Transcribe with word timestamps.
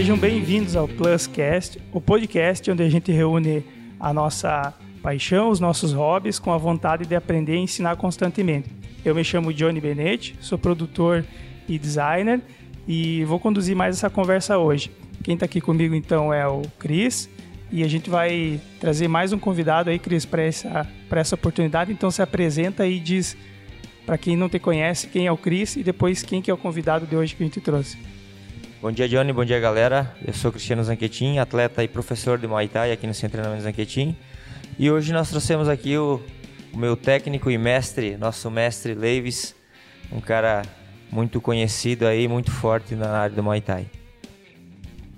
sejam 0.00 0.16
bem-vindos 0.16 0.76
ao 0.76 0.88
Pluscast, 0.88 1.78
o 1.92 2.00
podcast 2.00 2.70
onde 2.70 2.82
a 2.82 2.88
gente 2.88 3.12
reúne 3.12 3.62
a 4.00 4.14
nossa 4.14 4.72
paixão, 5.02 5.50
os 5.50 5.60
nossos 5.60 5.92
hobbies 5.92 6.38
com 6.38 6.50
a 6.54 6.56
vontade 6.56 7.04
de 7.04 7.14
aprender 7.14 7.56
e 7.56 7.58
ensinar 7.58 7.96
constantemente. 7.96 8.70
Eu 9.04 9.14
me 9.14 9.22
chamo 9.22 9.52
Johnny 9.52 9.78
Benetti, 9.78 10.38
sou 10.40 10.56
produtor 10.56 11.22
e 11.68 11.78
designer 11.78 12.40
e 12.88 13.26
vou 13.26 13.38
conduzir 13.38 13.76
mais 13.76 13.98
essa 13.98 14.08
conversa 14.08 14.56
hoje. 14.56 14.90
Quem 15.22 15.34
está 15.34 15.44
aqui 15.44 15.60
comigo 15.60 15.94
então 15.94 16.32
é 16.32 16.48
o 16.48 16.62
Cris 16.78 17.28
e 17.70 17.84
a 17.84 17.88
gente 17.88 18.08
vai 18.08 18.58
trazer 18.80 19.06
mais 19.06 19.34
um 19.34 19.38
convidado 19.38 19.90
aí, 19.90 19.98
Cris, 19.98 20.24
para 20.24 20.40
essa, 20.40 20.88
essa 21.10 21.34
oportunidade. 21.34 21.92
Então 21.92 22.10
se 22.10 22.22
apresenta 22.22 22.86
e 22.86 22.98
diz 22.98 23.36
para 24.06 24.16
quem 24.16 24.34
não 24.34 24.48
te 24.48 24.58
conhece 24.58 25.08
quem 25.08 25.26
é 25.26 25.30
o 25.30 25.36
Cris 25.36 25.76
e 25.76 25.82
depois 25.82 26.22
quem 26.22 26.40
que 26.40 26.50
é 26.50 26.54
o 26.54 26.56
convidado 26.56 27.06
de 27.06 27.14
hoje 27.14 27.36
que 27.36 27.42
a 27.42 27.46
gente 27.46 27.60
trouxe. 27.60 27.98
Bom 28.82 28.90
dia, 28.90 29.06
Johnny. 29.06 29.30
Bom 29.30 29.44
dia, 29.44 29.60
galera. 29.60 30.10
Eu 30.26 30.32
sou 30.32 30.50
Cristiano 30.50 30.82
Zanquetin, 30.82 31.36
atleta 31.36 31.84
e 31.84 31.88
professor 31.88 32.38
de 32.38 32.46
Muay 32.46 32.66
Thai 32.66 32.92
aqui 32.92 33.06
no 33.06 33.12
Centro 33.12 33.28
de 33.28 33.32
Treinamento 33.32 33.62
Zanquetin. 33.62 34.16
E 34.78 34.90
hoje 34.90 35.12
nós 35.12 35.28
trouxemos 35.28 35.68
aqui 35.68 35.98
o, 35.98 36.18
o, 36.72 36.78
meu 36.78 36.96
técnico 36.96 37.50
e 37.50 37.58
mestre, 37.58 38.16
nosso 38.16 38.50
mestre 38.50 38.94
Leves, 38.94 39.54
um 40.10 40.18
cara 40.18 40.62
muito 41.12 41.42
conhecido 41.42 42.06
aí, 42.06 42.26
muito 42.26 42.50
forte 42.50 42.94
na 42.94 43.10
área 43.10 43.36
do 43.36 43.42
Muay 43.42 43.60
Thai. 43.60 43.84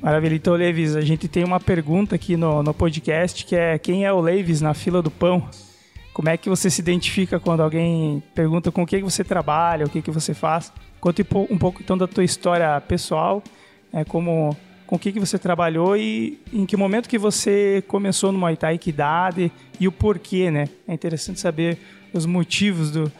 Maravilha. 0.01 0.35
Então, 0.35 0.55
Leves, 0.55 0.97
a 0.97 1.01
gente 1.01 1.29
tem 1.29 1.45
uma 1.45 1.61
pergunta 1.61 2.17
aqui 2.17 2.37
no, 2.37 2.65
no 2.65 2.75
podcast 2.75 3.47
que 3.47 3.55
é 3.55 3.79
quem 3.79 4.05
é 4.05 4.13
o 4.13 4.21
Leves 4.21 4.61
na 4.61 4.75
fila 4.75 5.01
do 5.01 5.11
pão? 5.11 5.49
Como 6.13 6.29
é 6.29 6.37
que 6.37 6.49
você 6.49 6.69
se 6.69 6.81
identifica 6.81 7.39
quando 7.39 7.63
alguém 7.63 8.25
pergunta 8.35 8.73
com 8.73 8.83
o 8.83 8.87
que 8.87 9.01
você 9.01 9.23
trabalha, 9.23 9.87
o 9.87 9.89
que, 9.89 10.03
que 10.03 10.11
você 10.11 10.35
faz? 10.35 10.73
Conte 11.03 11.27
um 11.51 11.59
pouco 11.59 11.83
então 11.83 11.99
da 11.99 12.07
tua 12.07 12.23
história 12.23 12.81
pessoal, 12.81 13.43
é, 13.93 14.05
como 14.05 14.57
com 14.87 14.95
o 14.95 14.99
que, 15.01 15.11
que 15.11 15.19
você 15.19 15.37
trabalhou 15.37 15.97
e 15.97 16.41
em 16.53 16.65
que 16.65 16.77
momento 16.77 17.09
que 17.09 17.19
você 17.19 17.83
começou 17.89 18.31
no 18.31 18.39
Muay 18.39 18.57
Thai, 18.57 18.79
que 18.79 18.91
idade 18.91 19.51
e 19.81 19.89
o 19.89 19.91
porquê, 19.91 20.49
né? 20.49 20.69
É 20.87 20.95
interessante 20.95 21.41
saber 21.41 21.77
os 22.15 22.25
motivos 22.25 22.93
do, 22.93 23.11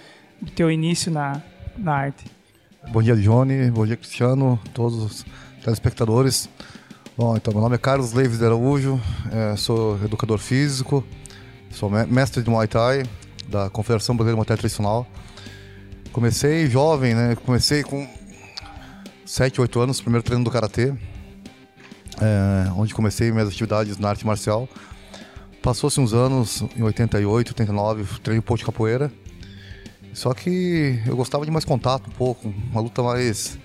do 0.41 0.49
teu 0.53 0.71
início 0.71 1.11
na, 1.11 1.43
na 1.77 1.93
arte. 1.93 2.25
Bom 2.89 3.03
dia, 3.03 3.17
Johnny. 3.17 3.69
Bom 3.69 3.85
dia, 3.85 3.97
Cristiano. 3.97 4.61
Todos 4.73 5.03
os 5.03 5.27
telespectadores. 5.65 6.49
Bom, 7.19 7.37
então, 7.37 7.53
meu 7.53 7.63
nome 7.65 7.75
é 7.75 7.79
Carlos 7.79 8.13
Leves 8.13 8.39
de 8.39 8.45
Araújo. 8.45 9.01
É, 9.33 9.57
sou 9.57 9.97
educador 10.05 10.39
físico. 10.39 11.03
Sou 11.69 11.91
mestre 11.91 12.45
de 12.45 12.49
Muay 12.49 12.69
Thai 12.69 13.03
da 13.49 13.69
Confederação 13.69 14.15
Brasileira 14.15 14.37
de 14.37 14.39
Muay 14.39 14.47
Thai 14.47 14.57
Tradicional. 14.57 15.05
Comecei 16.13 16.69
jovem, 16.69 17.15
né? 17.15 17.35
Comecei 17.37 17.83
com 17.83 18.07
7, 19.25 19.63
8 19.63 19.81
anos, 19.81 20.01
primeiro 20.01 20.23
treino 20.23 20.45
do 20.45 20.51
Karatê, 20.51 20.93
é, 22.21 22.71
onde 22.77 22.93
comecei 22.93 23.33
minhas 23.33 23.49
atividades 23.49 23.97
na 23.97 24.11
arte 24.11 24.27
marcial. 24.27 24.69
Passou-se 25.63 25.99
uns 25.99 26.13
anos, 26.13 26.63
em 26.77 26.83
88, 26.83 27.49
89, 27.49 28.05
treinei 28.21 28.41
um 28.41 28.43
pouco 28.43 28.59
de 28.59 28.67
capoeira. 28.67 29.11
Só 30.13 30.35
que 30.35 31.01
eu 31.07 31.17
gostava 31.17 31.47
de 31.47 31.51
mais 31.51 31.65
contato 31.65 32.09
um 32.09 32.13
pouco, 32.13 32.53
uma 32.71 32.81
luta 32.83 33.03
mais. 33.03 33.59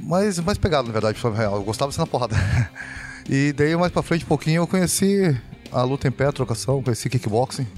mais, 0.00 0.38
mais 0.38 0.56
pegada, 0.56 0.86
na 0.86 0.92
verdade, 0.92 1.20
real. 1.34 1.56
Eu 1.56 1.62
gostava 1.62 1.90
de 1.90 1.94
ser 1.94 2.00
na 2.00 2.06
porrada. 2.06 2.36
E 3.30 3.52
daí, 3.52 3.76
mais 3.76 3.92
pra 3.92 4.02
frente, 4.02 4.24
um 4.24 4.28
pouquinho, 4.28 4.62
eu 4.62 4.66
conheci 4.66 5.40
a 5.70 5.84
luta 5.84 6.08
em 6.08 6.10
pé, 6.10 6.32
trocação, 6.32 6.82
conheci 6.82 7.08
kickboxing 7.08 7.68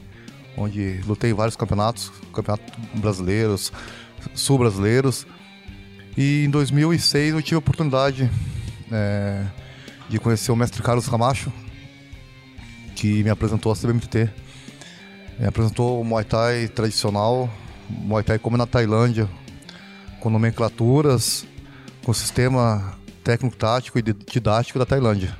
onde 0.56 1.00
lutei 1.06 1.32
vários 1.32 1.56
campeonatos, 1.56 2.12
campeonatos 2.32 2.74
brasileiros, 2.94 3.72
sul-brasileiros. 4.34 5.26
E 6.16 6.44
em 6.44 6.50
2006 6.50 7.34
eu 7.34 7.42
tive 7.42 7.56
a 7.56 7.58
oportunidade 7.58 8.30
é, 8.90 9.44
de 10.08 10.18
conhecer 10.18 10.52
o 10.52 10.56
mestre 10.56 10.82
Carlos 10.82 11.08
Camacho, 11.08 11.52
que 12.94 13.22
me 13.24 13.30
apresentou 13.30 13.72
a 13.72 13.76
CBMT. 13.76 14.30
Me 15.38 15.46
apresentou 15.46 16.00
o 16.00 16.04
Muay 16.04 16.24
Thai 16.24 16.68
tradicional, 16.68 17.50
Muay 17.90 18.22
Thai 18.22 18.38
como 18.38 18.56
na 18.56 18.66
Tailândia, 18.66 19.28
com 20.20 20.30
nomenclaturas, 20.30 21.44
com 22.04 22.12
sistema 22.12 22.96
técnico-tático 23.24 23.98
e 23.98 24.02
didático 24.02 24.78
da 24.78 24.86
Tailândia. 24.86 25.36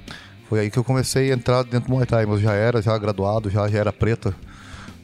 Foi 0.49 0.61
aí 0.61 0.71
que 0.71 0.79
eu 0.79 0.85
comecei 0.85 1.31
a 1.31 1.35
entrar 1.35 1.63
dentro 1.63 1.89
do 1.89 1.95
Muay 1.95 2.07
Thai, 2.07 2.27
mas 2.27 2.41
já 2.41 2.53
era 2.53 2.83
já 2.83 2.99
graduado, 2.99 3.49
já, 3.49 3.69
já 3.69 3.79
era 3.79 3.93
preta 3.93 4.35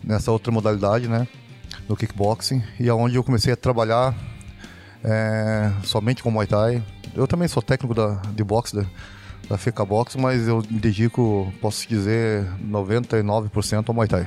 nessa 0.02 0.30
outra 0.30 0.52
modalidade, 0.52 1.08
né? 1.08 1.26
No 1.88 1.96
kickboxing. 1.96 2.62
E 2.78 2.88
aonde 2.88 3.16
eu 3.16 3.24
comecei 3.24 3.52
a 3.52 3.56
trabalhar 3.56 4.14
é, 5.04 5.70
somente 5.82 6.22
com 6.22 6.30
Muay 6.30 6.46
Thai. 6.46 6.82
Eu 7.14 7.26
também 7.26 7.48
sou 7.48 7.62
técnico 7.62 7.94
da, 7.94 8.20
de 8.34 8.44
boxe 8.44 8.76
da, 8.76 8.84
da 9.48 9.58
FECA 9.58 9.84
Box, 9.84 10.16
mas 10.16 10.46
eu 10.46 10.62
me 10.70 10.78
dedico, 10.78 11.52
posso 11.60 11.88
dizer, 11.88 12.46
99% 12.64 13.88
ao 13.88 13.94
Muay 13.94 14.08
Thai. 14.08 14.26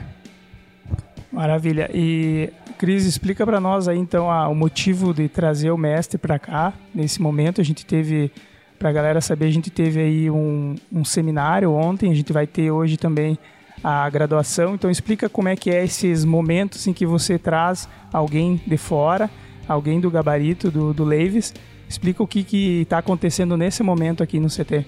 Maravilha. 1.31 1.90
E 1.94 2.51
Cris, 2.78 3.05
explica 3.05 3.45
para 3.45 3.59
nós 3.59 3.88
aí 3.88 3.97
então 3.97 4.29
a, 4.29 4.47
o 4.47 4.55
motivo 4.55 5.13
de 5.13 5.28
trazer 5.28 5.72
o 5.72 5.78
mestre 5.78 6.17
para 6.17 6.38
cá. 6.38 6.73
Nesse 6.94 7.22
momento 7.22 7.59
a 7.59 7.63
gente 7.63 7.85
teve, 7.85 8.31
para 8.78 8.90
a 8.90 8.91
galera 8.91 9.22
saber, 9.22 9.45
a 9.45 9.51
gente 9.51 9.72
teve 9.72 10.00
aí 10.00 10.29
um, 10.29 10.75
um 10.91 11.03
seminário 11.03 11.72
ontem, 11.72 12.11
a 12.11 12.16
gente 12.16 12.31
vai 12.31 12.45
ter 12.45 12.69
hoje 12.69 12.97
também 12.97 13.40
a 13.83 14.09
graduação. 14.09 14.75
Então 14.75 14.89
explica 14.89 15.27
como 15.27 15.49
é 15.49 15.55
que 15.55 15.69
é 15.69 15.83
esses 15.83 16.23
momentos 16.23 16.88
em 16.88 16.94
que 16.94 17.05
você 17.05 17.38
traz 17.38 17.89
alguém 18.11 18.61
de 18.66 18.77
fora, 18.77 19.29
alguém 19.67 19.99
do 19.99 20.09
gabarito 20.09 20.71
do, 20.71 20.94
do 20.94 21.03
Leves. 21.03 21.53
Explica 21.89 22.23
o 22.23 22.27
que 22.27 22.45
está 22.81 22.99
acontecendo 22.99 23.57
nesse 23.57 23.83
momento 23.83 24.23
aqui 24.23 24.39
no 24.39 24.47
CT. 24.47 24.85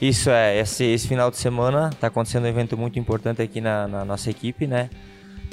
Isso 0.00 0.30
é, 0.30 0.58
esse, 0.58 0.84
esse 0.84 1.08
final 1.08 1.30
de 1.30 1.36
semana 1.36 1.90
está 1.92 2.06
acontecendo 2.06 2.44
um 2.44 2.48
evento 2.48 2.76
muito 2.76 2.98
importante 2.98 3.42
aqui 3.42 3.60
na, 3.60 3.88
na 3.88 4.04
nossa 4.04 4.30
equipe, 4.30 4.66
né? 4.66 4.90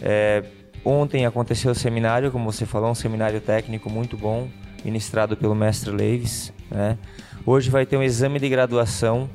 É, 0.01 0.43
ontem 0.83 1.25
aconteceu 1.25 1.71
o 1.71 1.75
seminário, 1.75 2.31
como 2.31 2.51
você 2.51 2.65
falou, 2.65 2.91
um 2.91 2.95
seminário 2.95 3.41
técnico 3.41 3.89
muito 3.89 4.15
bom, 4.15 4.47
ministrado 4.83 5.35
pelo 5.35 5.55
mestre 5.55 5.89
Leves, 5.89 6.53
né? 6.69 6.97
Hoje 7.43 7.71
vai 7.71 7.87
ter 7.87 7.97
um 7.97 8.03
exame 8.03 8.39
de 8.39 8.47
graduação 8.47 9.29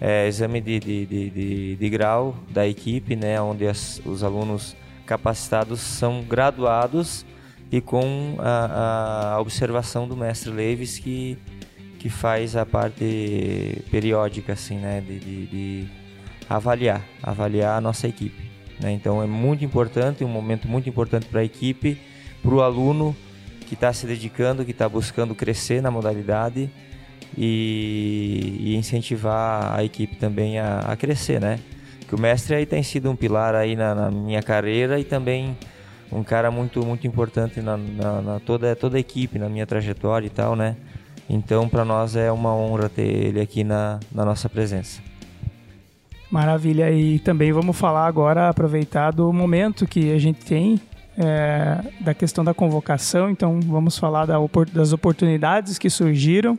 é, 0.00 0.28
exame 0.28 0.60
de, 0.60 0.78
de, 0.78 1.06
de, 1.06 1.76
de, 1.76 1.90
grau 1.90 2.36
da 2.50 2.66
equipe, 2.66 3.16
né, 3.16 3.40
onde 3.40 3.66
as, 3.66 4.00
os 4.04 4.22
alunos 4.22 4.76
capacitados 5.04 5.80
são 5.80 6.22
graduados 6.22 7.26
e 7.70 7.80
com 7.80 8.36
a, 8.38 9.34
a, 9.34 9.40
observação 9.40 10.06
do 10.06 10.16
mestre 10.16 10.50
Leves 10.50 10.98
que, 10.98 11.36
que 11.98 12.08
faz 12.08 12.54
a 12.56 12.64
parte 12.64 13.82
periódica 13.90 14.52
assim, 14.52 14.76
né, 14.76 15.00
de, 15.00 15.88
avaliar, 16.48 17.04
avaliar 17.22 17.76
a 17.76 17.80
nossa 17.80 18.06
equipe. 18.06 18.50
Né? 18.80 18.92
Então 18.92 19.22
é 19.22 19.26
muito 19.26 19.64
importante, 19.64 20.24
um 20.24 20.28
momento 20.28 20.68
muito 20.68 20.88
importante 20.88 21.26
para 21.26 21.40
a 21.40 21.44
equipe, 21.44 22.00
para 22.40 22.54
o 22.54 22.62
aluno 22.62 23.16
que 23.66 23.74
está 23.74 23.92
se 23.92 24.06
dedicando, 24.06 24.64
que 24.64 24.70
está 24.70 24.88
buscando 24.88 25.34
crescer 25.34 25.82
na 25.82 25.90
modalidade 25.90 26.70
e, 27.36 28.56
e 28.60 28.76
incentivar 28.76 29.76
a 29.76 29.84
equipe 29.84 30.16
também 30.16 30.58
a, 30.58 30.80
a, 30.80 30.96
crescer, 30.96 31.40
né? 31.40 31.58
Que 32.06 32.14
o 32.14 32.20
mestre 32.20 32.54
aí 32.54 32.66
tem 32.66 32.82
sido 32.82 33.10
um 33.10 33.16
pilar 33.16 33.54
aí 33.54 33.76
na, 33.76 33.94
na 33.94 34.10
minha 34.10 34.42
carreira 34.42 34.98
e 34.98 35.04
também 35.04 35.56
um 36.10 36.22
cara 36.22 36.50
muito 36.50 36.84
muito 36.84 37.06
importante 37.06 37.60
na, 37.60 37.76
na, 37.76 38.22
na, 38.22 38.40
toda 38.40 38.74
toda 38.74 38.96
a 38.96 39.00
equipe 39.00 39.38
na 39.38 39.48
minha 39.48 39.66
trajetória 39.66 40.26
e 40.26 40.30
tal, 40.30 40.56
né? 40.56 40.76
Então 41.28 41.68
para 41.68 41.84
nós 41.84 42.16
é 42.16 42.32
uma 42.32 42.54
honra 42.54 42.88
ter 42.88 43.02
ele 43.02 43.40
aqui 43.40 43.62
na, 43.62 44.00
na 44.10 44.24
nossa 44.24 44.48
presença. 44.48 45.02
Maravilha 46.30 46.90
e 46.90 47.18
também 47.18 47.52
vamos 47.52 47.78
falar 47.78 48.06
agora 48.06 48.48
aproveitar 48.48 49.10
do 49.12 49.32
momento 49.32 49.86
que 49.86 50.12
a 50.12 50.18
gente 50.18 50.44
tem 50.44 50.80
é, 51.18 51.80
da 52.00 52.14
questão 52.14 52.44
da 52.44 52.54
convocação. 52.54 53.28
Então 53.28 53.60
vamos 53.60 53.98
falar 53.98 54.26
da, 54.26 54.36
das 54.72 54.92
oportunidades 54.92 55.78
que 55.78 55.90
surgiram 55.90 56.58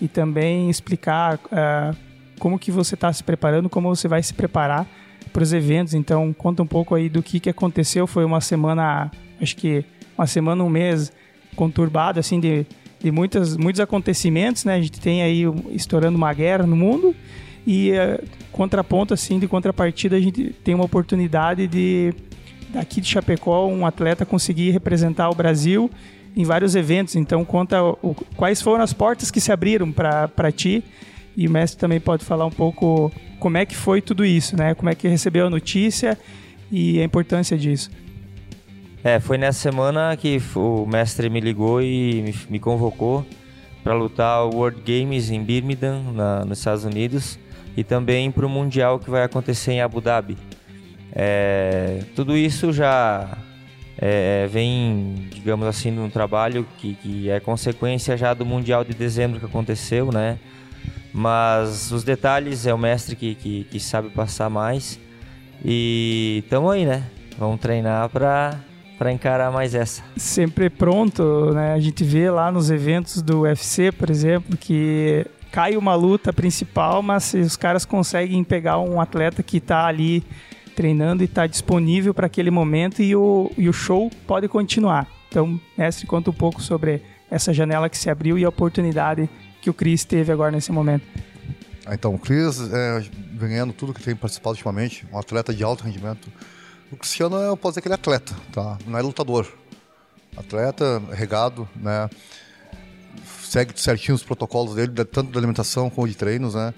e 0.00 0.08
também 0.08 0.70
explicar 0.70 1.36
uh, 1.36 1.96
como 2.38 2.58
que 2.58 2.70
você 2.70 2.94
está 2.94 3.12
se 3.12 3.22
preparando, 3.22 3.68
como 3.68 3.94
você 3.94 4.08
vai 4.08 4.22
se 4.22 4.32
preparar 4.32 4.86
para 5.32 5.42
os 5.42 5.52
eventos. 5.52 5.94
Então, 5.94 6.32
conta 6.32 6.62
um 6.62 6.66
pouco 6.66 6.94
aí 6.94 7.08
do 7.08 7.22
que, 7.22 7.40
que 7.40 7.50
aconteceu. 7.50 8.06
Foi 8.06 8.24
uma 8.24 8.40
semana, 8.40 9.10
acho 9.40 9.56
que 9.56 9.84
uma 10.16 10.26
semana, 10.26 10.62
um 10.64 10.70
mês 10.70 11.12
conturbado, 11.54 12.20
assim, 12.20 12.40
de, 12.40 12.66
de 13.00 13.10
muitas, 13.10 13.56
muitos 13.56 13.80
acontecimentos, 13.80 14.64
né? 14.64 14.74
A 14.74 14.80
gente 14.80 15.00
tem 15.00 15.22
aí 15.22 15.42
estourando 15.70 16.16
uma 16.16 16.32
guerra 16.32 16.66
no 16.66 16.76
mundo 16.76 17.14
e 17.66 17.92
uh, 17.92 18.24
contraponto, 18.52 19.12
assim, 19.12 19.38
de 19.38 19.46
contrapartida, 19.46 20.16
a 20.16 20.20
gente 20.20 20.54
tem 20.64 20.74
uma 20.74 20.84
oportunidade 20.84 21.66
de 21.66 22.14
daqui 22.70 23.00
de 23.00 23.08
Chapecó 23.08 23.66
um 23.66 23.86
atleta 23.86 24.26
conseguir 24.26 24.70
representar 24.70 25.30
o 25.30 25.34
Brasil 25.34 25.90
em 26.38 26.44
vários 26.44 26.76
eventos. 26.76 27.16
Então, 27.16 27.44
conta 27.44 27.82
o, 27.82 28.14
quais 28.36 28.62
foram 28.62 28.84
as 28.84 28.92
portas 28.92 29.28
que 29.28 29.40
se 29.40 29.50
abriram 29.50 29.90
para 29.90 30.52
ti. 30.52 30.84
E 31.36 31.48
o 31.48 31.50
mestre 31.50 31.80
também 31.80 31.98
pode 31.98 32.24
falar 32.24 32.46
um 32.46 32.50
pouco 32.50 33.10
como 33.40 33.56
é 33.56 33.66
que 33.66 33.74
foi 33.74 34.00
tudo 34.00 34.24
isso, 34.24 34.56
né? 34.56 34.72
Como 34.74 34.88
é 34.88 34.94
que 34.94 35.08
recebeu 35.08 35.48
a 35.48 35.50
notícia 35.50 36.16
e 36.70 37.00
a 37.00 37.04
importância 37.04 37.58
disso. 37.58 37.90
É, 39.02 39.18
foi 39.18 39.36
nessa 39.36 39.58
semana 39.58 40.16
que 40.16 40.40
o 40.54 40.86
mestre 40.86 41.28
me 41.28 41.40
ligou 41.40 41.82
e 41.82 42.34
me, 42.48 42.58
convocou 42.60 43.26
para 43.82 43.94
lutar 43.94 44.44
o 44.44 44.56
World 44.56 44.80
Games 44.84 45.30
em 45.30 45.42
Birmingham, 45.42 46.12
na, 46.12 46.44
nos 46.44 46.58
Estados 46.58 46.84
Unidos, 46.84 47.38
e 47.76 47.82
também 47.82 48.30
para 48.30 48.46
o 48.46 48.48
Mundial 48.48 48.98
que 48.98 49.10
vai 49.10 49.24
acontecer 49.24 49.72
em 49.72 49.80
Abu 49.80 50.00
Dhabi. 50.00 50.36
É, 51.12 52.02
tudo 52.14 52.36
isso 52.36 52.72
já 52.72 53.38
é, 54.00 54.46
vem, 54.46 55.28
digamos 55.30 55.66
assim, 55.66 55.90
num 55.90 56.08
trabalho 56.08 56.66
que, 56.78 56.94
que 56.94 57.28
é 57.28 57.40
consequência 57.40 58.16
já 58.16 58.32
do 58.32 58.46
Mundial 58.46 58.84
de 58.84 58.94
dezembro 58.94 59.40
que 59.40 59.46
aconteceu, 59.46 60.12
né? 60.12 60.38
Mas 61.12 61.90
os 61.90 62.04
detalhes 62.04 62.64
é 62.64 62.72
o 62.72 62.78
mestre 62.78 63.16
que, 63.16 63.34
que, 63.34 63.64
que 63.64 63.80
sabe 63.80 64.10
passar 64.10 64.48
mais. 64.48 65.00
E 65.64 66.42
estamos 66.44 66.70
aí, 66.70 66.86
né? 66.86 67.02
Vamos 67.36 67.60
treinar 67.60 68.08
para 68.08 68.60
para 68.96 69.12
encarar 69.12 69.52
mais 69.52 69.76
essa. 69.76 70.02
Sempre 70.16 70.68
pronto, 70.68 71.52
né? 71.54 71.72
A 71.72 71.78
gente 71.78 72.02
vê 72.02 72.28
lá 72.28 72.50
nos 72.50 72.68
eventos 72.68 73.22
do 73.22 73.42
UFC, 73.42 73.92
por 73.92 74.10
exemplo, 74.10 74.56
que 74.56 75.24
cai 75.52 75.76
uma 75.76 75.94
luta 75.94 76.32
principal, 76.32 77.00
mas 77.00 77.32
os 77.32 77.56
caras 77.56 77.84
conseguem 77.84 78.42
pegar 78.42 78.80
um 78.80 79.00
atleta 79.00 79.40
que 79.40 79.58
está 79.58 79.86
ali 79.86 80.24
treinando 80.78 81.24
e 81.24 81.26
está 81.26 81.44
disponível 81.44 82.14
para 82.14 82.28
aquele 82.28 82.52
momento 82.52 83.02
e 83.02 83.16
o, 83.16 83.50
e 83.58 83.68
o 83.68 83.72
show 83.72 84.08
pode 84.28 84.46
continuar. 84.46 85.08
Então, 85.28 85.60
mestre, 85.76 86.06
conta 86.06 86.30
um 86.30 86.32
pouco 86.32 86.62
sobre 86.62 87.02
essa 87.28 87.52
janela 87.52 87.88
que 87.88 87.98
se 87.98 88.08
abriu 88.08 88.38
e 88.38 88.44
a 88.44 88.48
oportunidade 88.48 89.28
que 89.60 89.68
o 89.68 89.74
Cris 89.74 90.04
teve 90.04 90.30
agora 90.30 90.52
nesse 90.52 90.70
momento. 90.70 91.04
Ah, 91.84 91.94
então, 91.94 92.14
o 92.14 92.18
Cris 92.18 92.60
é, 92.72 93.04
ganhando 93.32 93.72
tudo 93.72 93.92
que 93.92 94.00
tem 94.00 94.14
participado 94.14 94.52
ultimamente, 94.52 95.04
um 95.12 95.18
atleta 95.18 95.52
de 95.52 95.64
alto 95.64 95.82
rendimento. 95.82 96.30
O 96.92 96.96
Cristiano, 96.96 97.34
eu 97.38 97.56
posso 97.56 97.72
dizer 97.72 97.80
que 97.80 97.88
ele 97.88 97.94
é 97.94 97.96
atleta, 97.96 98.36
tá? 98.52 98.78
Não 98.86 98.96
é 98.96 99.02
lutador. 99.02 99.48
Atleta, 100.36 101.02
regado, 101.10 101.68
né? 101.74 102.08
Segue 103.42 103.72
certinho 103.74 104.14
os 104.14 104.22
protocolos 104.22 104.76
dele, 104.76 104.92
tanto 105.04 105.32
de 105.32 105.38
alimentação 105.38 105.90
como 105.90 106.06
de 106.06 106.14
treinos, 106.14 106.54
né? 106.54 106.72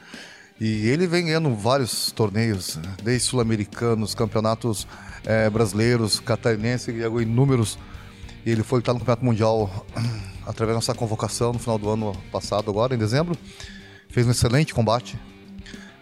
E 0.60 0.88
ele 0.88 1.06
vem 1.06 1.24
ganhando 1.24 1.54
vários 1.54 2.12
torneios, 2.12 2.76
né? 2.76 2.92
desde 3.02 3.26
sul-americanos, 3.26 4.14
campeonatos 4.14 4.86
é, 5.24 5.48
brasileiros, 5.48 6.20
catarinense, 6.20 6.92
ganhou 6.92 7.22
inúmeros. 7.22 7.78
E 8.44 8.50
ele 8.50 8.62
foi 8.62 8.80
lutar 8.80 8.94
no 8.94 9.00
Campeonato 9.00 9.24
Mundial 9.24 9.86
através 10.46 10.68
da 10.68 10.74
nossa 10.74 10.94
convocação 10.94 11.54
no 11.54 11.58
final 11.58 11.78
do 11.78 11.88
ano 11.88 12.14
passado, 12.30 12.70
agora, 12.70 12.94
em 12.94 12.98
dezembro. 12.98 13.34
Fez 14.10 14.26
um 14.26 14.32
excelente 14.32 14.74
combate. 14.74 15.18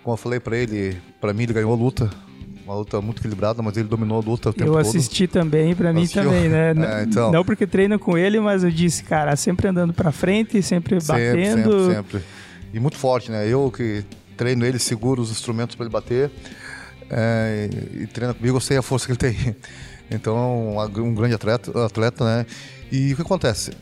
Como 0.03 0.15
eu 0.15 0.17
falei 0.17 0.41
para 0.41 0.57
ele, 0.57 0.97
para 1.21 1.33
mim 1.33 1.45
ele 1.45 1.53
ganhou 1.53 1.73
a 1.73 1.77
luta, 1.77 2.11
uma 2.65 2.75
luta 2.75 3.01
muito 3.01 3.21
equilibrada, 3.21 3.63
mas 3.63 3.77
ele 3.77 3.87
dominou 3.87 4.21
a 4.21 4.25
luta 4.25 4.51
o 4.51 4.53
tempo 4.53 4.73
todo. 4.73 4.75
Eu 4.75 4.81
assisti 4.81 5.29
também, 5.29 5.73
para 5.77 5.93
mim 5.93 6.07
também, 6.09 6.49
né? 6.49 6.73
É, 6.99 7.05
então... 7.05 7.31
Não 7.31 7.45
porque 7.45 7.65
treino 7.65 7.97
com 7.97 8.19
ele, 8.19 8.41
mas 8.41 8.65
eu 8.65 8.71
disse, 8.71 9.05
cara, 9.05 9.37
sempre 9.37 9.69
andando 9.69 9.93
para 9.93 10.11
frente, 10.11 10.61
sempre, 10.63 11.01
sempre 11.01 11.35
batendo. 11.35 11.87
Sempre, 11.87 11.95
sempre. 11.95 12.23
E 12.73 12.81
muito 12.81 12.97
forte, 12.97 13.31
né? 13.31 13.47
Eu 13.47 13.71
que 13.71 14.05
treino 14.39 14.65
ele, 14.65 14.79
seguro 14.79 15.21
os 15.21 15.31
instrumentos 15.31 15.77
para 15.77 15.85
ele 15.85 15.93
bater. 15.93 16.31
É, 17.11 17.69
e 18.01 18.07
treina 18.07 18.33
comigo, 18.33 18.57
eu 18.57 18.61
sei 18.61 18.79
a 18.79 18.83
força 18.83 19.05
que 19.07 19.13
ele 19.13 19.19
tem. 19.19 19.57
Então, 20.11 20.79
um 20.79 21.15
grande 21.15 21.35
atleta, 21.35 21.85
atleta 21.85 22.25
né? 22.25 22.47
E 22.91 23.13
o 23.13 23.17
que 23.17 23.21
acontece? 23.21 23.73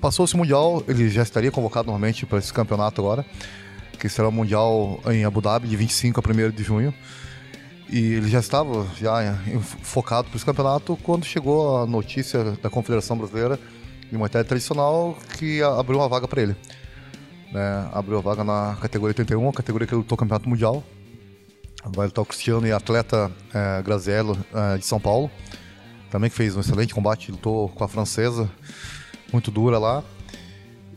Passou 0.00 0.24
esse 0.24 0.36
Mundial, 0.36 0.80
ele 0.86 1.10
já 1.10 1.24
estaria 1.24 1.50
convocado 1.50 1.86
normalmente 1.86 2.24
para 2.24 2.38
esse 2.38 2.52
campeonato 2.52 3.00
agora, 3.00 3.26
que 3.98 4.08
será 4.08 4.28
o 4.28 4.32
Mundial 4.32 5.00
em 5.06 5.24
Abu 5.24 5.40
Dhabi, 5.40 5.66
de 5.66 5.76
25 5.76 6.20
a 6.20 6.22
1 6.22 6.50
de 6.52 6.62
junho. 6.62 6.94
E 7.88 7.98
ele 8.14 8.28
já 8.28 8.38
estava 8.38 8.86
já 8.96 9.36
focado 9.82 10.28
para 10.28 10.36
esse 10.36 10.46
campeonato 10.46 10.96
quando 11.02 11.24
chegou 11.24 11.82
a 11.82 11.84
notícia 11.84 12.56
da 12.62 12.70
Confederação 12.70 13.18
Brasileira 13.18 13.58
de 14.08 14.16
Muay 14.16 14.30
Thai 14.30 14.44
Tradicional 14.44 15.18
que 15.36 15.60
abriu 15.60 15.98
uma 15.98 16.08
vaga 16.08 16.28
para 16.28 16.42
ele. 16.42 16.56
Né? 17.52 17.90
Abriu 17.92 18.18
a 18.18 18.20
vaga 18.20 18.44
na 18.44 18.76
categoria 18.80 19.10
81, 19.10 19.48
a 19.48 19.52
categoria 19.52 19.86
que 19.86 19.94
lutou 19.94 20.16
campeonato 20.16 20.48
mundial. 20.48 20.82
Vai 21.84 22.06
lutar 22.06 22.22
o 22.22 22.26
Cristiano 22.26 22.66
e 22.66 22.72
atleta 22.72 23.30
é, 23.54 23.82
Graziello 23.82 24.38
é, 24.52 24.78
de 24.78 24.84
São 24.84 25.00
Paulo. 25.00 25.30
Também 26.10 26.28
que 26.28 26.36
fez 26.36 26.56
um 26.56 26.60
excelente 26.60 26.94
combate, 26.94 27.30
lutou 27.30 27.68
com 27.70 27.84
a 27.84 27.88
francesa, 27.88 28.50
muito 29.32 29.50
dura 29.50 29.78
lá. 29.78 30.02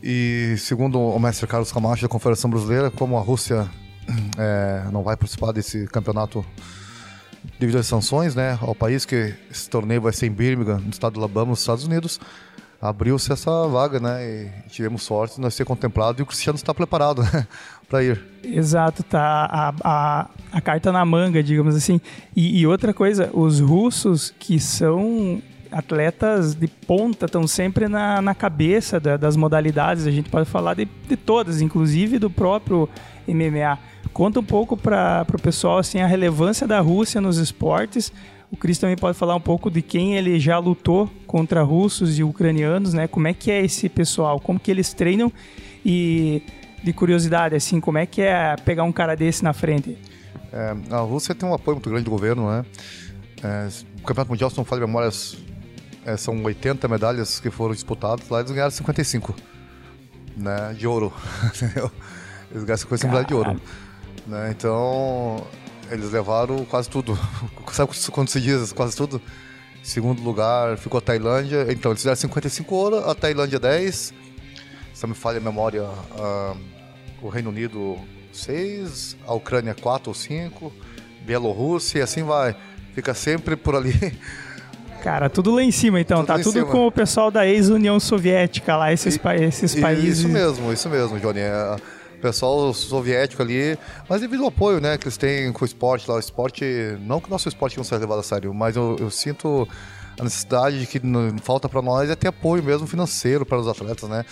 E 0.02 0.56
segundo 0.58 1.00
o 1.00 1.18
mestre 1.18 1.46
Carlos 1.46 1.72
Camacho 1.72 2.02
da 2.02 2.08
Confederação 2.08 2.50
Brasileira, 2.50 2.90
como 2.90 3.16
a 3.16 3.20
Rússia 3.20 3.70
é, 4.36 4.84
não 4.92 5.02
vai 5.02 5.16
participar 5.16 5.52
desse 5.52 5.86
campeonato 5.86 6.44
devido 7.58 7.78
às 7.78 7.86
sanções, 7.86 8.34
né, 8.34 8.58
ao 8.60 8.74
país 8.74 9.04
que 9.04 9.34
esse 9.50 9.68
torneio 9.68 10.00
vai 10.00 10.12
ser 10.12 10.26
em 10.26 10.30
Birmingham, 10.30 10.78
no 10.78 10.90
estado 10.90 11.14
do 11.14 11.20
Alabama, 11.20 11.50
nos 11.50 11.60
Estados 11.60 11.84
Unidos, 11.84 12.20
abriu-se 12.80 13.32
essa 13.32 13.66
vaga, 13.68 13.98
né, 13.98 14.24
e 14.24 14.68
tivemos 14.68 15.02
sorte 15.02 15.36
de 15.36 15.40
nós 15.40 15.54
ser 15.54 15.64
contemplado 15.64 16.20
e 16.20 16.22
o 16.22 16.26
Cristiano 16.26 16.56
está 16.56 16.74
preparado 16.74 17.22
né, 17.22 17.46
para 17.88 18.02
ir. 18.02 18.22
Exato, 18.42 19.02
tá 19.02 19.48
a, 19.50 19.74
a, 19.82 20.26
a, 20.52 20.60
carta 20.60 20.92
na 20.92 21.04
manga, 21.04 21.42
digamos 21.42 21.74
assim. 21.74 22.00
E, 22.36 22.60
e 22.60 22.66
outra 22.66 22.92
coisa, 22.92 23.30
os 23.32 23.60
russos 23.60 24.34
que 24.38 24.60
são 24.60 25.42
atletas 25.72 26.54
de 26.54 26.68
ponta 26.68 27.26
estão 27.26 27.46
sempre 27.46 27.88
na, 27.88 28.22
na 28.22 28.34
cabeça 28.34 29.00
da, 29.00 29.16
das 29.16 29.36
modalidades, 29.36 30.06
a 30.06 30.10
gente 30.10 30.30
pode 30.30 30.48
falar 30.48 30.74
de, 30.74 30.84
de 30.84 31.16
todas, 31.16 31.60
inclusive 31.60 32.18
do 32.18 32.30
próprio 32.30 32.88
MMA. 33.26 33.78
Conta 34.12 34.38
um 34.38 34.44
pouco 34.44 34.76
para 34.76 35.26
o 35.32 35.40
pessoal 35.40 35.78
assim, 35.78 36.00
a 36.00 36.06
relevância 36.06 36.66
da 36.66 36.78
Rússia 36.78 37.20
nos 37.20 37.38
esportes. 37.38 38.12
O 38.50 38.56
Cris 38.56 38.78
também 38.78 38.96
pode 38.96 39.18
falar 39.18 39.34
um 39.34 39.40
pouco 39.40 39.70
de 39.70 39.82
quem 39.82 40.16
ele 40.16 40.38
já 40.38 40.58
lutou 40.58 41.10
contra 41.26 41.62
russos 41.62 42.18
e 42.18 42.22
ucranianos, 42.22 42.94
né? 42.94 43.08
Como 43.08 43.26
é 43.26 43.34
que 43.34 43.50
é 43.50 43.64
esse 43.64 43.88
pessoal? 43.88 44.38
Como 44.38 44.60
que 44.60 44.70
eles 44.70 44.92
treinam? 44.92 45.32
E 45.84 46.42
de 46.82 46.92
curiosidade, 46.92 47.56
assim, 47.56 47.80
como 47.80 47.98
é 47.98 48.06
que 48.06 48.20
é 48.20 48.54
pegar 48.64 48.84
um 48.84 48.92
cara 48.92 49.16
desse 49.16 49.42
na 49.42 49.52
frente? 49.52 49.98
É, 50.52 50.76
a 50.90 51.00
Rússia 51.00 51.34
tem 51.34 51.48
um 51.48 51.54
apoio 51.54 51.76
muito 51.76 51.88
grande 51.88 52.04
do 52.04 52.10
governo, 52.10 52.48
né? 52.48 52.64
É, 53.42 53.68
o 53.98 54.02
Campeonato 54.02 54.30
Mundial, 54.30 54.50
se 54.50 54.56
não 54.56 54.64
falo 54.64 54.82
de 54.82 54.86
memórias, 54.86 55.36
é, 56.04 56.16
são 56.16 56.40
80 56.42 56.86
medalhas 56.86 57.40
que 57.40 57.50
foram 57.50 57.74
disputadas, 57.74 58.28
lá 58.28 58.40
eles 58.40 58.52
ganharam 58.52 58.70
55 58.70 59.34
né, 60.36 60.74
de 60.78 60.86
ouro, 60.86 61.12
entendeu? 61.54 61.90
Eles 62.50 62.64
ganharam 62.64 62.76
55 62.76 63.06
medalhas 63.08 63.26
de 63.26 63.34
ouro. 63.34 63.60
Né? 64.26 64.50
Então, 64.50 65.44
eles 65.90 66.10
levaram 66.10 66.64
quase 66.64 66.88
tudo. 66.88 67.18
Sabe 67.72 67.92
quando 68.10 68.28
se 68.28 68.40
diz 68.40 68.72
quase 68.72 68.96
tudo? 68.96 69.20
Segundo 69.82 70.22
lugar 70.22 70.78
ficou 70.78 70.98
a 70.98 71.00
Tailândia. 71.00 71.66
Então, 71.70 71.92
eles 71.92 72.00
fizeram 72.00 72.16
55 72.16 72.74
ouro, 72.74 73.08
a 73.08 73.14
Tailândia 73.14 73.58
10. 73.58 74.14
Se 74.94 75.06
me 75.06 75.14
falha 75.14 75.38
a 75.38 75.40
memória, 75.40 75.86
o 77.20 77.28
Reino 77.28 77.50
Unido 77.50 77.98
6, 78.32 79.16
a 79.26 79.34
Ucrânia 79.34 79.74
4 79.74 80.10
ou 80.10 80.14
5, 80.14 80.72
Bielorrússia 81.26 81.98
e 81.98 82.02
assim 82.02 82.22
vai. 82.22 82.56
Fica 82.94 83.12
sempre 83.12 83.56
por 83.56 83.74
ali. 83.74 83.92
Cara, 85.02 85.28
tudo 85.28 85.54
lá 85.54 85.62
em 85.62 85.70
cima 85.70 86.00
então, 86.00 86.20
tudo 86.20 86.26
tá 86.26 86.38
tudo 86.38 86.52
cima. 86.52 86.66
com 86.66 86.86
o 86.86 86.90
pessoal 86.90 87.30
da 87.30 87.46
ex-União 87.46 88.00
Soviética 88.00 88.74
lá, 88.74 88.90
esses, 88.90 89.16
e, 89.16 89.18
pa 89.18 89.36
esses 89.36 89.74
países. 89.74 90.20
Isso 90.20 90.28
mesmo, 90.30 90.72
isso 90.72 90.88
mesmo, 90.88 91.20
Johnny. 91.20 91.40
É, 91.40 91.76
pessoal 92.20 92.72
soviético 92.72 93.42
ali, 93.42 93.78
mas 94.08 94.20
devido 94.20 94.42
ao 94.42 94.48
apoio, 94.48 94.80
né, 94.80 94.96
que 94.96 95.04
eles 95.04 95.16
têm 95.16 95.52
com 95.52 95.64
o 95.64 95.66
esporte 95.66 96.08
lá, 96.08 96.16
o 96.16 96.18
esporte, 96.18 96.64
não 97.00 97.20
que 97.20 97.28
o 97.28 97.30
nosso 97.30 97.48
esporte 97.48 97.76
não 97.76 97.84
seja 97.84 98.00
levado 98.00 98.20
a 98.20 98.22
sério, 98.22 98.52
mas 98.54 98.76
eu, 98.76 98.96
eu 98.98 99.10
sinto 99.10 99.68
a 100.18 100.24
necessidade 100.24 100.80
de 100.80 100.86
que 100.86 101.00
falta 101.42 101.68
para 101.68 101.82
nós 101.82 102.08
é 102.08 102.14
ter 102.14 102.28
apoio 102.28 102.62
mesmo 102.62 102.86
financeiro 102.86 103.44
para 103.44 103.58
os 103.58 103.66
atletas, 103.66 104.08
né? 104.08 104.24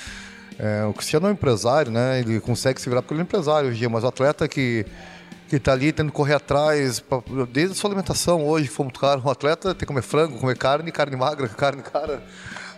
É, 0.58 0.84
o 0.84 0.92
Cristiano 0.92 1.26
é 1.26 1.30
um 1.30 1.32
empresário, 1.32 1.90
né? 1.90 2.20
Ele 2.20 2.38
consegue 2.38 2.80
se 2.80 2.88
virar 2.88 3.02
porque 3.02 3.14
ele 3.14 3.20
é 3.20 3.24
um 3.24 3.26
empresário 3.26 3.68
hoje 3.68 3.76
em 3.76 3.80
dia, 3.80 3.88
mas 3.88 4.04
o 4.04 4.06
atleta 4.06 4.46
que 4.46 4.86
que 5.52 5.56
está 5.56 5.72
ali 5.72 5.92
tendo 5.92 6.10
que 6.10 6.16
correr 6.16 6.32
atrás, 6.32 6.98
pra, 6.98 7.20
desde 7.52 7.72
a 7.72 7.74
sua 7.74 7.90
alimentação 7.90 8.46
hoje, 8.46 8.68
foi 8.68 8.84
muito 8.86 8.98
caro. 8.98 9.20
Um 9.22 9.28
atleta 9.30 9.74
tem 9.74 9.80
que 9.80 9.84
comer 9.84 10.00
frango, 10.00 10.38
comer 10.38 10.56
carne, 10.56 10.90
carne 10.90 11.14
magra, 11.14 11.46
carne 11.52 11.82
cara, 11.82 12.22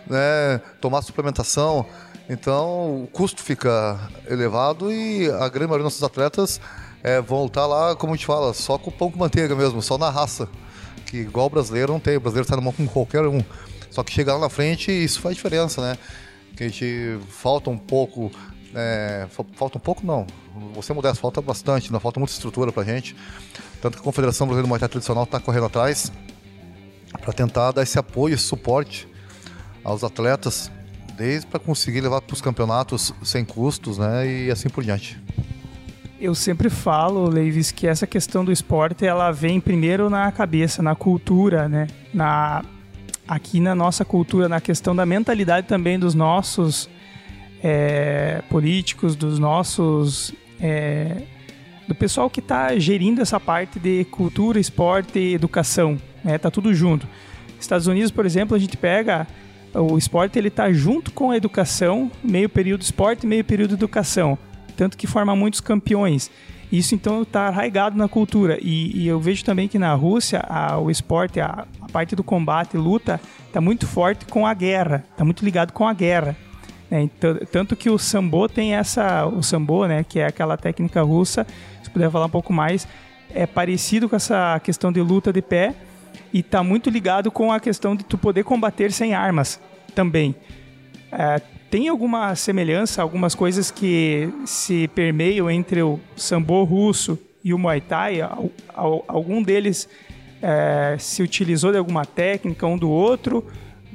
né? 0.05 0.59
tomar 0.81 1.01
suplementação. 1.01 1.85
Então 2.29 3.03
o 3.03 3.07
custo 3.07 3.41
fica 3.43 3.99
elevado 4.29 4.91
e 4.91 5.29
a 5.29 5.47
grande 5.47 5.67
maioria 5.67 5.83
dos 5.83 5.99
nossos 5.99 6.03
atletas 6.03 6.59
é, 7.03 7.21
vão 7.21 7.43
lutar 7.43 7.67
lá, 7.67 7.95
como 7.95 8.13
a 8.13 8.15
gente 8.15 8.25
fala, 8.25 8.53
só 8.53 8.77
com 8.77 8.89
pão 8.89 9.11
com 9.11 9.19
manteiga 9.19 9.55
mesmo, 9.55 9.81
só 9.81 9.97
na 9.97 10.09
raça. 10.09 10.49
Que 11.05 11.17
igual 11.17 11.45
o 11.45 11.49
brasileiro 11.49 11.93
não 11.93 11.99
tem, 11.99 12.17
o 12.17 12.19
brasileiro 12.19 12.45
está 12.45 12.55
na 12.55 12.63
mão 12.63 12.73
com 12.73 12.87
qualquer 12.87 13.25
um. 13.27 13.43
Só 13.91 14.03
que 14.03 14.11
chegar 14.11 14.33
lá 14.33 14.39
na 14.39 14.49
frente, 14.49 14.91
isso 14.91 15.21
faz 15.21 15.35
diferença, 15.35 15.81
né? 15.81 15.97
Que 16.57 16.63
a 16.63 16.67
gente 16.67 17.19
falta 17.29 17.69
um 17.69 17.77
pouco. 17.77 18.31
É, 18.73 19.27
falta 19.29 19.77
um 19.77 19.81
pouco 19.81 20.05
não. 20.05 20.25
Você 20.73 20.93
modesta, 20.93 21.21
falta 21.21 21.41
bastante, 21.41 21.93
não 21.93 21.99
falta 21.99 22.19
muita 22.19 22.33
estrutura 22.33 22.71
pra 22.71 22.83
gente. 22.83 23.15
Tanto 23.81 23.97
que 23.97 24.01
a 24.01 24.03
Confederação 24.03 24.47
Brasileira 24.47 24.65
de 24.65 24.69
Muay 24.69 24.89
Tradicional 24.89 25.25
está 25.25 25.39
correndo 25.39 25.67
atrás 25.67 26.11
para 27.21 27.31
tentar 27.31 27.71
dar 27.71 27.83
esse 27.83 27.99
apoio, 27.99 28.33
esse 28.33 28.43
suporte 28.43 29.07
aos 29.83 30.03
atletas 30.03 30.71
para 31.49 31.59
conseguir 31.59 32.01
levar 32.01 32.21
para 32.21 32.33
os 32.33 32.41
campeonatos 32.41 33.13
sem 33.23 33.43
custos, 33.43 33.97
né, 33.97 34.27
e 34.27 34.51
assim 34.51 34.69
por 34.69 34.83
diante. 34.83 35.17
Eu 36.19 36.33
sempre 36.33 36.69
falo, 36.69 37.29
Leivis, 37.29 37.71
que 37.71 37.87
essa 37.87 38.07
questão 38.07 38.43
do 38.43 38.51
esporte 38.51 39.05
ela 39.05 39.31
vem 39.31 39.59
primeiro 39.59 40.09
na 40.09 40.31
cabeça, 40.31 40.81
na 40.81 40.95
cultura, 40.95 41.67
né, 41.67 41.87
na 42.13 42.63
aqui 43.27 43.59
na 43.59 43.73
nossa 43.73 44.05
cultura, 44.05 44.47
na 44.47 44.61
questão 44.61 44.95
da 44.95 45.05
mentalidade 45.05 45.67
também 45.67 45.97
dos 45.97 46.13
nossos 46.13 46.89
é, 47.63 48.43
políticos, 48.49 49.15
dos 49.15 49.39
nossos. 49.39 50.33
É, 50.59 51.23
do 51.87 51.93
pessoal 51.93 52.29
que 52.29 52.39
está 52.39 52.77
gerindo 52.79 53.21
essa 53.21 53.39
parte 53.39 53.79
de 53.79 54.05
cultura, 54.05 54.59
esporte 54.59 55.19
e 55.19 55.33
educação. 55.35 55.99
Né? 56.23 56.37
Tá 56.37 56.49
tudo 56.49 56.73
junto. 56.73 57.07
Estados 57.59 57.85
Unidos, 57.85 58.09
por 58.11 58.25
exemplo, 58.25 58.55
a 58.55 58.59
gente 58.59 58.75
pega 58.75 59.27
o 59.75 59.97
esporte 59.97 60.39
ele 60.39 60.47
está 60.47 60.71
junto 60.71 61.11
com 61.11 61.31
a 61.31 61.37
educação, 61.37 62.11
meio 62.23 62.49
período 62.49 62.81
esporte, 62.81 63.27
meio 63.27 63.43
período 63.43 63.73
educação, 63.73 64.37
tanto 64.77 64.97
que 64.97 65.07
forma 65.07 65.35
muitos 65.35 65.59
campeões. 65.61 66.31
Isso 66.71 66.95
então 66.95 67.21
está 67.21 67.47
arraigado 67.47 67.97
na 67.97 68.07
cultura 68.07 68.57
e, 68.61 69.03
e, 69.03 69.07
eu 69.07 69.19
vejo 69.19 69.45
também 69.45 69.67
que 69.67 69.77
na 69.77 69.93
Rússia 69.93 70.43
a, 70.49 70.77
o 70.77 70.89
esporte, 70.89 71.39
a, 71.39 71.65
a, 71.79 71.87
parte 71.91 72.15
do 72.15 72.23
combate, 72.23 72.75
luta, 72.75 73.21
está 73.47 73.61
muito 73.61 73.85
forte 73.85 74.25
com 74.25 74.47
a 74.47 74.53
guerra, 74.53 75.05
está 75.11 75.23
muito 75.23 75.45
ligado 75.45 75.71
com 75.71 75.87
a 75.87 75.93
guerra. 75.93 76.35
Né? 76.89 77.09
Tanto 77.51 77.75
que 77.75 77.89
o 77.89 77.97
sambo 77.97 78.49
tem 78.49 78.75
essa, 78.75 79.25
o 79.25 79.43
sambo, 79.43 79.85
né, 79.85 80.03
que 80.03 80.19
é 80.19 80.25
aquela 80.25 80.57
técnica 80.57 81.01
russa, 81.01 81.45
se 81.83 81.89
puder 81.89 82.09
falar 82.09 82.25
um 82.25 82.29
pouco 82.29 82.51
mais, 82.51 82.87
é 83.33 83.45
parecido 83.45 84.09
com 84.09 84.15
essa 84.15 84.59
questão 84.59 84.91
de 84.91 85.01
luta 85.01 85.31
de 85.31 85.41
pé, 85.41 85.75
e 86.35 86.39
está 86.39 86.61
muito 86.61 86.89
ligado 86.89 87.31
com 87.31 87.49
a 87.49 87.61
questão 87.61 87.95
de 87.95 88.03
tu 88.03 88.17
poder 88.17 88.43
combater 88.43 88.91
sem 88.91 89.13
armas 89.13 89.57
também. 89.95 90.35
É, 91.09 91.39
tem 91.71 91.87
alguma 91.87 92.35
semelhança, 92.35 93.01
algumas 93.01 93.33
coisas 93.33 93.71
que 93.71 94.27
se 94.45 94.89
permeiam 94.89 95.49
entre 95.49 95.81
o 95.81 95.97
sambo 96.13 96.61
russo 96.65 97.17
e 97.41 97.53
o 97.53 97.57
muay 97.57 97.79
thai? 97.79 98.19
Algum 99.07 99.41
deles 99.41 99.87
é, 100.41 100.97
se 100.99 101.23
utilizou 101.23 101.71
de 101.71 101.77
alguma 101.77 102.05
técnica 102.05 102.67
um 102.67 102.77
do 102.77 102.89
outro? 102.89 103.47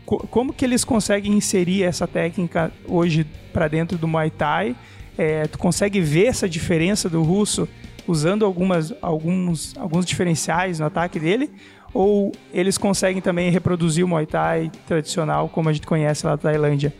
Como 0.06 0.50
que 0.50 0.64
eles 0.64 0.82
conseguem 0.82 1.34
inserir 1.34 1.82
essa 1.82 2.08
técnica 2.08 2.72
hoje 2.88 3.26
para 3.52 3.68
dentro 3.68 3.98
do 3.98 4.08
muay 4.08 4.30
thai? 4.30 4.74
É, 5.18 5.46
tu 5.46 5.58
consegue 5.58 6.00
ver 6.00 6.28
essa 6.28 6.48
diferença 6.48 7.06
do 7.06 7.22
russo 7.22 7.68
usando 8.06 8.46
algumas, 8.46 8.94
alguns, 9.02 9.76
alguns 9.76 10.06
diferenciais 10.06 10.80
no 10.80 10.86
ataque 10.86 11.20
dele? 11.20 11.50
Ou 11.92 12.32
eles 12.52 12.78
conseguem 12.78 13.20
também 13.20 13.50
reproduzir 13.50 14.04
o 14.04 14.08
Muay 14.08 14.26
Thai 14.26 14.70
tradicional 14.86 15.48
como 15.48 15.68
a 15.68 15.72
gente 15.72 15.86
conhece 15.86 16.24
lá 16.24 16.36
da 16.36 16.42
Tailândia? 16.42 16.94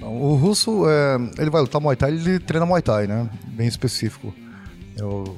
O 0.00 0.34
russo, 0.34 0.84
é, 0.88 1.16
ele 1.40 1.50
vai 1.50 1.60
lutar 1.60 1.80
Muay 1.80 1.94
Thai, 1.94 2.10
ele 2.10 2.38
treina 2.40 2.66
Muay 2.66 2.82
Thai, 2.82 3.06
né? 3.06 3.28
Bem 3.48 3.68
específico. 3.68 4.34
Eu 4.96 5.36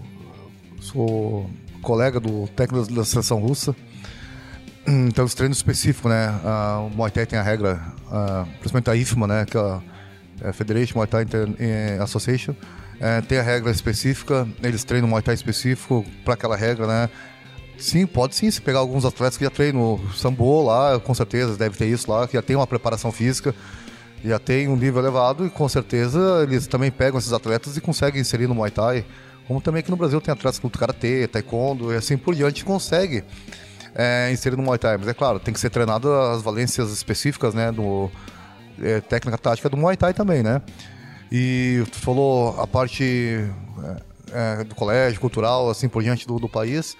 sou 0.81 1.49
colega 1.83 2.19
do 2.19 2.49
técnico 2.49 2.91
da 2.93 3.05
seleção 3.05 3.39
russa, 3.41 3.77
então 4.89 5.25
os 5.25 5.35
treinos 5.35 5.59
específicos, 5.59 6.11
né? 6.11 6.31
o 6.79 6.97
Muay 6.97 7.11
Thai 7.11 7.27
tem 7.27 7.39
a 7.39 7.43
regra, 7.43 7.81
principalmente 8.61 8.91
a 8.91 8.97
IFMA, 8.97 9.27
né? 9.27 9.45
Que 9.45 9.59
é 9.59 10.49
a 10.49 10.53
Federation 10.53 10.97
Muay 10.97 11.07
Thai 11.07 11.27
eh, 11.59 11.99
Association, 12.01 12.55
é, 13.01 13.21
tem 13.21 13.39
a 13.39 13.43
regra 13.43 13.71
específica, 13.71 14.49
eles 14.63 14.83
treinam 14.85 15.09
Muay 15.09 15.23
Thai 15.23 15.35
específico 15.35 16.05
para 16.25 16.35
aquela 16.35 16.57
regra, 16.57 16.87
né? 16.87 17.11
Sim, 17.79 18.07
pode 18.07 18.35
sim. 18.35 18.51
Se 18.51 18.61
pegar 18.61 18.79
alguns 18.79 19.05
atletas 19.05 19.37
que 19.37 19.45
já 19.45 19.51
treinam 19.51 20.01
sambo 20.15 20.63
lá, 20.63 20.99
com 21.01 21.15
certeza 21.15 21.57
deve 21.57 21.77
ter 21.77 21.87
isso 21.87 22.11
lá, 22.11 22.27
que 22.27 22.35
já 22.35 22.43
tem 22.43 22.57
uma 22.57 22.67
preparação 22.67 23.11
física, 23.11 23.55
já 24.25 24.39
tem 24.39 24.69
um 24.69 24.77
nível 24.77 25.03
elevado 25.03 25.47
e 25.47 25.51
com 25.51 25.69
certeza 25.69 26.41
eles 26.43 26.67
também 26.67 26.91
pegam 26.91 27.19
esses 27.19 27.33
atletas 27.33 27.77
e 27.77 27.81
conseguem 27.81 28.21
inserir 28.21 28.47
no 28.47 28.55
Muay 28.55 28.71
Thai. 28.71 29.05
Como 29.47 29.61
também 29.61 29.81
aqui 29.81 29.91
no 29.91 29.97
Brasil 29.97 30.21
tem 30.21 30.33
atletas 30.33 30.59
que 30.59 30.67
lutam 30.67 30.81
karatê, 30.81 31.27
taekwondo 31.27 31.93
e 31.93 31.97
assim 31.97 32.17
por 32.17 32.35
diante 32.35 32.65
consegue 32.65 33.23
é, 33.95 34.31
inserir 34.33 34.57
no 34.57 34.63
Muay 34.63 34.79
Thai. 34.79 34.97
Mas 34.97 35.09
é 35.09 35.15
claro, 35.15 35.39
tem 35.39 35.53
que 35.53 35.61
ser 35.61 35.71
treinado 35.71 36.11
as 36.11 36.43
valências 36.43 36.91
específicas, 36.91 37.53
né, 37.53 37.71
do 37.71 38.11
é, 38.83 39.01
técnica 39.01 39.37
tática 39.37 39.69
do 39.69 39.77
Muay 39.77 39.97
Thai 39.97 40.15
também, 40.15 40.43
né? 40.43 40.63
E 41.31 41.83
tu 41.91 41.99
falou 41.99 42.61
a 42.61 42.67
parte 42.67 43.45
é, 44.33 44.61
é 44.61 44.65
do 44.65 44.75
colégio, 44.75 45.21
cultural, 45.21 45.69
assim 45.69 45.89
por 45.89 46.03
diante 46.03 46.27
do, 46.27 46.39
do 46.39 46.49
país. 46.49 46.97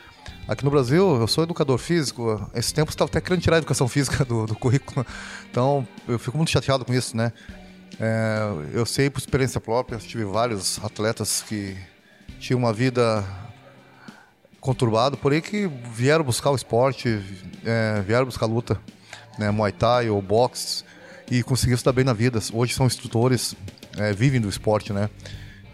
Aqui 0.47 0.63
no 0.63 0.71
Brasil, 0.71 1.17
eu 1.17 1.27
sou 1.27 1.43
educador 1.43 1.79
físico. 1.79 2.51
Esse 2.55 2.75
tempo 2.75 2.91
estava 2.91 3.09
até 3.09 3.19
querendo 3.19 3.41
tirar 3.41 3.57
a 3.57 3.59
educação 3.59 3.89
física 3.89 4.27
do, 4.27 4.45
do, 4.45 4.55
currículo. 4.55 5.07
Então, 5.51 5.89
eu 6.07 6.19
fico 6.19 6.37
muito 6.37 6.51
chateado 6.51 6.85
com 6.85 6.93
isso, 6.93 7.17
né? 7.17 7.33
É, 7.99 8.41
eu 8.75 8.85
sei 8.85 9.09
por 9.09 9.21
experiência 9.21 9.59
própria, 9.59 9.97
tive 9.99 10.25
vários 10.25 10.79
atletas 10.85 11.43
que 11.49 11.75
tinham 12.39 12.59
uma 12.59 12.75
vida 12.75 13.25
conturbada, 14.61 15.17
porém 15.17 15.41
que 15.41 15.67
vieram 15.91 16.25
buscar 16.25 16.51
o 16.51 16.57
esporte, 16.57 17.23
é, 17.65 18.03
vieram 18.03 18.27
buscar 18.27 18.45
luta, 18.45 18.79
né, 19.39 19.51
Muay 19.51 19.73
Thai 19.73 20.11
ou 20.11 20.21
boxe, 20.21 20.85
e 21.31 21.43
conseguiram 21.43 21.77
estar 21.77 21.93
bem 21.93 22.05
na 22.05 22.13
vida. 22.13 22.39
Hoje 22.53 22.75
são 22.75 22.85
instrutores, 22.85 23.55
é, 23.97 24.13
vivem 24.13 24.43
do 24.43 24.49
esporte, 24.51 24.93
né? 24.93 25.09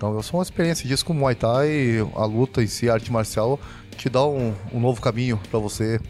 Então, 0.00 0.14
eu 0.14 0.23
sou 0.23 0.38
uma 0.38 0.42
experiência 0.42 0.88
disso 0.88 1.04
com 1.04 1.12
o 1.12 1.16
Muay 1.16 1.35
Thai, 1.35 1.99
a 2.14 2.25
luta 2.25 2.62
em 2.62 2.66
si, 2.66 2.88
a 2.88 2.95
arte 2.95 3.12
marcial, 3.12 3.61
te 3.99 4.09
dá 4.09 4.26
um, 4.26 4.54
um 4.73 4.80
novo 4.80 4.99
caminho 4.99 5.38
para 5.50 5.61
você. 5.61 6.00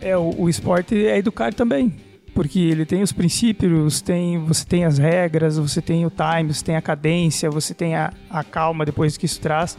É, 0.00 0.16
o, 0.16 0.32
o 0.42 0.48
esporte 0.48 0.94
é 0.94 1.18
educar 1.18 1.52
também, 1.52 1.92
porque 2.32 2.60
ele 2.60 2.86
tem 2.86 3.02
os 3.02 3.10
princípios, 3.10 4.00
tem, 4.00 4.38
você 4.38 4.64
tem 4.64 4.84
as 4.84 4.96
regras, 4.96 5.58
você 5.58 5.82
tem 5.82 6.06
o 6.06 6.08
time, 6.08 6.54
você 6.54 6.64
tem 6.64 6.76
a 6.76 6.80
cadência, 6.80 7.50
você 7.50 7.74
tem 7.74 7.96
a, 7.96 8.12
a 8.30 8.44
calma 8.44 8.84
depois 8.84 9.16
que 9.16 9.26
isso 9.26 9.40
traz. 9.40 9.76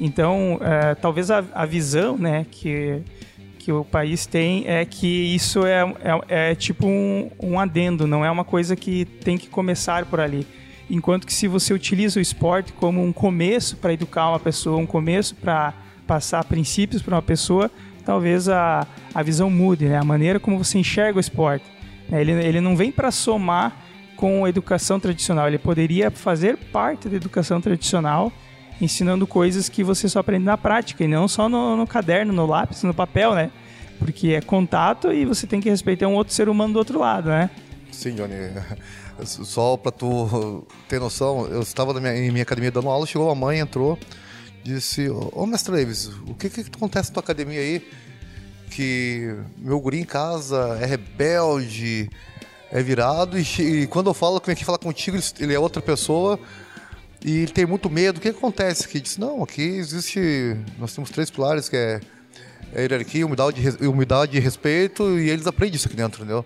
Então, 0.00 0.58
é, 0.62 0.94
talvez 0.94 1.30
a, 1.30 1.44
a, 1.52 1.66
visão 1.66 2.16
né, 2.16 2.46
que, 2.50 3.02
que 3.58 3.70
o 3.70 3.84
país 3.84 4.24
tem 4.24 4.66
é 4.66 4.86
que 4.86 5.06
isso 5.34 5.66
é, 5.66 5.82
é, 6.28 6.52
é 6.52 6.54
tipo 6.54 6.86
um, 6.86 7.30
um 7.42 7.60
adendo, 7.60 8.06
não 8.06 8.24
é 8.24 8.30
uma 8.30 8.42
coisa 8.42 8.74
que 8.74 9.04
tem 9.04 9.36
que 9.36 9.50
começar 9.50 10.06
por 10.06 10.18
ali. 10.18 10.46
Enquanto 10.90 11.26
que 11.26 11.34
se 11.34 11.46
você 11.46 11.74
utiliza 11.74 12.18
o 12.18 12.22
esporte 12.22 12.72
como 12.72 13.04
um 13.04 13.12
começo 13.12 13.76
para 13.76 13.92
educar 13.92 14.30
uma 14.30 14.40
pessoa, 14.40 14.78
um 14.78 14.86
começo 14.86 15.34
para 15.34 15.74
passar 16.06 16.42
princípios 16.44 17.02
para 17.02 17.16
uma 17.16 17.22
pessoa, 17.22 17.70
talvez 18.04 18.48
a, 18.48 18.86
a 19.14 19.22
visão 19.22 19.50
mude, 19.50 19.84
né? 19.84 19.98
a 19.98 20.04
maneira 20.04 20.40
como 20.40 20.56
você 20.56 20.78
enxerga 20.78 21.18
o 21.18 21.20
esporte. 21.20 21.66
Né? 22.08 22.22
Ele, 22.22 22.32
ele 22.32 22.60
não 22.60 22.74
vem 22.74 22.90
para 22.90 23.10
somar 23.10 23.76
com 24.16 24.46
a 24.46 24.48
educação 24.48 24.98
tradicional, 24.98 25.46
ele 25.46 25.58
poderia 25.58 26.10
fazer 26.10 26.56
parte 26.56 27.08
da 27.08 27.16
educação 27.16 27.60
tradicional, 27.60 28.32
ensinando 28.80 29.26
coisas 29.26 29.68
que 29.68 29.84
você 29.84 30.08
só 30.08 30.20
aprende 30.20 30.44
na 30.44 30.56
prática 30.56 31.04
e 31.04 31.08
não 31.08 31.28
só 31.28 31.48
no, 31.48 31.76
no 31.76 31.86
caderno, 31.86 32.32
no 32.32 32.46
lápis, 32.46 32.82
no 32.82 32.94
papel, 32.94 33.34
né? 33.34 33.50
Porque 33.98 34.28
é 34.30 34.40
contato 34.40 35.12
e 35.12 35.24
você 35.24 35.46
tem 35.46 35.60
que 35.60 35.68
respeitar 35.68 36.08
um 36.08 36.14
outro 36.14 36.32
ser 36.32 36.48
humano 36.48 36.72
do 36.72 36.78
outro 36.78 36.98
lado, 36.98 37.28
né? 37.28 37.50
Sim, 37.92 38.14
Johnny. 38.14 38.34
Só 39.24 39.76
para 39.76 39.90
tu 39.90 40.66
ter 40.88 41.00
noção, 41.00 41.46
eu 41.48 41.60
estava 41.60 41.98
minha, 41.98 42.16
em 42.16 42.30
minha 42.30 42.42
academia 42.42 42.70
dando 42.70 42.88
aula, 42.88 43.06
chegou 43.06 43.30
a 43.30 43.34
mãe, 43.34 43.58
entrou, 43.58 43.98
disse: 44.62 45.08
Ô 45.08 45.30
oh, 45.32 45.46
mestre 45.46 45.74
Davis, 45.74 46.06
o 46.26 46.34
que, 46.34 46.48
que 46.48 46.60
acontece 46.60 47.10
na 47.10 47.14
tua 47.14 47.22
academia 47.22 47.60
aí? 47.60 47.88
Que 48.70 49.34
meu 49.56 49.80
guri 49.80 49.98
em 50.00 50.04
casa 50.04 50.78
é 50.80 50.86
rebelde, 50.86 52.08
é 52.70 52.82
virado, 52.82 53.38
e, 53.38 53.42
e 53.60 53.86
quando 53.86 54.08
eu 54.08 54.14
falo 54.14 54.40
vem 54.44 54.52
aqui 54.52 54.64
falar 54.64 54.78
contigo, 54.78 55.18
ele, 55.40 55.54
é 55.54 55.58
outra 55.58 55.82
pessoa 55.82 56.38
e 57.24 57.38
ele 57.38 57.52
tem 57.52 57.66
muito 57.66 57.90
medo. 57.90 58.18
O 58.18 58.20
que 58.20 58.28
acontece? 58.28 58.86
Que 58.86 59.00
disse: 59.00 59.18
Não, 59.18 59.42
aqui 59.42 59.62
existe. 59.62 60.56
Nós 60.78 60.94
temos 60.94 61.10
três 61.10 61.30
pilares 61.30 61.68
que 61.68 61.76
é, 61.76 62.00
é 62.72 62.82
hierarquia, 62.82 63.26
humildade, 63.26 63.60
humildade 63.84 64.36
e 64.36 64.40
respeito, 64.40 65.18
e 65.18 65.28
eles 65.28 65.46
aprendem 65.46 65.74
isso 65.74 65.88
aqui 65.88 65.96
dentro, 65.96 66.22
entendeu? 66.22 66.44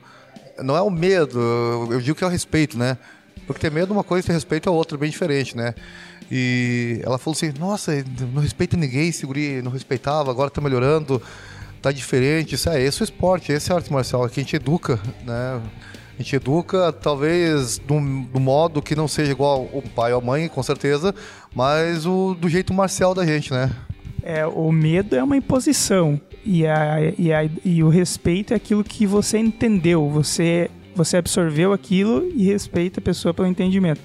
Não 0.63 0.77
é 0.77 0.83
o 0.83 0.91
medo, 0.91 1.39
eu 1.91 2.01
digo 2.01 2.17
que 2.17 2.25
é 2.25 2.27
o 2.27 2.31
respeito, 2.31 2.79
né? 2.79 2.97
Porque 3.47 3.61
ter 3.61 3.71
medo 3.71 3.93
é 3.93 3.97
uma 3.97 4.05
coisa 4.05 4.25
e 4.25 4.27
ter 4.27 4.33
respeito 4.33 4.69
é 4.69 4.73
outra, 4.73 4.97
bem 4.97 5.11
diferente, 5.11 5.57
né? 5.57 5.75
E 6.31 7.01
ela 7.05 7.19
falou 7.19 7.37
assim: 7.37 7.53
Nossa, 7.59 7.93
não 8.33 8.41
respeita 8.41 8.77
ninguém, 8.77 9.13
seguri, 9.13 9.61
não 9.63 9.71
respeitava, 9.71 10.31
agora 10.31 10.51
tá 10.51 10.61
melhorando, 10.61 11.21
tá 11.81 11.91
diferente. 11.93 12.55
Isso 12.55 12.71
é 12.71 12.81
esse 12.81 13.01
é 13.01 13.03
o 13.03 13.05
esporte, 13.05 13.53
esse 13.53 13.71
é 13.71 13.75
a 13.75 13.77
arte 13.77 13.93
marcial, 13.93 14.27
que 14.29 14.41
a 14.41 14.43
gente 14.43 14.57
educa, 14.57 14.99
né? 15.25 15.61
A 16.19 16.23
gente 16.23 16.37
educa, 16.37 16.93
talvez, 16.93 17.79
do, 17.79 17.95
do 18.33 18.39
modo 18.39 18.81
que 18.81 18.95
não 18.95 19.09
seja 19.09 19.33
igual 19.33 19.63
o 19.73 19.83
pai 19.83 20.13
ou 20.13 20.21
a 20.21 20.25
mãe, 20.25 20.49
com 20.49 20.63
certeza, 20.63 21.15
mas 21.55 22.07
o, 22.07 22.35
do 22.35 22.49
jeito 22.49 22.73
marcial 22.73 23.15
da 23.15 23.27
gente, 23.27 23.53
né? 23.53 23.71
É, 24.23 24.47
o 24.47 24.71
medo 24.71 25.17
é 25.17 25.23
uma 25.23 25.37
imposição 25.37 26.21
e, 26.45 26.67
a, 26.67 26.97
e, 27.19 27.33
a, 27.33 27.49
e 27.65 27.83
o 27.83 27.89
respeito 27.89 28.53
é 28.53 28.57
aquilo 28.57 28.83
que 28.83 29.07
você 29.07 29.39
entendeu, 29.39 30.09
você, 30.09 30.71
você 30.95 31.17
absorveu 31.17 31.73
aquilo 31.73 32.29
e 32.35 32.45
respeita 32.45 33.01
a 33.01 33.03
pessoa 33.03 33.33
pelo 33.33 33.49
entendimento. 33.49 34.01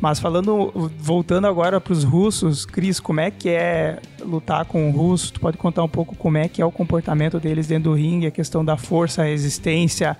Mas 0.00 0.18
falando, 0.18 0.72
voltando 0.98 1.46
agora 1.46 1.78
para 1.78 1.92
os 1.92 2.04
russos, 2.04 2.64
Cris, 2.64 2.98
como 2.98 3.20
é 3.20 3.30
que 3.30 3.50
é 3.50 3.98
lutar 4.20 4.64
com 4.64 4.88
o 4.88 4.92
russo? 4.92 5.34
Tu 5.34 5.40
pode 5.40 5.58
contar 5.58 5.84
um 5.84 5.88
pouco 5.88 6.16
como 6.16 6.38
é 6.38 6.48
que 6.48 6.62
é 6.62 6.64
o 6.64 6.72
comportamento 6.72 7.38
deles 7.38 7.66
dentro 7.66 7.90
do 7.90 7.96
ringue, 7.96 8.26
a 8.26 8.30
questão 8.30 8.64
da 8.64 8.78
força, 8.78 9.20
a 9.20 9.26
resistência. 9.26 10.16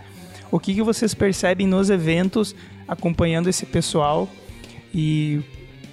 O 0.50 0.60
que, 0.60 0.74
que 0.74 0.82
vocês 0.82 1.14
percebem 1.14 1.66
nos 1.66 1.88
eventos 1.88 2.54
acompanhando 2.86 3.48
esse 3.48 3.64
pessoal 3.64 4.28
e 4.92 5.40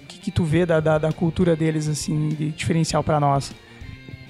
o 0.03 0.07
que, 0.07 0.19
que 0.19 0.31
tu 0.31 0.43
vê 0.43 0.65
da, 0.65 0.81
da, 0.81 0.97
da 0.97 1.13
cultura 1.13 1.55
deles 1.55 1.87
assim 1.87 2.29
de 2.29 2.49
diferencial 2.49 3.01
para 3.01 3.21
nós? 3.21 3.55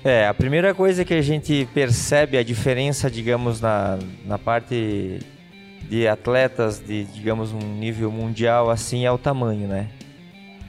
É, 0.04 0.28
a 0.28 0.34
primeira 0.34 0.74
coisa 0.74 1.04
que 1.04 1.14
a 1.14 1.22
gente 1.22 1.68
percebe 1.74 2.38
a 2.38 2.44
diferença, 2.44 3.10
digamos, 3.10 3.60
na, 3.60 3.98
na 4.26 4.38
parte 4.38 5.20
de 5.90 6.08
atletas 6.08 6.80
de, 6.80 7.06
digamos, 7.06 7.52
um 7.52 7.60
nível 7.60 8.12
mundial 8.12 8.70
assim 8.70 9.06
é 9.06 9.12
o 9.12 9.18
tamanho, 9.18 9.68
né? 9.68 9.90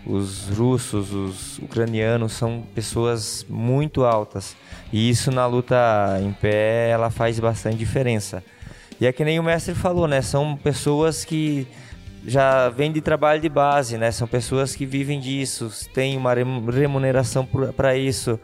Os 0.07 0.49
russos, 0.49 1.13
os 1.13 1.59
ucranianos 1.59 2.33
são 2.33 2.65
pessoas 2.75 3.45
muito 3.49 4.05
altas. 4.05 4.57
E 4.93 5.11
isso 5.11 5.31
na 5.31 5.45
luta 5.47 5.77
em 6.23 6.33
pé, 6.33 6.89
ela 6.89 7.11
faz 7.11 7.39
bastante 7.39 7.77
diferença. 7.77 8.43
E 9.01 9.07
é 9.07 9.13
que 9.13 9.25
nem 9.25 9.39
o 9.39 9.43
mestre 9.43 9.75
falou, 9.75 10.09
né? 10.09 10.23
São 10.23 10.57
pessoas 10.57 11.25
que 11.25 11.67
já 12.27 12.69
vêm 12.71 12.91
de 12.91 13.01
trabalho 13.01 13.41
de 13.41 13.49
base, 13.49 13.99
né? 13.99 14.11
São 14.11 14.27
pessoas 14.27 14.75
que 14.75 14.87
vivem 14.87 15.21
disso, 15.21 15.71
têm 15.93 16.17
uma 16.17 16.33
remuneração 16.35 17.47
para 17.77 17.97
isso. 17.97 18.41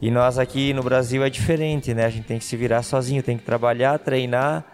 E 0.00 0.10
nós 0.10 0.38
aqui 0.38 0.72
no 0.72 0.82
Brasil 0.82 1.24
é 1.24 1.30
diferente, 1.30 1.92
né? 1.92 2.04
A 2.04 2.10
gente 2.10 2.24
tem 2.24 2.38
que 2.38 2.44
se 2.44 2.56
virar 2.56 2.82
sozinho, 2.82 3.22
tem 3.22 3.36
que 3.36 3.44
trabalhar, 3.44 3.98
treinar 3.98 4.64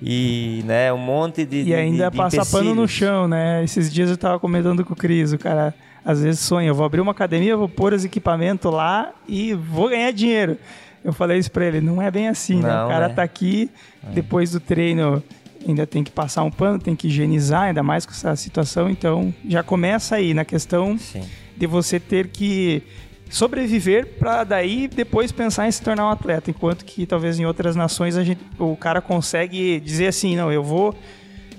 e, 0.00 0.62
né, 0.64 0.92
um 0.92 0.98
monte 0.98 1.44
de 1.44 1.64
E 1.64 1.74
ainda 1.74 2.04
de, 2.04 2.10
de 2.10 2.16
passa 2.16 2.46
pano 2.46 2.74
no 2.74 2.86
chão, 2.86 3.26
né? 3.26 3.64
Esses 3.64 3.92
dias 3.92 4.10
eu 4.10 4.16
tava 4.16 4.38
comentando 4.38 4.84
com 4.84 4.92
o 4.92 4.96
Cris, 4.96 5.32
o 5.32 5.38
cara 5.38 5.74
às 6.04 6.22
vezes 6.22 6.40
sonha, 6.40 6.68
eu 6.68 6.74
vou 6.74 6.86
abrir 6.86 7.00
uma 7.00 7.12
academia, 7.12 7.56
vou 7.56 7.68
pôr 7.68 7.92
os 7.92 8.04
equipamentos 8.04 8.72
lá 8.72 9.12
e 9.26 9.54
vou 9.54 9.88
ganhar 9.88 10.12
dinheiro. 10.12 10.56
Eu 11.04 11.12
falei 11.12 11.38
isso 11.38 11.50
pra 11.50 11.64
ele, 11.64 11.80
não 11.80 12.00
é 12.00 12.10
bem 12.10 12.28
assim, 12.28 12.60
né? 12.60 12.84
O 12.84 12.88
cara 12.88 13.08
né? 13.08 13.14
tá 13.14 13.22
aqui, 13.22 13.70
é. 14.06 14.12
depois 14.12 14.52
do 14.52 14.60
treino 14.60 15.22
ainda 15.66 15.86
tem 15.86 16.04
que 16.04 16.10
passar 16.10 16.44
um 16.44 16.50
pano, 16.50 16.78
tem 16.78 16.94
que 16.94 17.08
higienizar, 17.08 17.62
ainda 17.62 17.82
mais 17.82 18.06
com 18.06 18.12
essa 18.12 18.34
situação, 18.36 18.88
então 18.88 19.34
já 19.48 19.62
começa 19.62 20.16
aí 20.16 20.32
na 20.32 20.44
questão 20.44 20.96
Sim. 20.96 21.24
de 21.56 21.66
você 21.66 21.98
ter 21.98 22.28
que 22.28 22.82
sobreviver 23.28 24.06
para 24.18 24.44
daí 24.44 24.88
depois 24.88 25.30
pensar 25.32 25.68
em 25.68 25.72
se 25.72 25.82
tornar 25.82 26.06
um 26.06 26.10
atleta, 26.10 26.50
enquanto 26.50 26.84
que 26.84 27.06
talvez 27.06 27.38
em 27.38 27.46
outras 27.46 27.76
nações 27.76 28.16
a 28.16 28.24
gente, 28.24 28.40
o 28.58 28.76
cara 28.76 29.00
consegue 29.00 29.80
dizer 29.80 30.08
assim, 30.08 30.36
não, 30.36 30.50
eu 30.50 30.62
vou 30.62 30.94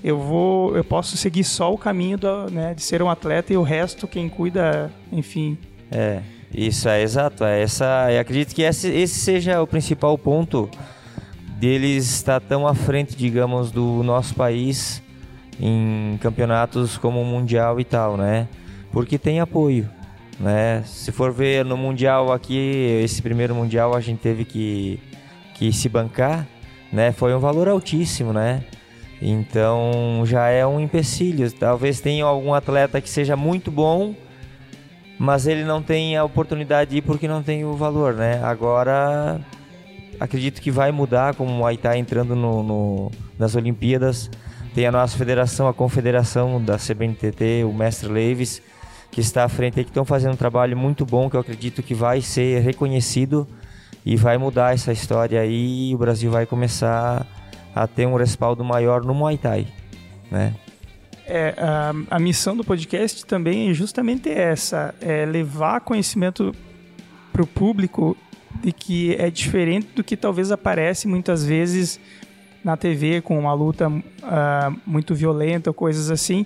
eu 0.03 0.17
vou 0.17 0.75
eu 0.75 0.83
posso 0.83 1.17
seguir 1.17 1.43
só 1.43 1.73
o 1.73 1.77
caminho 1.77 2.17
do, 2.17 2.49
né, 2.49 2.73
de 2.73 2.81
ser 2.81 3.01
um 3.01 3.09
atleta 3.09 3.53
e 3.53 3.57
o 3.57 3.63
resto 3.63 4.07
quem 4.07 4.29
cuida, 4.29 4.91
enfim. 5.11 5.57
É, 5.91 6.21
isso 6.53 6.87
é 6.89 7.01
exato, 7.01 7.43
é 7.43 7.61
essa, 7.61 8.11
eu 8.11 8.19
acredito 8.19 8.55
que 8.55 8.61
esse, 8.61 8.87
esse 8.89 9.19
seja 9.19 9.61
o 9.61 9.67
principal 9.67 10.17
ponto 10.17 10.69
deles 11.59 12.09
estar 12.09 12.39
tão 12.39 12.65
à 12.65 12.73
frente, 12.73 13.15
digamos, 13.15 13.71
do 13.71 14.01
nosso 14.01 14.33
país 14.33 15.03
em 15.59 16.17
campeonatos 16.21 16.97
como 16.97 17.21
o 17.21 17.25
mundial 17.25 17.79
e 17.81 17.83
tal, 17.83 18.15
né? 18.15 18.47
Porque 18.91 19.17
tem 19.17 19.41
apoio 19.41 19.89
né? 20.39 20.83
Se 20.85 21.11
for 21.11 21.31
ver 21.31 21.65
no 21.65 21.75
mundial 21.75 22.31
aqui, 22.31 23.01
esse 23.03 23.21
primeiro 23.21 23.53
mundial 23.53 23.95
a 23.95 23.99
gente 23.99 24.19
teve 24.19 24.45
que, 24.45 24.99
que 25.55 25.71
se 25.73 25.89
bancar, 25.89 26.47
né? 26.91 27.11
Foi 27.11 27.35
um 27.35 27.39
valor 27.39 27.67
altíssimo, 27.67 28.31
né? 28.31 28.63
Então 29.21 30.23
já 30.25 30.47
é 30.47 30.65
um 30.65 30.79
empecilho. 30.79 31.51
Talvez 31.51 31.99
tenha 31.99 32.23
algum 32.23 32.53
atleta 32.53 33.01
que 33.01 33.09
seja 33.09 33.35
muito 33.35 33.69
bom, 33.69 34.15
mas 35.17 35.45
ele 35.45 35.65
não 35.65 35.81
tem 35.81 36.15
a 36.15 36.23
oportunidade 36.23 36.91
de 36.91 36.97
ir 36.97 37.01
porque 37.01 37.27
não 37.27 37.43
tem 37.43 37.65
o 37.65 37.73
valor, 37.73 38.13
né? 38.13 38.41
Agora 38.41 39.41
acredito 40.19 40.61
que 40.61 40.71
vai 40.71 40.91
mudar, 40.91 41.35
como 41.35 41.65
o 41.65 41.77
Thai 41.77 41.97
entrando 41.97 42.35
no, 42.35 42.63
no, 42.63 43.11
nas 43.37 43.55
Olimpíadas. 43.55 44.29
Tem 44.73 44.85
a 44.85 44.91
nossa 44.91 45.17
federação, 45.17 45.67
a 45.67 45.73
confederação 45.73 46.63
da 46.63 46.77
CBNTT, 46.77 47.63
o 47.65 47.73
mestre 47.73 48.07
Leves 48.07 48.61
que 49.11 49.21
está 49.21 49.43
à 49.43 49.49
frente 49.49 49.79
aí, 49.79 49.83
que 49.83 49.89
estão 49.89 50.05
fazendo 50.05 50.33
um 50.33 50.37
trabalho 50.37 50.77
muito 50.77 51.05
bom, 51.05 51.29
que 51.29 51.35
eu 51.35 51.39
acredito 51.39 51.81
que 51.81 51.93
vai 51.93 52.21
ser 52.21 52.61
reconhecido 52.61 53.47
e 54.05 54.15
vai 54.15 54.37
mudar 54.37 54.73
essa 54.73 54.91
história 54.91 55.41
aí 55.41 55.89
e 55.89 55.95
o 55.95 55.97
Brasil 55.97 56.31
vai 56.31 56.45
começar 56.45 57.25
a 57.73 57.87
ter 57.87 58.05
um 58.05 58.15
respaldo 58.15 58.63
maior 58.63 59.03
no 59.03 59.13
Muay 59.13 59.37
Thai, 59.37 59.67
né? 60.31 60.53
É, 61.25 61.53
a, 61.57 62.15
a 62.15 62.19
missão 62.19 62.57
do 62.57 62.63
podcast 62.63 63.23
também 63.25 63.69
é 63.69 63.73
justamente 63.73 64.29
essa, 64.29 64.95
é 64.99 65.25
levar 65.25 65.81
conhecimento 65.81 66.51
para 67.31 67.43
o 67.43 67.47
público 67.47 68.17
de 68.63 68.71
que 68.71 69.15
é 69.15 69.29
diferente 69.29 69.89
do 69.95 70.03
que 70.03 70.17
talvez 70.17 70.51
aparece 70.51 71.07
muitas 71.07 71.45
vezes 71.45 71.99
na 72.63 72.75
TV 72.75 73.21
com 73.21 73.37
uma 73.37 73.53
luta 73.53 73.87
uh, 73.89 74.79
muito 74.85 75.13
violenta 75.13 75.69
ou 75.69 75.73
coisas 75.73 76.09
assim, 76.09 76.45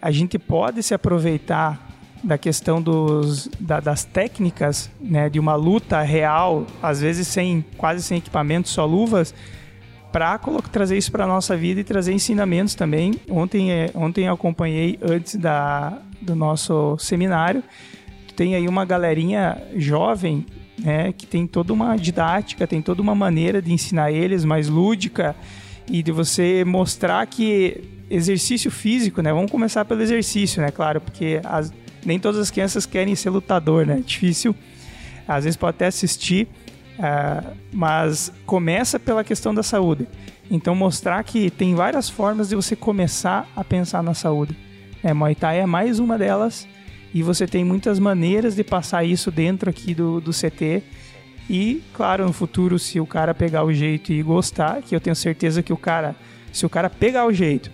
a 0.00 0.10
gente 0.10 0.38
pode 0.38 0.82
se 0.82 0.94
aproveitar 0.94 1.83
da 2.24 2.38
questão 2.38 2.80
dos, 2.80 3.48
da, 3.60 3.80
das 3.80 4.04
técnicas 4.04 4.90
né, 5.00 5.28
de 5.28 5.38
uma 5.38 5.54
luta 5.54 6.00
real, 6.00 6.66
às 6.82 7.00
vezes 7.00 7.28
sem 7.28 7.64
quase 7.76 8.02
sem 8.02 8.18
equipamento, 8.18 8.68
só 8.68 8.86
luvas, 8.86 9.34
para 10.10 10.38
trazer 10.72 10.96
isso 10.96 11.12
para 11.12 11.26
nossa 11.26 11.56
vida 11.56 11.80
e 11.80 11.84
trazer 11.84 12.12
ensinamentos 12.12 12.74
também. 12.74 13.14
Ontem, 13.28 13.70
é, 13.70 13.90
ontem 13.94 14.26
eu 14.26 14.32
acompanhei 14.32 14.98
antes 15.02 15.36
da, 15.36 15.98
do 16.20 16.34
nosso 16.34 16.96
seminário, 16.98 17.62
tem 18.34 18.54
aí 18.54 18.66
uma 18.66 18.84
galerinha 18.84 19.62
jovem 19.76 20.46
né, 20.78 21.12
que 21.12 21.26
tem 21.26 21.46
toda 21.46 21.72
uma 21.72 21.96
didática, 21.96 22.66
tem 22.66 22.80
toda 22.80 23.02
uma 23.02 23.14
maneira 23.14 23.60
de 23.60 23.72
ensinar 23.72 24.10
eles 24.10 24.44
mais 24.44 24.68
lúdica 24.68 25.36
e 25.88 26.02
de 26.02 26.10
você 26.10 26.64
mostrar 26.64 27.26
que 27.26 27.84
exercício 28.10 28.70
físico, 28.70 29.22
né? 29.22 29.32
Vamos 29.32 29.50
começar 29.50 29.84
pelo 29.84 30.02
exercício, 30.02 30.60
né? 30.62 30.70
Claro, 30.70 31.00
porque 31.00 31.40
as, 31.44 31.72
nem 32.04 32.18
todas 32.18 32.40
as 32.40 32.50
crianças 32.50 32.86
querem 32.86 33.14
ser 33.14 33.30
lutador, 33.30 33.86
né? 33.86 34.02
Difícil. 34.04 34.54
Às 35.26 35.44
vezes 35.44 35.56
pode 35.56 35.76
até 35.76 35.86
assistir, 35.86 36.46
uh, 36.98 37.56
mas 37.72 38.32
começa 38.46 38.98
pela 38.98 39.24
questão 39.24 39.54
da 39.54 39.62
saúde. 39.62 40.06
Então 40.50 40.74
mostrar 40.74 41.22
que 41.24 41.50
tem 41.50 41.74
várias 41.74 42.08
formas 42.08 42.48
de 42.48 42.56
você 42.56 42.76
começar 42.76 43.48
a 43.56 43.64
pensar 43.64 44.02
na 44.02 44.14
saúde. 44.14 44.56
É, 45.02 45.12
Muay 45.12 45.34
Thai 45.34 45.60
é 45.60 45.66
mais 45.66 45.98
uma 45.98 46.18
delas 46.18 46.66
e 47.12 47.22
você 47.22 47.46
tem 47.46 47.64
muitas 47.64 47.98
maneiras 47.98 48.56
de 48.56 48.64
passar 48.64 49.04
isso 49.04 49.30
dentro 49.30 49.70
aqui 49.70 49.94
do, 49.94 50.20
do 50.20 50.30
CT. 50.32 50.82
E, 51.48 51.82
claro, 51.92 52.24
no 52.24 52.32
futuro, 52.32 52.78
se 52.78 52.98
o 52.98 53.06
cara 53.06 53.34
pegar 53.34 53.64
o 53.64 53.72
jeito 53.72 54.12
e 54.12 54.22
gostar, 54.22 54.82
que 54.82 54.96
eu 54.96 55.00
tenho 55.00 55.14
certeza 55.14 55.62
que 55.62 55.72
o 55.72 55.76
cara, 55.76 56.16
se 56.52 56.64
o 56.64 56.70
cara 56.70 56.88
pegar 56.88 57.26
o 57.26 57.32
jeito 57.32 57.70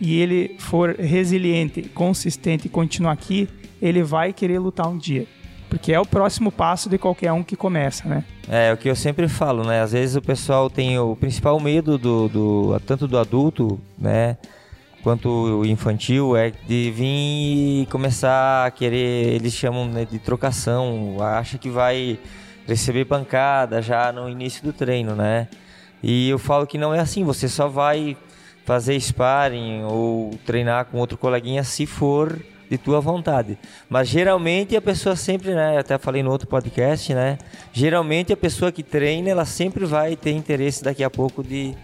e 0.00 0.18
ele 0.18 0.56
for 0.58 0.96
resiliente, 0.98 1.82
consistente 1.82 2.66
e 2.66 2.70
continuar 2.70 3.12
aqui, 3.12 3.48
ele 3.80 4.02
vai 4.02 4.32
querer 4.32 4.58
lutar 4.58 4.88
um 4.88 4.96
dia. 4.96 5.26
Porque 5.68 5.92
é 5.92 6.00
o 6.00 6.04
próximo 6.04 6.50
passo 6.50 6.90
de 6.90 6.98
qualquer 6.98 7.32
um 7.32 7.44
que 7.44 7.54
começa, 7.54 8.08
né? 8.08 8.24
É, 8.48 8.72
o 8.72 8.76
que 8.76 8.90
eu 8.90 8.96
sempre 8.96 9.28
falo, 9.28 9.64
né? 9.64 9.80
Às 9.80 9.92
vezes 9.92 10.16
o 10.16 10.20
pessoal 10.20 10.68
tem 10.68 10.98
o 10.98 11.14
principal 11.14 11.58
medo 11.60 11.96
do, 11.96 12.28
do 12.28 12.80
tanto 12.84 13.06
do 13.06 13.16
adulto, 13.16 13.80
né? 13.96 14.36
Quanto 15.02 15.28
o 15.28 15.64
infantil, 15.64 16.36
é 16.36 16.50
de 16.50 16.90
vir 16.90 17.82
e 17.82 17.88
começar 17.90 18.66
a 18.66 18.70
querer, 18.70 19.34
eles 19.34 19.54
chamam 19.54 19.86
né, 19.86 20.04
de 20.04 20.18
trocação, 20.18 21.16
acha 21.20 21.56
que 21.56 21.70
vai 21.70 22.18
receber 22.66 23.06
pancada 23.06 23.80
já 23.80 24.12
no 24.12 24.28
início 24.28 24.62
do 24.62 24.72
treino, 24.72 25.14
né? 25.14 25.48
E 26.02 26.28
eu 26.28 26.38
falo 26.38 26.66
que 26.66 26.76
não 26.76 26.92
é 26.92 26.98
assim, 26.98 27.24
você 27.24 27.48
só 27.48 27.68
vai 27.68 28.16
fazer 28.64 28.98
sparring 29.00 29.84
ou 29.84 30.38
treinar 30.44 30.86
com 30.86 30.98
outro 30.98 31.16
coleguinha 31.16 31.64
se 31.64 31.86
for 31.86 32.38
de 32.70 32.78
tua 32.78 33.00
vontade. 33.00 33.58
Mas 33.88 34.08
geralmente 34.08 34.76
a 34.76 34.80
pessoa 34.80 35.16
sempre, 35.16 35.52
né, 35.52 35.76
até 35.76 35.98
falei 35.98 36.22
no 36.22 36.30
outro 36.30 36.46
podcast, 36.46 37.12
né, 37.12 37.36
geralmente 37.72 38.32
a 38.32 38.36
pessoa 38.36 38.70
que 38.70 38.84
treina, 38.84 39.28
ela 39.28 39.44
sempre 39.44 39.84
vai 39.84 40.14
ter 40.14 40.30
interesse 40.30 40.84
daqui 40.84 41.02
a 41.02 41.10
pouco 41.10 41.42
de, 41.42 41.74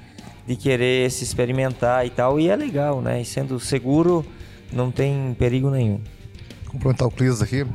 de 0.46 0.54
querer 0.54 1.10
se 1.10 1.24
experimentar 1.24 2.06
e 2.06 2.10
tal, 2.10 2.38
e 2.38 2.48
é 2.48 2.54
legal, 2.54 3.02
né, 3.02 3.20
e 3.20 3.24
sendo 3.24 3.58
seguro, 3.58 4.24
não 4.72 4.92
tem 4.92 5.34
perigo 5.36 5.68
nenhum. 5.68 6.00
Complementar 6.68 7.08
o 7.08 7.10
Cris 7.10 7.42
aqui, 7.42 7.66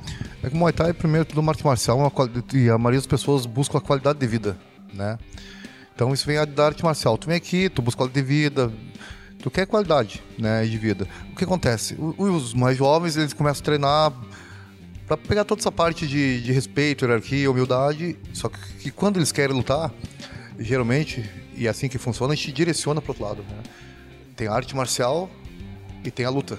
é 0.42 0.50
que 0.50 0.56
o 0.56 0.58
Muay 0.58 0.72
Thai, 0.72 0.94
primeiro 0.94 1.26
tudo, 1.26 1.42
uma 1.42 1.52
arte 1.52 1.66
marcial, 1.66 1.98
uma, 1.98 2.12
e 2.54 2.70
a 2.70 2.78
maioria 2.78 3.00
das 3.00 3.08
pessoas 3.08 3.46
busca 3.46 3.78
a 3.78 3.82
qualidade 3.82 4.20
de 4.20 4.28
vida, 4.28 4.58
né, 4.94 5.18
então 5.94 6.14
isso 6.14 6.26
vem 6.26 6.38
da 6.48 6.66
arte 6.66 6.84
marcial. 6.84 7.16
Tu 7.16 7.28
vem 7.28 7.36
aqui, 7.36 7.70
tu 7.70 7.82
busca 7.82 8.00
qualidade 8.00 8.26
de 8.26 8.28
vida, 8.28 8.72
tu 9.42 9.50
quer 9.50 9.66
qualidade 9.66 10.24
né, 10.38 10.64
de 10.64 10.78
vida. 10.78 11.08
O 11.32 11.36
que 11.36 11.44
acontece? 11.44 11.96
Os 12.18 12.54
mais 12.54 12.78
jovens, 12.78 13.18
eles 13.18 13.34
começam 13.34 13.62
a 13.62 13.66
treinar 13.66 14.14
para 15.08 15.18
pegar 15.18 15.44
toda 15.44 15.60
essa 15.60 15.72
parte 15.72 16.08
de, 16.08 16.42
de 16.42 16.52
respeito, 16.52 17.04
hierarquia, 17.04 17.52
humildade, 17.52 18.18
só 18.34 18.48
que, 18.48 18.60
que, 18.80 18.92
quando 18.92 19.18
eles 19.18 19.32
querem 19.32 19.56
lutar, 19.56 19.92
geralmente, 20.58 21.30
e 21.56 21.68
é 21.68 21.70
assim 21.70 21.90
que 21.90 21.98
funciona, 21.98 22.34
a 22.34 22.36
gente 22.36 22.52
direciona 22.52 23.02
para 23.02 23.12
outro 23.12 23.26
lado. 23.26 23.44
Né? 23.44 23.64
Tem 24.36 24.48
a 24.48 24.54
arte 24.54 24.76
marcial 24.76 25.30
e 26.04 26.10
tem 26.10 26.26
a 26.26 26.30
luta. 26.30 26.58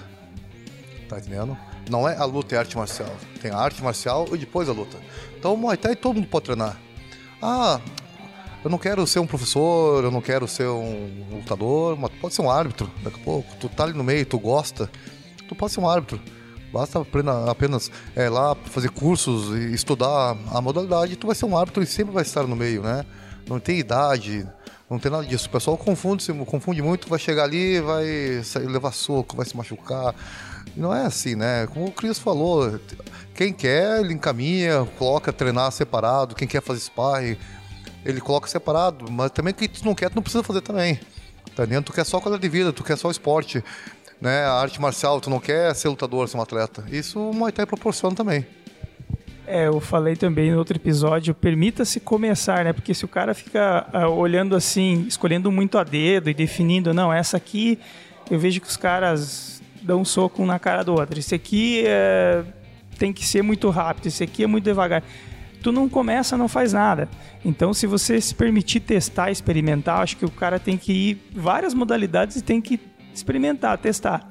Tá 1.09 1.17
entendendo? 1.17 1.57
Não 1.89 2.07
é 2.07 2.15
a 2.15 2.25
luta 2.25 2.53
e 2.53 2.57
a 2.57 2.61
arte 2.61 2.77
marcial. 2.77 3.13
Tem 3.41 3.51
a 3.51 3.57
arte 3.57 3.83
marcial 3.83 4.27
e 4.31 4.37
depois 4.37 4.69
a 4.69 4.71
luta. 4.71 4.97
Então 5.37 5.53
o 5.53 5.57
Muay 5.57 5.75
Thai 5.75 5.95
todo 5.95 6.15
mundo 6.15 6.27
pode 6.27 6.45
treinar. 6.45 6.79
Ah, 7.41 7.81
eu 8.63 8.69
não 8.69 8.77
quero 8.77 9.05
ser 9.05 9.19
um 9.19 9.27
professor, 9.27 10.03
eu 10.03 10.11
não 10.11 10.21
quero 10.21 10.47
ser 10.47 10.67
um 10.67 11.25
lutador, 11.31 11.97
mas 11.99 12.11
pode 12.21 12.33
ser 12.33 12.41
um 12.41 12.49
árbitro. 12.49 12.89
Daqui 13.03 13.19
a 13.19 13.23
pouco, 13.23 13.55
tu 13.59 13.67
tá 13.67 13.83
ali 13.83 13.93
no 13.93 14.03
meio, 14.03 14.25
tu 14.25 14.39
gosta, 14.39 14.89
tu 15.47 15.53
pode 15.55 15.73
ser 15.73 15.81
um 15.81 15.89
árbitro. 15.89 16.19
Basta 16.71 17.05
apenas, 17.49 17.91
é, 18.15 18.29
lá 18.29 18.55
fazer 18.65 18.89
cursos 18.89 19.55
e 19.55 19.73
estudar 19.73 20.35
a 20.51 20.61
modalidade, 20.61 21.15
tu 21.15 21.27
vai 21.27 21.35
ser 21.35 21.45
um 21.45 21.55
árbitro 21.55 21.83
e 21.83 21.85
sempre 21.85 22.13
vai 22.13 22.23
estar 22.23 22.47
no 22.47 22.55
meio, 22.55 22.81
né? 22.81 23.05
Não 23.47 23.59
tem 23.59 23.77
idade, 23.77 24.47
Não 24.89 24.99
tem 24.99 25.11
nada 25.11 25.25
disso. 25.25 25.47
O 25.47 25.49
pessoal 25.49 25.77
confunde, 25.77 26.25
confunde 26.45 26.81
muito, 26.81 27.09
vai 27.09 27.19
chegar 27.19 27.43
ali, 27.43 27.79
vai 27.81 28.05
levar 28.65 28.91
soco, 28.91 29.35
vai 29.35 29.45
se 29.45 29.55
machucar. 29.57 30.13
Não 30.75 30.93
é 30.93 31.05
assim, 31.05 31.35
né? 31.35 31.67
Como 31.67 31.87
o 31.87 31.91
Cris 31.91 32.17
falou, 32.17 32.79
quem 33.33 33.51
quer, 33.53 33.99
ele 34.01 34.13
encaminha, 34.13 34.87
coloca 34.97 35.33
treinar 35.33 35.71
separado, 35.71 36.35
quem 36.35 36.47
quer 36.47 36.61
fazer 36.61 36.79
sparring, 36.79 37.37
ele 38.05 38.19
coloca 38.21 38.47
separado, 38.47 39.11
mas 39.11 39.31
também 39.31 39.53
quem 39.53 39.67
tu 39.67 39.85
não 39.85 39.95
quer, 39.95 40.09
tu 40.09 40.15
não 40.15 40.23
precisa 40.23 40.43
fazer 40.43 40.61
também. 40.61 40.99
Tá 41.55 41.63
entendendo? 41.63 41.85
Tu 41.85 41.93
quer 41.93 42.05
só 42.05 42.19
qualidade 42.19 42.41
de 42.41 42.49
vida, 42.49 42.73
tu 42.73 42.83
quer 42.83 42.97
só 42.97 43.11
esporte, 43.11 43.63
né? 44.19 44.43
A 44.45 44.53
arte 44.53 44.81
marcial, 44.81 45.21
tu 45.21 45.29
não 45.29 45.39
quer 45.39 45.73
ser 45.75 45.89
lutador, 45.89 46.27
ser 46.27 46.37
um 46.37 46.41
atleta. 46.41 46.83
Isso 46.89 47.19
o 47.19 47.33
Muay 47.33 47.51
Thai 47.51 47.65
proporciona 47.65 48.15
também. 48.15 48.45
É, 49.45 49.67
eu 49.67 49.79
falei 49.81 50.15
também 50.15 50.51
no 50.51 50.57
outro 50.57 50.77
episódio, 50.77 51.35
permita-se 51.35 51.99
começar, 51.99 52.63
né? 52.63 52.71
Porque 52.71 52.93
se 52.93 53.03
o 53.03 53.07
cara 53.09 53.33
fica 53.33 53.85
uh, 53.93 54.09
olhando 54.09 54.55
assim, 54.55 55.05
escolhendo 55.05 55.51
muito 55.51 55.77
a 55.77 55.83
dedo 55.83 56.29
e 56.29 56.33
definindo, 56.33 56.93
não, 56.93 57.11
essa 57.11 57.35
aqui, 57.35 57.77
eu 58.31 58.39
vejo 58.39 58.61
que 58.61 58.67
os 58.67 58.77
caras 58.77 59.61
dão 59.81 60.01
um 60.01 60.05
soco 60.05 60.41
um 60.41 60.45
na 60.45 60.57
cara 60.57 60.81
do 60.83 60.93
outro. 60.93 61.19
Esse 61.19 61.35
aqui 61.35 61.83
é, 61.85 62.41
tem 62.97 63.11
que 63.11 63.27
ser 63.27 63.41
muito 63.41 63.69
rápido, 63.69 64.07
esse 64.07 64.23
aqui 64.23 64.43
é 64.43 64.47
muito 64.47 64.63
devagar. 64.63 65.03
Tu 65.63 65.71
não 65.71 65.89
começa, 65.89 66.37
não 66.37 66.47
faz 66.47 66.73
nada. 66.73 67.09
Então, 67.43 67.73
se 67.73 67.87
você 67.87 68.19
se 68.19 68.35
permitir 68.35 68.81
testar, 68.81 69.31
experimentar, 69.31 70.01
acho 70.01 70.17
que 70.17 70.25
o 70.25 70.29
cara 70.29 70.59
tem 70.59 70.77
que 70.77 70.91
ir 70.91 71.17
várias 71.33 71.73
modalidades 71.73 72.35
e 72.35 72.41
tem 72.41 72.61
que 72.61 72.79
experimentar, 73.13 73.77
testar. 73.77 74.29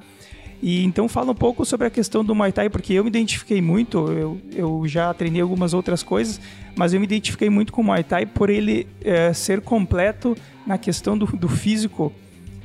E 0.61 0.81
então 0.85 1.09
fala 1.09 1.31
um 1.31 1.35
pouco 1.35 1.65
sobre 1.65 1.87
a 1.87 1.89
questão 1.89 2.23
do 2.23 2.33
Muay 2.33 2.53
Thai, 2.53 2.69
porque 2.69 2.93
eu 2.93 3.03
me 3.03 3.09
identifiquei 3.09 3.61
muito, 3.61 4.09
eu, 4.13 4.41
eu 4.53 4.83
já 4.87 5.13
treinei 5.13 5.41
algumas 5.41 5.73
outras 5.73 6.01
coisas, 6.01 6.39
mas 6.73 6.93
eu 6.93 7.01
me 7.01 7.05
identifiquei 7.05 7.49
muito 7.49 7.73
com 7.73 7.81
o 7.81 7.83
Muay 7.83 8.01
Thai 8.01 8.25
por 8.25 8.49
ele 8.49 8.87
é, 9.03 9.33
ser 9.33 9.59
completo 9.59 10.37
na 10.65 10.77
questão 10.77 11.17
do, 11.17 11.25
do 11.25 11.49
físico, 11.49 12.13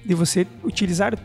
de 0.04 0.14
você 0.14 0.46
utilizar 0.62 1.18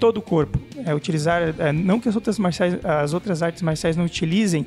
todo 0.00 0.16
o 0.16 0.22
corpo. 0.22 0.58
É, 0.84 0.92
utilizar, 0.92 1.54
é, 1.56 1.70
não 1.70 2.00
que 2.00 2.08
as 2.08 2.16
outras, 2.16 2.36
marciais, 2.36 2.84
as 2.84 3.14
outras 3.14 3.40
artes 3.40 3.62
marciais 3.62 3.96
não 3.96 4.04
utilizem, 4.04 4.66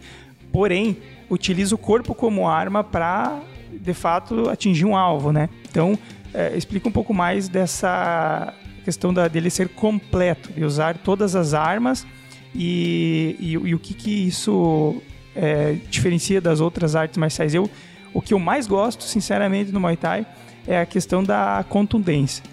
porém, 0.54 0.98
utiliza 1.32 1.74
o 1.74 1.78
corpo 1.78 2.14
como 2.14 2.48
arma 2.48 2.84
para, 2.84 3.40
de 3.72 3.94
fato, 3.94 4.50
atingir 4.50 4.86
um 4.86 4.98
alvo, 4.98 5.32
né? 5.32 5.50
Então, 5.70 5.98
é, 6.34 6.56
explica 6.58 6.90
um 6.90 6.92
pouco 6.92 7.14
mais 7.14 7.48
dessa 7.48 8.54
questão 8.84 9.14
da, 9.14 9.28
dele 9.30 9.50
ser 9.50 9.70
completo, 9.70 10.52
de 10.52 10.66
usar 10.66 10.98
todas 10.98 11.36
as 11.36 11.54
armas 11.54 12.06
e, 12.54 13.38
e, 13.40 13.52
e 13.54 13.74
o 13.74 13.80
que, 13.80 13.94
que 13.94 14.28
isso 14.28 15.02
é, 15.34 15.78
diferencia 15.90 16.42
das 16.42 16.60
outras 16.60 16.96
artes 16.98 17.18
marciais. 17.18 17.56
Eu, 17.56 17.70
o 18.14 18.22
que 18.22 18.34
eu 18.34 18.40
mais 18.40 18.68
gosto, 18.68 19.04
sinceramente, 19.04 19.72
no 19.72 19.80
Muay 19.80 19.96
Thai 19.96 20.26
é 20.68 20.82
a 20.82 20.86
questão 20.86 21.24
da 21.24 21.64
contundência. 21.70 22.44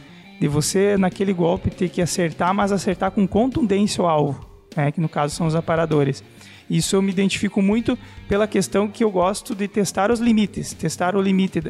De 0.41 0.47
você, 0.47 0.97
naquele 0.97 1.33
golpe, 1.33 1.69
ter 1.69 1.89
que 1.89 2.01
acertar, 2.01 2.55
mas 2.55 2.71
acertar 2.71 3.11
com 3.11 3.27
contundência 3.27 4.05
o 4.05 4.07
alvo, 4.07 4.47
né, 4.77 4.93
que 4.93 5.01
no 5.01 5.09
caso 5.09 5.35
são 5.35 5.49
os 5.49 5.57
aparadores. 5.57 6.23
Isso 6.69 6.97
eu 6.97 7.03
me 7.03 7.11
identifico 7.11 7.63
muito 7.63 7.99
pela 8.29 8.47
questão 8.47 8.89
que 8.89 9.03
eu 9.03 9.11
gosto 9.11 9.55
de 9.55 9.67
testar 9.67 10.11
os 10.11 10.21
limites, 10.21 10.75
testar 10.75 11.17
o 11.17 11.23
limite 11.23 11.63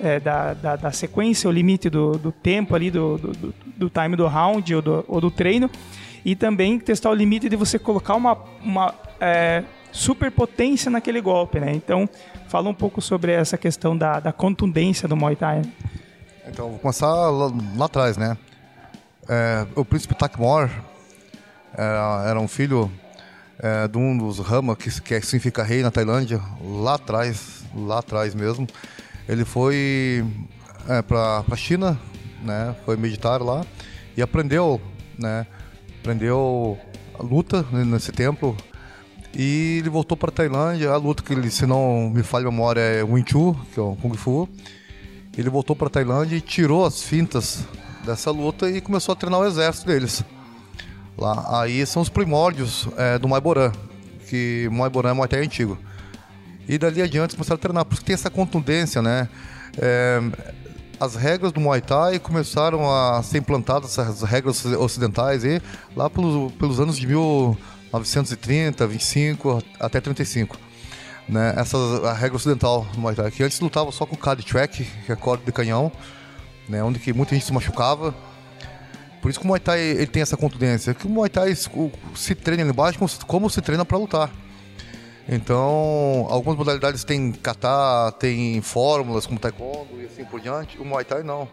é, 0.00 0.18
da, 0.18 0.54
da, 0.54 0.76
da, 0.76 0.92
sequência, 0.92 1.48
o 1.48 1.52
limite 1.52 1.88
do, 1.88 2.12
do 2.12 2.32
tempo 2.32 2.74
ali, 2.74 2.90
do, 2.90 3.16
do, 3.16 3.54
do, 3.76 3.90
time 3.90 4.16
do 4.16 4.26
round 4.26 4.74
ou 4.74 4.82
do, 4.82 5.04
ou 5.06 5.20
do 5.20 5.30
treino, 5.30 5.70
e 6.24 6.34
também 6.34 6.78
testar 6.78 7.10
o 7.10 7.14
limite 7.14 7.48
de 7.48 7.56
você 7.56 7.78
colocar 7.78 8.14
uma, 8.16 8.36
uma 8.62 8.94
é, 9.20 9.62
naquele 10.90 11.20
golpe, 11.20 11.60
né? 11.60 11.72
Então, 11.72 12.08
fala 12.48 12.68
um 12.68 12.74
pouco 12.74 13.00
sobre 13.00 13.32
essa 13.32 13.56
questão 13.56 13.96
da, 13.96 14.18
da 14.18 14.32
contundência 14.32 15.06
do 15.06 15.16
Muay 15.16 15.36
Thai. 15.36 15.62
Então, 16.48 16.70
vou 16.70 16.78
começar 16.78 17.06
lá, 17.06 17.52
lá 17.76 17.84
atrás, 17.86 18.16
né? 18.16 18.36
É, 19.28 19.66
o 19.76 19.84
príncipe 19.84 20.14
Takmor 20.14 20.68
era, 21.72 22.24
era 22.26 22.40
um 22.40 22.48
filho 22.48 22.90
é, 23.62 23.86
de 23.86 23.98
um 23.98 24.16
dos 24.16 24.38
Rama, 24.38 24.74
que, 24.74 25.00
que 25.00 25.20
significa 25.20 25.62
rei 25.62 25.82
na 25.82 25.90
Tailândia, 25.90 26.40
lá 26.64 26.94
atrás, 26.94 27.62
lá 27.74 27.98
atrás 27.98 28.34
mesmo. 28.34 28.66
Ele 29.28 29.44
foi 29.44 30.24
é, 30.88 31.02
para 31.02 31.44
a 31.50 31.56
China, 31.56 32.00
né? 32.42 32.74
Foi 32.84 32.96
meditar 32.96 33.42
lá 33.42 33.64
e 34.16 34.22
aprendeu, 34.22 34.80
né? 35.18 35.46
Aprendeu 36.00 36.78
a 37.18 37.22
luta 37.22 37.64
nesse 37.72 38.10
templo 38.10 38.56
e 39.34 39.78
ele 39.78 39.90
voltou 39.90 40.16
para 40.16 40.32
Tailândia. 40.32 40.90
A 40.90 40.96
luta 40.96 41.22
que 41.22 41.32
ele, 41.32 41.50
se 41.50 41.66
não 41.66 42.10
me 42.10 42.22
falha 42.22 42.48
a 42.48 42.50
memória, 42.50 42.80
é 42.80 43.02
Wing 43.02 43.30
Chun, 43.30 43.54
que 43.72 43.78
é 43.78 43.82
o 43.82 43.94
Kung 43.96 44.16
Fu. 44.16 44.48
Ele 45.36 45.50
voltou 45.50 45.76
para 45.76 45.90
Tailândia 45.90 46.36
e 46.36 46.40
tirou 46.40 46.84
as 46.84 47.02
fintas 47.02 47.64
dessa 48.04 48.30
luta 48.30 48.68
e 48.70 48.80
começou 48.80 49.12
a 49.12 49.16
treinar 49.16 49.40
o 49.40 49.46
exército 49.46 49.86
deles. 49.86 50.24
Lá, 51.20 51.60
aí 51.60 51.84
são 51.84 52.00
os 52.00 52.08
primórdios 52.08 52.88
é, 52.96 53.18
do 53.18 53.28
Maiborã, 53.28 53.70
que 54.26 54.66
Maiborã 54.72 55.10
é 55.10 55.12
Muay 55.12 55.28
Thai 55.28 55.40
antigo. 55.40 55.78
E 56.66 56.78
dali 56.78 57.02
adiante 57.02 57.34
começaram 57.34 57.56
a 57.56 57.60
treinar, 57.60 57.84
porque 57.84 58.02
tem 58.02 58.14
essa 58.14 58.30
contundência, 58.30 59.02
né? 59.02 59.28
É, 59.76 60.18
as 60.98 61.16
regras 61.16 61.52
do 61.52 61.60
Muay 61.60 61.82
Thai 61.82 62.18
começaram 62.18 62.90
a 62.90 63.22
ser 63.22 63.36
implantadas, 63.36 63.98
as 63.98 64.22
regras 64.22 64.64
ocidentais, 64.64 65.44
aí, 65.44 65.60
lá 65.94 66.08
pelos, 66.08 66.52
pelos 66.52 66.80
anos 66.80 66.96
de 66.96 67.06
1930, 67.06 68.86
25 68.86 69.62
até 69.78 70.00
35. 70.00 70.56
Né? 71.28 71.52
Essa 71.56 71.76
a 72.08 72.14
regra 72.14 72.36
ocidental 72.36 72.86
do 72.94 72.98
Muay 73.00 73.14
Thai, 73.14 73.30
que 73.30 73.42
antes 73.42 73.60
lutava 73.60 73.92
só 73.92 74.06
com 74.06 74.16
card 74.16 74.42
track, 74.42 74.84
que 75.04 75.12
é 75.12 75.16
corda 75.16 75.44
de 75.44 75.52
canhão, 75.52 75.92
né? 76.66 76.82
onde 76.82 76.98
que 76.98 77.12
muita 77.12 77.34
gente 77.34 77.44
se 77.44 77.52
machucava. 77.52 78.14
Por 79.20 79.30
isso 79.30 79.38
que 79.38 79.44
o 79.44 79.48
Muay 79.48 79.60
Thai 79.60 79.80
ele 79.80 80.06
tem 80.06 80.22
essa 80.22 80.36
contundência, 80.36 80.94
que 80.94 81.06
o 81.06 81.10
Muay 81.10 81.28
Thai 81.28 81.54
se 81.54 82.34
treina 82.34 82.62
ali 82.62 82.70
embaixo 82.72 82.98
como 83.26 83.50
se 83.50 83.60
treina 83.60 83.84
para 83.84 83.98
lutar. 83.98 84.30
Então, 85.28 86.26
algumas 86.28 86.58
modalidades 86.58 87.04
têm 87.04 87.30
kata, 87.30 88.12
tem 88.18 88.60
fórmulas 88.62 89.26
como 89.26 89.38
taekwondo 89.38 90.00
e 90.00 90.06
assim 90.06 90.24
por 90.24 90.40
diante. 90.40 90.78
O 90.78 90.84
Muay 90.84 91.04
Thai 91.04 91.22
não. 91.22 91.48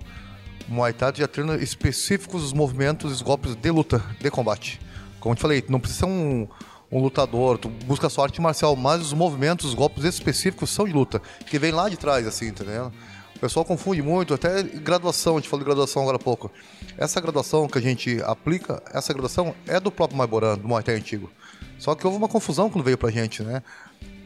O 0.68 0.74
Muay 0.74 0.94
Thai 0.94 1.14
já 1.16 1.28
treina 1.28 1.56
específicos 1.56 2.44
os 2.44 2.54
movimentos 2.54 3.12
e 3.12 3.14
os 3.14 3.22
golpes 3.22 3.56
de 3.56 3.70
luta, 3.70 4.04
de 4.20 4.32
combate. 4.32 4.80
Como 5.20 5.34
eu 5.34 5.36
te 5.36 5.42
falei, 5.42 5.64
não 5.70 5.80
precisa 5.80 6.06
ser 6.06 6.12
um, 6.12 6.48
um 6.92 7.00
lutador, 7.02 7.58
tu 7.58 7.70
busca 7.70 8.10
sua 8.10 8.26
arte 8.26 8.42
marcial, 8.42 8.76
mas 8.76 9.02
os 9.02 9.14
movimentos, 9.14 9.66
os 9.66 9.74
golpes 9.74 10.04
específicos 10.04 10.70
são 10.70 10.86
de 10.86 10.94
luta, 10.94 11.22
que 11.46 11.60
vem 11.60 11.72
lá 11.72 11.90
de 11.90 11.98
trás, 11.98 12.26
assim, 12.26 12.48
entendeu? 12.48 12.92
O 13.38 13.40
pessoal 13.40 13.64
confunde 13.64 14.02
muito, 14.02 14.34
até 14.34 14.64
graduação, 14.64 15.36
a 15.36 15.40
gente 15.40 15.48
falou 15.48 15.64
de 15.64 15.66
graduação 15.66 16.02
agora 16.02 16.18
há 16.18 16.20
pouco. 16.20 16.52
Essa 16.98 17.22
graduação 17.22 17.68
que 17.68 17.78
a 17.78 17.82
gente 17.82 18.20
aplica, 18.24 18.82
essa 18.92 19.14
graduação 19.14 19.54
é 19.68 19.80
do 19.80 19.92
próprio 19.92 20.18
Maiboran, 20.18 20.58
do 20.58 20.68
Muay 20.68 20.82
Thai 20.82 20.96
antigo. 20.96 21.30
Só 21.78 21.94
que 21.94 22.04
houve 22.08 22.18
uma 22.18 22.28
confusão 22.28 22.68
quando 22.68 22.84
veio 22.84 22.98
pra 22.98 23.12
gente, 23.12 23.44
né? 23.44 23.62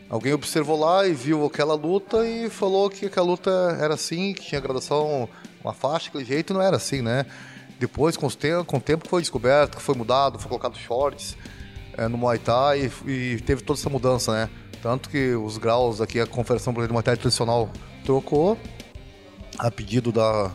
Alguém 0.09 0.31
observou 0.31 0.79
lá 0.79 1.05
e 1.05 1.13
viu 1.13 1.45
aquela 1.45 1.73
luta 1.73 2.25
e 2.25 2.49
falou 2.49 2.89
que 2.89 3.07
aquela 3.07 3.25
luta 3.25 3.51
era 3.81 3.95
assim, 3.95 4.33
que 4.33 4.43
tinha 4.43 4.61
gradação, 4.61 5.27
uma 5.61 5.73
faixa, 5.73 6.07
aquele 6.07 6.23
jeito, 6.23 6.53
não 6.53 6.61
era 6.61 6.77
assim, 6.77 7.01
né? 7.01 7.25
Depois, 7.77 8.15
com, 8.15 8.29
tempo, 8.29 8.63
com 8.63 8.77
o 8.77 8.81
tempo, 8.81 9.09
foi 9.09 9.21
descoberto, 9.21 9.75
que 9.75 9.83
foi 9.83 9.93
mudado, 9.93 10.39
foi 10.39 10.47
colocado 10.47 10.77
shorts 10.77 11.35
é, 11.97 12.07
no 12.07 12.17
Muay 12.17 12.39
Thai 12.39 12.89
e, 13.05 13.11
e, 13.11 13.41
teve 13.41 13.61
toda 13.61 13.77
essa 13.77 13.89
mudança, 13.89 14.31
né? 14.31 14.49
Tanto 14.81 15.09
que 15.09 15.33
os 15.35 15.57
graus 15.57 15.99
aqui, 15.99 16.17
a 16.17 16.25
Confederação 16.25 16.71
Brasileira 16.71 16.87
de 16.87 16.93
Muay 16.93 17.03
Thai 17.03 17.17
Tradicional 17.17 17.69
trocou 18.05 18.57
a 19.57 19.69
pedido 19.69 20.11
da, 20.11 20.51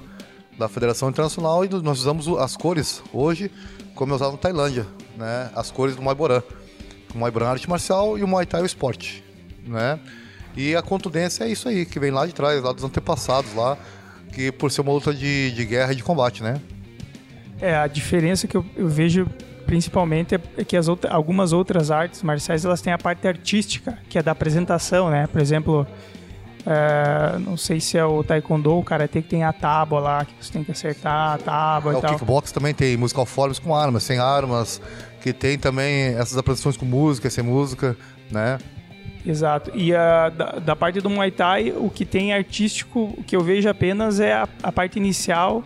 da 0.58 0.68
Federação 0.68 1.08
Internacional 1.08 1.64
e 1.64 1.68
nós 1.68 2.00
usamos 2.00 2.28
as 2.38 2.56
cores 2.56 3.02
hoje, 3.12 3.50
como 3.94 4.12
é 4.12 4.16
usado 4.16 4.32
na 4.32 4.38
Tailândia, 4.38 4.86
né? 5.16 5.50
As 5.54 5.70
cores 5.70 5.96
do 5.96 6.02
Muay 6.02 6.14
Boran. 6.14 6.42
O 7.14 7.18
Muay 7.18 7.30
Boran 7.30 7.46
é 7.46 7.48
arte 7.50 7.68
marcial 7.68 8.18
e 8.18 8.22
o 8.22 8.28
Muay 8.28 8.46
Thai 8.46 8.60
é 8.60 8.62
o 8.62 8.66
esporte 8.66 9.26
né? 9.66 9.98
E 10.56 10.74
a 10.74 10.82
contundência 10.82 11.44
é 11.44 11.48
isso 11.48 11.68
aí, 11.68 11.84
que 11.84 11.98
vem 11.98 12.10
lá 12.10 12.26
de 12.26 12.32
trás, 12.32 12.62
lá 12.62 12.72
dos 12.72 12.82
antepassados 12.82 13.54
lá, 13.54 13.76
que 14.32 14.50
por 14.50 14.70
ser 14.70 14.80
uma 14.80 14.92
luta 14.92 15.12
de, 15.12 15.50
de 15.50 15.64
guerra 15.64 15.92
e 15.92 15.96
de 15.96 16.02
combate, 16.02 16.42
né? 16.42 16.60
É, 17.60 17.74
a 17.74 17.86
diferença 17.86 18.46
que 18.46 18.56
eu, 18.56 18.64
eu 18.76 18.88
vejo 18.88 19.26
principalmente 19.66 20.34
é 20.34 20.64
que 20.64 20.76
as 20.76 20.88
outra, 20.88 21.10
algumas 21.10 21.52
outras 21.52 21.90
artes 21.90 22.22
marciais 22.22 22.64
elas 22.64 22.80
têm 22.80 22.92
a 22.92 22.98
parte 22.98 23.26
artística, 23.26 23.98
que 24.08 24.18
é 24.18 24.22
da 24.22 24.32
apresentação, 24.32 25.10
né? 25.10 25.26
Por 25.26 25.40
exemplo, 25.40 25.86
é, 26.66 27.38
não 27.38 27.56
sei 27.56 27.78
se 27.78 27.96
é 27.96 28.04
o 28.04 28.24
taekwondo, 28.24 28.76
o 28.76 28.82
karatê 28.82 29.22
que 29.22 29.28
tem 29.28 29.44
a 29.44 29.52
tábua 29.52 30.00
lá, 30.00 30.24
que 30.24 30.34
você 30.40 30.52
tem 30.52 30.64
que 30.64 30.72
acertar 30.72 31.34
a 31.34 31.38
tábua 31.38 31.92
é, 31.92 31.94
e 31.94 31.98
o 31.98 32.00
tal. 32.00 32.10
O 32.10 32.14
kickbox 32.14 32.50
também 32.50 32.74
tem 32.74 32.96
musical 32.96 33.24
forms 33.24 33.60
com 33.60 33.72
armas, 33.72 34.02
sem 34.02 34.18
armas, 34.18 34.80
que 35.20 35.32
tem 35.32 35.56
também 35.56 36.16
essas 36.16 36.36
apresentações 36.36 36.76
com 36.76 36.84
música, 36.84 37.30
sem 37.30 37.44
música, 37.44 37.96
né? 38.32 38.58
Exato. 39.24 39.70
E 39.74 39.94
a, 39.94 40.28
da, 40.28 40.52
da, 40.58 40.76
parte 40.76 41.00
do 41.00 41.08
Muay 41.08 41.30
Thai, 41.30 41.72
o 41.76 41.88
que 41.88 42.04
tem 42.04 42.32
artístico, 42.32 43.14
o 43.16 43.22
que 43.22 43.36
eu 43.36 43.42
vejo 43.42 43.68
apenas 43.68 44.18
é 44.18 44.32
a, 44.32 44.48
a 44.62 44.72
parte 44.72 44.98
inicial 44.98 45.62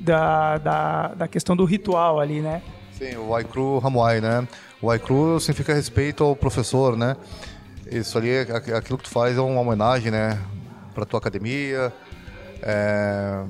da, 0.00 0.58
da, 0.58 1.08
da, 1.14 1.28
questão 1.28 1.56
do 1.56 1.64
ritual 1.64 2.20
ali, 2.20 2.40
né? 2.40 2.62
Sim, 2.92 3.16
o 3.16 3.30
Waikru 3.30 3.80
Hamuai, 3.84 4.20
né? 4.20 4.46
O 4.80 4.86
Waikru 4.86 5.40
significa 5.40 5.74
respeito 5.74 6.22
ao 6.22 6.36
professor, 6.36 6.96
né? 6.96 7.16
Isso 7.90 8.18
ali, 8.18 8.38
aquilo 8.38 8.98
que 8.98 9.04
tu 9.04 9.10
faz 9.10 9.36
é 9.36 9.40
uma 9.40 9.60
homenagem, 9.60 10.10
né? 10.10 10.38
Pra 10.94 11.04
tua 11.04 11.18
academia. 11.18 11.92
É... 12.62 13.44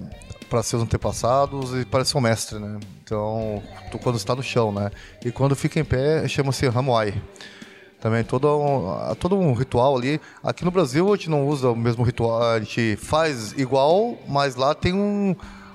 para 0.50 0.62
seus 0.62 0.82
antepassados 0.82 1.72
e 1.74 1.84
para 1.84 2.04
seu 2.04 2.20
mestre, 2.20 2.58
né? 2.58 2.78
Então, 3.02 3.62
tu, 3.90 3.98
quando 3.98 4.16
está 4.16 4.34
no 4.34 4.42
chão, 4.42 4.70
né? 4.72 4.90
E 5.24 5.32
quando 5.32 5.56
fica 5.56 5.80
em 5.80 5.84
pé, 5.84 6.26
chama-se 6.28 6.66
Hamuai. 6.66 7.14
Também 8.00 8.22
todo 8.22 8.46
um, 8.60 9.14
todo 9.16 9.36
um 9.36 9.52
ritual 9.52 9.96
ali. 9.96 10.20
Aqui 10.42 10.64
no 10.64 10.70
Brasil 10.70 11.12
a 11.12 11.16
gente 11.16 11.30
não 11.30 11.46
usa 11.46 11.70
o 11.70 11.76
mesmo 11.76 12.04
ritual, 12.04 12.42
a 12.42 12.60
gente 12.60 12.96
faz 12.96 13.52
igual, 13.52 14.16
mas 14.28 14.54
lá 14.54 14.74
tem 14.74 14.94
um, 14.94 15.34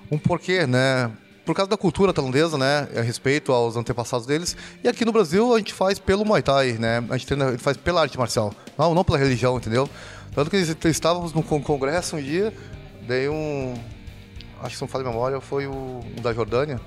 um 0.09 0.17
porquê, 0.17 0.65
né? 0.65 1.11
Por 1.45 1.53
causa 1.53 1.69
da 1.69 1.77
cultura 1.77 2.13
tailandesa, 2.13 2.57
né? 2.57 2.87
A 2.95 3.01
respeito 3.01 3.51
aos 3.51 3.75
antepassados 3.75 4.25
deles. 4.25 4.55
E 4.83 4.87
aqui 4.87 5.03
no 5.03 5.11
Brasil 5.11 5.53
a 5.53 5.57
gente 5.57 5.73
faz 5.73 5.99
pelo 5.99 6.23
Muay 6.23 6.41
Thai, 6.41 6.73
né? 6.73 7.03
A 7.09 7.17
gente, 7.17 7.27
treina, 7.27 7.47
a 7.47 7.51
gente 7.51 7.61
faz 7.61 7.75
pela 7.75 8.01
arte 8.01 8.17
marcial, 8.17 8.53
não, 8.77 8.95
não 8.95 9.03
pela 9.03 9.17
religião, 9.17 9.57
entendeu? 9.57 9.89
Tanto 10.33 10.49
que 10.49 10.57
estávamos 10.87 11.33
no 11.33 11.43
congresso 11.43 12.15
um 12.15 12.21
dia, 12.21 12.53
daí 13.07 13.27
um. 13.27 13.73
Acho 14.61 14.69
que 14.69 14.75
se 14.77 14.81
não 14.81 14.87
falo 14.87 15.03
memória, 15.03 15.41
foi 15.41 15.67
o, 15.67 15.99
um 16.17 16.21
da 16.21 16.33
Jordânia. 16.33 16.79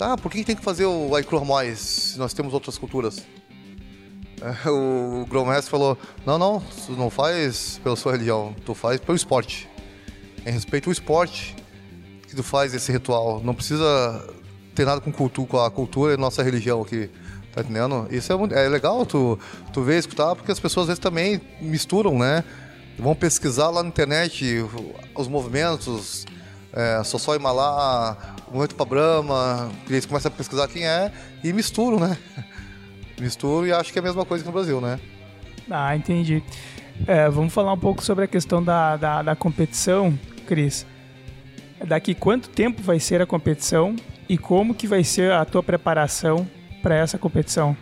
Ah, 0.00 0.16
por 0.16 0.30
que 0.30 0.42
tem 0.42 0.56
que 0.56 0.64
fazer 0.64 0.86
o 0.86 1.14
Aikro 1.14 1.44
mais 1.44 1.78
se 1.78 2.18
nós 2.18 2.34
temos 2.34 2.52
outras 2.52 2.76
culturas? 2.76 3.24
o 4.66 5.24
Gromestre 5.26 5.70
falou: 5.70 5.96
Não, 6.26 6.36
não, 6.36 6.60
tu 6.60 6.92
não 6.92 7.10
faz 7.10 7.80
pela 7.82 7.94
sua 7.94 8.12
religião, 8.12 8.54
tu 8.64 8.74
faz 8.74 9.00
pelo 9.00 9.14
esporte. 9.14 9.68
Em 10.44 10.50
respeito 10.50 10.88
ao 10.88 10.92
esporte 10.92 11.54
que 12.34 12.42
tu 12.42 12.42
faz 12.42 12.74
esse 12.74 12.90
ritual. 12.90 13.40
Não 13.42 13.54
precisa 13.54 14.24
ter 14.74 14.84
nada 14.84 15.00
com, 15.00 15.12
com 15.12 15.60
a 15.60 15.70
cultura 15.70 16.14
e 16.14 16.16
nossa 16.16 16.42
religião 16.42 16.82
aqui. 16.82 17.08
Tá 17.52 17.60
entendendo? 17.60 18.08
Isso 18.10 18.32
é, 18.32 18.64
é 18.64 18.68
legal 18.68 19.06
tu, 19.06 19.38
tu 19.72 19.82
ver, 19.82 19.98
escutar, 19.98 20.34
porque 20.34 20.50
as 20.50 20.58
pessoas 20.58 20.84
às 20.84 20.88
vezes 20.88 20.98
também 20.98 21.40
misturam, 21.60 22.18
né? 22.18 22.42
Vão 22.98 23.14
pesquisar 23.14 23.70
lá 23.70 23.82
na 23.82 23.88
internet 23.88 24.64
os 25.14 25.28
movimentos, 25.28 26.26
é, 26.72 27.02
só 27.04 27.16
só 27.16 27.36
Himalá, 27.36 28.16
movimento 28.46 28.74
para 28.74 28.84
Brahma, 28.84 29.70
eles 29.88 30.04
começam 30.04 30.32
a 30.32 30.34
pesquisar 30.34 30.66
quem 30.66 30.84
é 30.84 31.12
e 31.44 31.52
misturam, 31.52 32.00
né? 32.00 32.18
misturo 33.20 33.66
e 33.66 33.72
acho 33.72 33.92
que 33.92 33.98
é 33.98 34.02
a 34.02 34.04
mesma 34.04 34.24
coisa 34.24 34.42
que 34.42 34.48
no 34.48 34.52
Brasil, 34.52 34.80
né? 34.80 34.98
Ah, 35.70 35.96
entendi. 35.96 36.42
É, 37.06 37.28
vamos 37.28 37.52
falar 37.52 37.72
um 37.72 37.78
pouco 37.78 38.02
sobre 38.02 38.24
a 38.24 38.28
questão 38.28 38.62
da, 38.62 38.96
da, 38.96 39.22
da 39.22 39.36
competição, 39.36 40.16
Cris. 40.46 40.84
Daqui 41.86 42.14
quanto 42.14 42.48
tempo 42.48 42.82
vai 42.82 42.98
ser 42.98 43.20
a 43.20 43.26
competição 43.26 43.96
e 44.28 44.38
como 44.38 44.74
que 44.74 44.86
vai 44.86 45.04
ser 45.04 45.32
a 45.32 45.44
tua 45.44 45.62
preparação 45.62 46.46
para 46.82 46.96
essa 46.96 47.18
competição? 47.18 47.76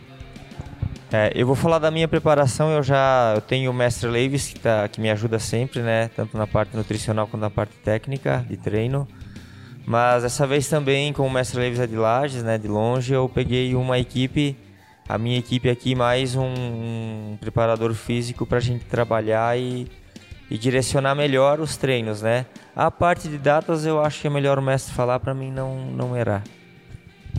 É, 1.12 1.31
eu 1.35 1.47
vou 1.47 1.55
falar 1.55 1.79
da 1.79 1.91
minha 1.91 2.09
preparação. 2.09 2.71
Eu 2.71 2.83
já 2.83 3.33
eu 3.35 3.41
tenho 3.41 3.71
o 3.71 3.75
mestre 3.75 4.09
Leves 4.09 4.49
que, 4.49 4.59
tá, 4.59 4.88
que 4.88 5.01
me 5.01 5.11
ajuda 5.11 5.38
sempre, 5.38 5.81
né? 5.81 6.09
Tanto 6.17 6.37
na 6.37 6.47
parte 6.47 6.77
nutricional 6.77 7.27
quanto 7.27 7.43
na 7.43 7.51
parte 7.51 7.77
técnica 7.77 8.45
de 8.49 8.57
treino. 8.57 9.07
Mas 9.85 10.25
essa 10.25 10.47
vez 10.47 10.69
também, 10.69 11.12
com 11.12 11.27
o 11.27 11.31
mestre 11.31 11.59
Leves 11.59 11.81
é 11.81 11.87
de 11.87 11.97
Lages, 11.97 12.43
né? 12.43 12.57
De 12.57 12.69
longe, 12.69 13.12
eu 13.12 13.29
peguei 13.29 13.75
uma 13.75 13.99
equipe 13.99 14.57
a 15.09 15.19
minha 15.19 15.38
equipe 15.38 15.69
aqui 15.69 15.95
mais 15.95 16.37
um, 16.37 16.43
um 16.43 17.37
preparador 17.38 17.93
físico 17.93 18.47
para 18.47 18.59
a 18.59 18.61
gente 18.61 18.85
trabalhar 18.85 19.59
e, 19.59 19.87
e, 20.53 20.59
direcionar 20.59 21.15
melhor 21.15 21.61
os 21.61 21.77
treinos, 21.77 22.21
né? 22.21 22.45
A 22.77 22.91
parte 22.91 23.29
de 23.29 23.38
datas 23.38 23.87
eu 23.87 24.05
acho 24.05 24.21
que 24.21 24.27
é 24.27 24.31
melhor 24.31 24.59
o 24.59 24.62
mestre 24.62 24.93
falar 24.95 25.19
para 25.19 25.33
mim 25.33 25.51
não 25.51 25.87
não 25.87 26.17
errar. 26.17 26.43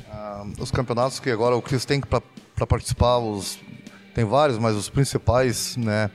Ah, 0.10 0.46
os 0.60 0.72
campeonatos 0.72 1.20
que 1.20 1.30
agora 1.30 1.56
o 1.56 1.62
Cris 1.62 1.86
tem 1.86 2.02
para 2.02 2.68
participar, 2.68 3.20
os, 3.20 3.60
tem 4.16 4.26
vários, 4.26 4.58
mas 4.58 4.76
os 4.76 4.90
principais, 4.90 5.78
né? 5.78 6.10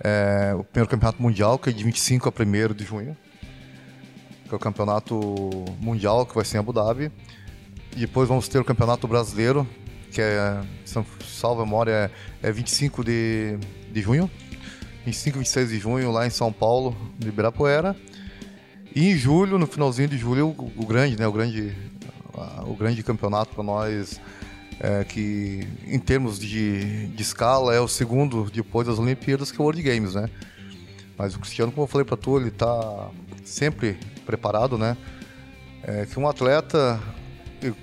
É, 0.00 0.54
o 0.56 0.62
primeiro 0.62 0.88
campeonato 0.88 1.20
mundial 1.20 1.58
que 1.58 1.70
é 1.70 1.72
de 1.72 1.82
25 1.82 2.28
a 2.28 2.32
1 2.32 2.74
de 2.74 2.84
junho, 2.84 3.16
que 4.44 4.54
é 4.54 4.56
o 4.56 4.60
campeonato 4.60 5.18
mundial 5.80 6.24
que 6.24 6.36
vai 6.36 6.44
ser 6.44 6.58
em 6.58 6.60
Abu 6.60 6.72
Dhabi. 6.72 7.10
E 7.96 8.00
depois 8.00 8.28
vamos 8.28 8.46
ter 8.46 8.60
o 8.60 8.64
campeonato 8.64 9.08
brasileiro 9.08 9.66
que 10.12 10.20
é, 10.20 10.60
salvo 10.84 11.64
memória, 11.64 12.10
é 12.42 12.52
25 12.52 13.04
de, 13.04 13.58
de 13.90 14.00
junho. 14.00 14.30
25 15.08 15.36
e 15.36 15.40
26 15.40 15.68
de 15.70 15.78
junho, 15.78 16.10
lá 16.10 16.26
em 16.26 16.30
São 16.30 16.52
Paulo, 16.52 16.94
no 17.18 17.28
Ibirapuera. 17.28 17.96
E 18.94 19.10
em 19.10 19.16
julho, 19.16 19.58
no 19.58 19.66
finalzinho 19.66 20.08
de 20.08 20.18
julho, 20.18 20.48
o, 20.48 20.72
o 20.76 20.86
grande, 20.86 21.18
né? 21.18 21.26
O 21.26 21.32
grande, 21.32 21.74
o 22.66 22.74
grande 22.74 23.02
campeonato 23.02 23.54
para 23.54 23.64
nós, 23.64 24.20
é, 24.80 25.04
que 25.04 25.66
em 25.86 25.98
termos 25.98 26.38
de, 26.38 27.06
de 27.08 27.22
escala 27.22 27.74
é 27.74 27.80
o 27.80 27.88
segundo 27.88 28.50
depois 28.50 28.86
das 28.86 28.98
Olimpíadas, 28.98 29.50
que 29.50 29.58
é 29.58 29.60
o 29.60 29.64
World 29.64 29.82
Games, 29.82 30.14
né? 30.14 30.28
Mas 31.16 31.34
o 31.34 31.40
Cristiano, 31.40 31.72
como 31.72 31.84
eu 31.84 31.88
falei 31.88 32.04
para 32.04 32.16
tu, 32.16 32.38
ele 32.38 32.48
está 32.48 33.10
sempre 33.44 33.98
preparado, 34.26 34.76
né? 34.76 34.96
É, 35.82 36.06
que 36.06 36.18
um 36.18 36.28
atleta 36.28 37.00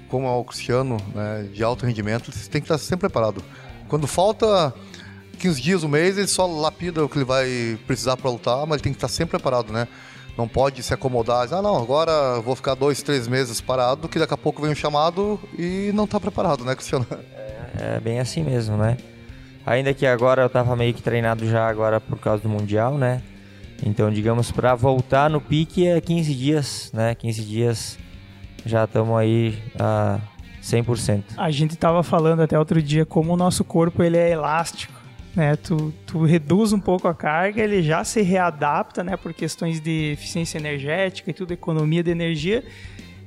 como 0.08 0.28
é 0.28 0.32
o 0.32 0.44
Cristiano, 0.46 0.98
né, 1.14 1.50
de 1.52 1.62
alto 1.62 1.86
rendimento, 1.86 2.32
você 2.32 2.50
tem 2.50 2.62
que 2.62 2.66
estar 2.66 2.78
sempre 2.78 3.10
preparado. 3.10 3.44
Quando 3.90 4.08
falta 4.08 4.74
15 5.36 5.62
dias, 5.62 5.84
um 5.84 5.88
mês, 5.88 6.18
ele 6.18 6.28
só 6.28 6.46
lapida 6.46 7.04
o 7.04 7.10
que 7.10 7.18
ele 7.18 7.26
vai 7.26 7.78
precisar 7.86 8.18
para 8.18 8.30
lutar, 8.30 8.66
mas 8.66 8.76
ele 8.76 8.84
tem 8.84 8.94
que 8.94 8.98
estar 8.98 9.08
sempre 9.08 9.32
preparado, 9.32 9.72
né? 9.72 9.88
Não 10.38 10.48
pode 10.48 10.84
se 10.84 10.94
acomodar, 10.94 11.48
ah 11.54 11.62
não, 11.62 11.78
agora 11.78 12.42
vou 12.42 12.56
ficar 12.56 12.76
dois, 12.76 13.02
três 13.02 13.28
meses 13.28 13.62
parado, 13.62 14.10
que 14.10 14.20
daqui 14.20 14.34
a 14.34 14.38
pouco 14.38 14.62
vem 14.62 14.72
um 14.72 14.76
chamado 14.76 15.40
e 15.58 15.92
não 15.94 16.04
está 16.04 16.20
preparado, 16.20 16.64
né, 16.66 16.76
Cristiano? 16.76 17.06
É, 17.78 17.98
é, 17.98 18.00
bem 18.00 18.22
assim 18.22 18.42
mesmo, 18.42 18.78
né? 18.78 18.96
Ainda 19.66 19.94
que 19.94 20.06
agora 20.06 20.44
eu 20.44 20.48
estava 20.48 20.78
meio 20.78 20.94
que 20.94 21.02
treinado 21.02 21.46
já 21.46 21.68
agora 21.68 22.00
por 22.00 22.18
causa 22.18 22.42
do 22.42 22.48
Mundial, 22.48 22.98
né? 22.98 23.22
Então, 23.86 24.10
digamos, 24.10 24.50
para 24.50 24.74
voltar 24.76 25.30
no 25.30 25.42
pique 25.42 25.86
é 25.86 26.00
15 26.00 26.34
dias, 26.34 26.92
né? 26.94 27.14
15 27.16 27.42
dias 27.44 27.98
já 28.66 28.86
estamos 28.86 29.18
aí 29.18 29.62
a 29.78 30.20
100%. 30.64 31.24
A 31.38 31.52
gente 31.52 31.74
estava 31.74 32.02
falando 32.02 32.42
até 32.42 32.58
outro 32.58 32.82
dia 32.82 33.06
como 33.06 33.34
o 33.34 33.38
nosso 33.38 33.64
corpo 33.64 34.02
ele 34.02 34.18
é 34.18 34.32
elástico. 34.32 34.95
Né, 35.36 35.56
tu, 35.58 35.94
tu 36.06 36.24
reduz 36.24 36.72
um 36.72 36.80
pouco 36.80 37.10
a 37.10 37.14
carga, 37.14 37.62
ele 37.62 37.84
já 37.84 38.06
se 38.06 38.22
readapta, 38.22 39.04
né, 39.04 39.18
por 39.18 39.34
questões 39.34 39.82
de 39.82 40.14
eficiência 40.14 40.58
energética 40.58 41.30
e 41.30 41.34
tudo, 41.34 41.52
economia 41.52 42.02
de 42.02 42.10
energia, 42.10 42.64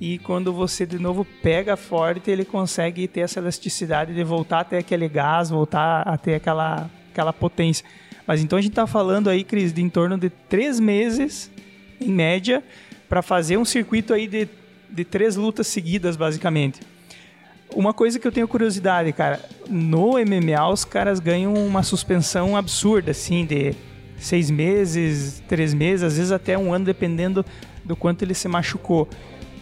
e 0.01 0.19
quando 0.21 0.51
você 0.51 0.87
de 0.87 0.99
novo 0.99 1.27
pega 1.43 1.77
forte, 1.77 2.31
ele 2.31 2.47
consegue 2.47 3.07
ter 3.07 3.21
essa 3.21 3.41
elasticidade 3.41 4.15
de 4.15 4.25
voltar 4.25 4.61
a 4.61 4.65
ter 4.65 4.79
aquele 4.79 5.07
gás, 5.07 5.51
voltar 5.51 6.01
a 6.01 6.17
ter 6.17 6.37
aquela, 6.37 6.89
aquela 7.13 7.33
potência. 7.33 7.85
Mas 8.27 8.43
então 8.43 8.59
a 8.59 8.63
gente 8.63 8.73
está 8.73 8.87
falando 8.87 9.29
aí, 9.29 9.45
Cris, 9.45 9.73
de 9.73 9.83
em 9.83 9.91
torno 9.91 10.17
de 10.17 10.31
três 10.31 10.81
meses, 10.81 11.51
em 12.01 12.11
média, 12.11 12.65
para 13.07 13.21
fazer 13.21 13.59
um 13.59 13.65
circuito 13.67 14.15
aí 14.15 14.27
de 14.27 14.49
de 14.89 15.05
três 15.05 15.37
lutas 15.37 15.67
seguidas, 15.67 16.17
basicamente. 16.17 16.81
Uma 17.75 17.93
coisa 17.93 18.19
que 18.19 18.27
eu 18.27 18.33
tenho 18.33 18.49
curiosidade, 18.49 19.13
cara, 19.13 19.41
no 19.69 20.13
MMA 20.15 20.69
os 20.71 20.85
caras 20.85 21.21
ganham 21.21 21.55
uma 21.55 21.83
suspensão 21.83 22.57
absurda, 22.57 23.11
assim, 23.11 23.45
de 23.45 23.75
seis 24.17 24.51
meses, 24.51 25.43
três 25.47 25.75
meses, 25.75 26.03
às 26.03 26.17
vezes 26.17 26.33
até 26.33 26.59
um 26.59 26.73
ano, 26.73 26.85
dependendo 26.85 27.45
do 27.85 27.95
quanto 27.95 28.23
ele 28.23 28.35
se 28.35 28.49
machucou. 28.49 29.09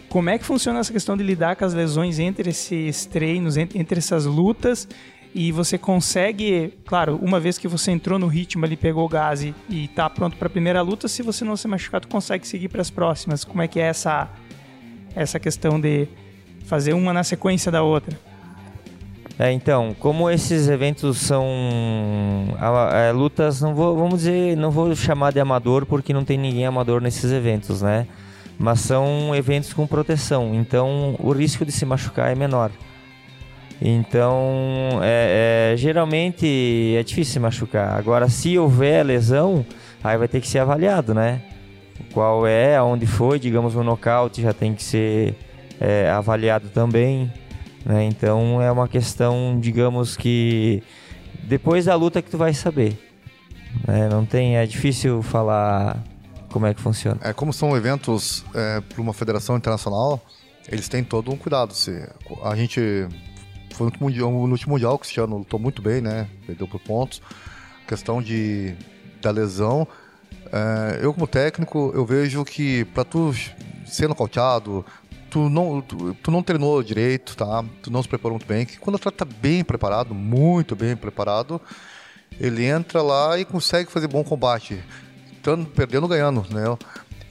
Como 0.09 0.29
é 0.29 0.37
que 0.37 0.45
funciona 0.45 0.79
essa 0.79 0.91
questão 0.91 1.17
de 1.17 1.23
lidar 1.23 1.55
com 1.55 1.65
as 1.65 1.73
lesões 1.73 2.17
entre 2.17 2.49
esses 2.49 3.05
treinos, 3.05 3.57
entre, 3.57 3.99
essas 3.99 4.25
lutas? 4.25 4.87
E 5.35 5.51
você 5.51 5.77
consegue, 5.77 6.73
claro, 6.85 7.19
uma 7.21 7.39
vez 7.39 7.57
que 7.57 7.67
você 7.67 7.91
entrou 7.91 8.17
no 8.17 8.27
ritmo, 8.27 8.65
ele 8.65 8.77
pegou 8.77 9.05
o 9.05 9.09
gás 9.09 9.43
e, 9.43 9.53
está 9.69 10.09
pronto 10.09 10.37
para 10.37 10.47
a 10.47 10.49
primeira 10.49 10.81
luta, 10.81 11.07
se 11.07 11.21
você 11.21 11.43
não 11.43 11.57
se 11.57 11.67
machucar, 11.67 12.01
tu 12.01 12.07
consegue 12.07 12.47
seguir 12.47 12.69
para 12.69 12.81
as 12.81 12.89
próximas. 12.89 13.43
Como 13.43 13.61
é 13.61 13.67
que 13.67 13.79
é 13.79 13.83
essa 13.83 14.29
essa 15.15 15.39
questão 15.39 15.79
de 15.79 16.07
fazer 16.67 16.93
uma 16.93 17.11
na 17.13 17.23
sequência 17.23 17.71
da 17.71 17.81
outra. 17.81 18.17
É, 19.39 19.51
então, 19.51 19.95
como 19.99 20.29
esses 20.29 20.67
eventos 20.67 21.17
são 21.17 21.45
é, 22.91 23.11
lutas, 23.11 23.61
não 23.61 23.73
vou, 23.73 23.95
vamos 23.95 24.19
dizer, 24.19 24.57
não 24.57 24.71
vou 24.71 24.95
chamar 24.95 25.31
de 25.31 25.39
amador 25.39 25.85
porque 25.85 26.11
não 26.11 26.25
tem 26.25 26.37
ninguém 26.37 26.65
amador 26.65 27.01
nesses 27.01 27.31
eventos, 27.31 27.81
né? 27.81 28.07
Mas 28.57 28.79
são 28.79 29.35
eventos 29.35 29.71
com 29.73 29.85
proteção, 29.85 30.55
então 30.55 31.15
o 31.19 31.31
risco 31.31 31.63
de 31.63 31.71
se 31.71 31.85
machucar 31.85 32.31
é 32.31 32.35
menor. 32.35 32.71
Então, 33.79 34.99
é, 35.03 35.73
é, 35.73 35.77
geralmente 35.77 36.95
é 36.97 37.03
difícil 37.03 37.33
se 37.33 37.39
machucar. 37.39 37.95
Agora, 37.95 38.27
se 38.27 38.57
houver 38.57 39.05
lesão, 39.05 39.63
aí 40.03 40.17
vai 40.17 40.27
ter 40.27 40.41
que 40.41 40.47
ser 40.47 40.59
avaliado, 40.59 41.13
né? 41.13 41.41
qual 42.13 42.47
é, 42.47 42.75
aonde 42.75 43.05
foi, 43.05 43.39
digamos, 43.39 43.75
o 43.75 43.83
nocaute 43.83 44.41
já 44.41 44.53
tem 44.53 44.73
que 44.73 44.83
ser 44.83 45.35
é, 45.79 46.09
avaliado 46.09 46.69
também. 46.69 47.31
Né? 47.85 48.05
Então 48.05 48.61
é 48.61 48.71
uma 48.71 48.87
questão, 48.87 49.57
digamos 49.59 50.15
que 50.15 50.83
depois 51.43 51.85
da 51.85 51.95
luta 51.95 52.21
que 52.21 52.29
tu 52.29 52.37
vai 52.37 52.53
saber. 52.53 52.97
Né? 53.87 54.09
Não 54.09 54.25
tem, 54.25 54.57
é 54.57 54.65
difícil 54.65 55.21
falar 55.21 56.03
como 56.49 56.65
é 56.65 56.73
que 56.73 56.81
funciona. 56.81 57.19
É 57.23 57.33
como 57.33 57.53
são 57.53 57.75
eventos 57.75 58.43
é, 58.53 58.81
para 58.81 59.01
uma 59.01 59.13
federação 59.13 59.55
internacional, 59.55 60.21
eles 60.67 60.87
têm 60.89 61.03
todo 61.03 61.31
um 61.31 61.37
cuidado. 61.37 61.73
Se 61.73 62.07
a 62.43 62.55
gente 62.55 63.07
foi 63.73 63.85
no 63.85 63.91
último 63.91 64.09
mundial, 64.09 64.31
no 64.31 64.51
último 64.51 64.73
mundial 64.73 64.95
o 64.95 64.99
Cristiano 64.99 65.37
lutou 65.37 65.59
muito 65.59 65.81
bem, 65.81 66.01
né? 66.01 66.27
Perdeu 66.45 66.67
por 66.67 66.79
pontos. 66.79 67.21
Questão 67.87 68.21
de 68.21 68.75
da 69.21 69.31
lesão, 69.31 69.87
é, 70.51 70.99
eu 71.01 71.13
como 71.13 71.27
técnico, 71.27 71.91
eu 71.95 72.05
vejo 72.05 72.43
que 72.45 72.85
para 72.85 73.03
tu 73.03 73.33
ser 73.85 74.07
nocauteado, 74.07 74.85
tu 75.37 75.49
não, 75.49 75.81
tu, 75.81 76.15
tu, 76.15 76.31
não 76.31 76.41
treinou 76.41 76.81
direito, 76.81 77.37
tá? 77.37 77.63
Tu 77.83 77.91
não 77.91 78.01
se 78.01 78.09
preparou 78.09 78.37
muito 78.37 78.47
bem. 78.47 78.65
Que 78.65 78.77
quando 78.79 78.95
o 78.95 78.97
atleta 78.97 79.23
tá 79.23 79.31
bem 79.39 79.63
preparado, 79.63 80.15
muito 80.15 80.75
bem 80.75 80.95
preparado, 80.95 81.61
ele 82.39 82.65
entra 82.65 83.03
lá 83.03 83.37
e 83.37 83.45
consegue 83.45 83.91
fazer 83.91 84.07
bom 84.07 84.23
combate, 84.23 84.83
tanto 85.43 85.69
perdendo 85.71 86.07
ganhando, 86.07 86.43
né? 86.49 86.75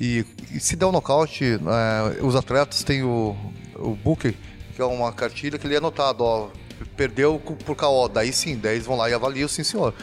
E, 0.01 0.25
e 0.53 0.61
se 0.61 0.77
der 0.77 0.87
um 0.87 0.93
nocaute, 0.93 1.45
é, 1.45 2.23
os 2.23 2.37
atletas 2.37 2.85
têm 2.85 3.03
o, 3.03 3.37
o 3.75 3.97
book, 3.97 4.37
que 4.75 4.81
é 4.83 4.85
uma 4.85 5.13
cartilha 5.13 5.59
que 5.59 5.67
ele 5.67 5.75
é 5.75 5.79
anotado, 5.79 6.23
ó, 6.23 6.51
perdeu 6.97 7.41
por 7.41 7.75
KO, 7.75 8.09
daí 8.09 8.33
sim, 8.33 8.57
daí 8.57 8.77
eles 8.77 8.87
vão 8.87 8.97
lá 8.97 9.11
e 9.11 9.15
avaliam, 9.15 9.49
sim 9.49 9.65
senhor. 9.65 9.95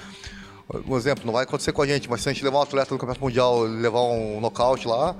Um 0.87 0.97
exemplo, 0.97 1.25
não 1.25 1.33
vai 1.33 1.43
acontecer 1.43 1.71
com 1.71 1.81
a 1.81 1.87
gente, 1.87 2.09
mas 2.09 2.21
se 2.21 2.29
a 2.29 2.33
gente 2.33 2.43
levar 2.43 2.59
um 2.59 2.63
atleta 2.63 2.93
no 2.93 2.99
Campeonato 2.99 3.23
Mundial 3.23 3.61
levar 3.61 4.01
um 4.01 4.41
nocaute 4.41 4.87
lá, 4.87 5.15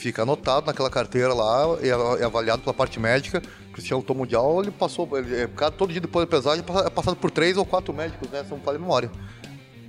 fica 0.00 0.22
anotado 0.22 0.66
naquela 0.66 0.88
carteira 0.88 1.34
lá, 1.34 1.76
é, 1.82 2.22
é 2.22 2.24
avaliado 2.24 2.62
pela 2.62 2.72
parte 2.72 2.98
médica. 2.98 3.42
Cristiano 3.72 4.02
Tom 4.02 4.14
Mundial, 4.14 4.62
ele 4.62 4.70
passou, 4.70 5.08
ele, 5.16 5.42
é, 5.42 5.46
todo 5.70 5.92
dia 5.92 6.00
depois 6.00 6.26
da 6.26 6.30
pesagem 6.30 6.64
é 6.86 6.90
passado 6.90 7.16
por 7.16 7.30
três 7.30 7.56
ou 7.56 7.66
quatro 7.66 7.92
médicos, 7.92 8.28
né? 8.30 8.44
Não 8.50 8.58
falha 8.60 8.78
memória. 8.78 9.10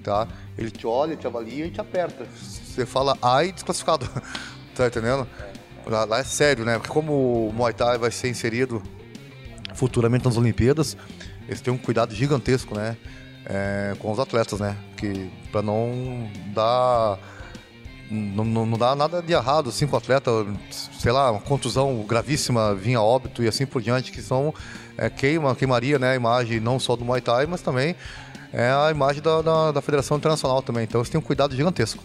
Tá? 0.03 0.27
Ele 0.57 0.69
te 0.69 0.85
olha, 0.85 1.15
te 1.15 1.25
avalia 1.25 1.65
e 1.65 1.71
te 1.71 1.79
aperta. 1.79 2.25
Você 2.35 2.85
fala 2.85 3.17
ai, 3.21 3.51
desclassificado. 3.51 4.07
tá 4.75 4.87
entendendo? 4.87 5.27
Lá, 5.85 6.03
lá, 6.03 6.19
é 6.19 6.23
sério, 6.23 6.65
né? 6.65 6.77
Porque 6.77 6.91
como 6.91 7.47
o 7.47 7.53
Muay 7.53 7.73
Thai 7.73 7.97
vai 7.97 8.11
ser 8.11 8.29
inserido 8.29 8.83
futuramente 9.73 10.25
nas 10.25 10.37
Olimpíadas, 10.37 10.97
eles 11.47 11.61
têm 11.61 11.73
um 11.73 11.77
cuidado 11.77 12.13
gigantesco, 12.13 12.75
né? 12.75 12.97
É, 13.45 13.95
com 13.97 14.11
os 14.11 14.19
atletas, 14.19 14.59
né? 14.59 14.77
Que 14.97 15.31
para 15.51 15.61
não 15.61 16.29
dar 16.53 17.17
não, 18.11 18.43
não, 18.43 18.65
não, 18.65 18.77
dá 18.77 18.95
nada 18.95 19.21
de 19.21 19.31
errado 19.31 19.69
assim 19.69 19.87
com 19.87 19.95
o 19.95 19.97
atleta, 19.97 20.29
sei 20.69 21.11
lá, 21.11 21.31
uma 21.31 21.39
contusão 21.39 22.03
gravíssima, 22.07 22.75
vinha 22.75 23.01
óbito 23.01 23.41
e 23.41 23.47
assim 23.47 23.65
por 23.65 23.81
diante, 23.81 24.11
que 24.11 24.21
são 24.21 24.53
é, 24.97 25.09
queima, 25.09 25.55
queimaria 25.55 25.97
né, 25.97 26.11
a 26.11 26.15
imagem 26.15 26.59
não 26.59 26.79
só 26.79 26.95
do 26.95 27.05
Muay 27.05 27.21
Thai, 27.21 27.45
mas 27.45 27.61
também 27.61 27.95
é 28.51 28.69
a 28.69 28.91
imagem 28.91 29.21
da, 29.21 29.41
da, 29.41 29.71
da 29.71 29.81
Federação 29.81 30.17
Internacional 30.17 30.61
também. 30.61 30.83
Então 30.83 30.99
eles 30.99 31.09
têm 31.09 31.19
um 31.19 31.23
cuidado 31.23 31.55
gigantesco. 31.55 32.03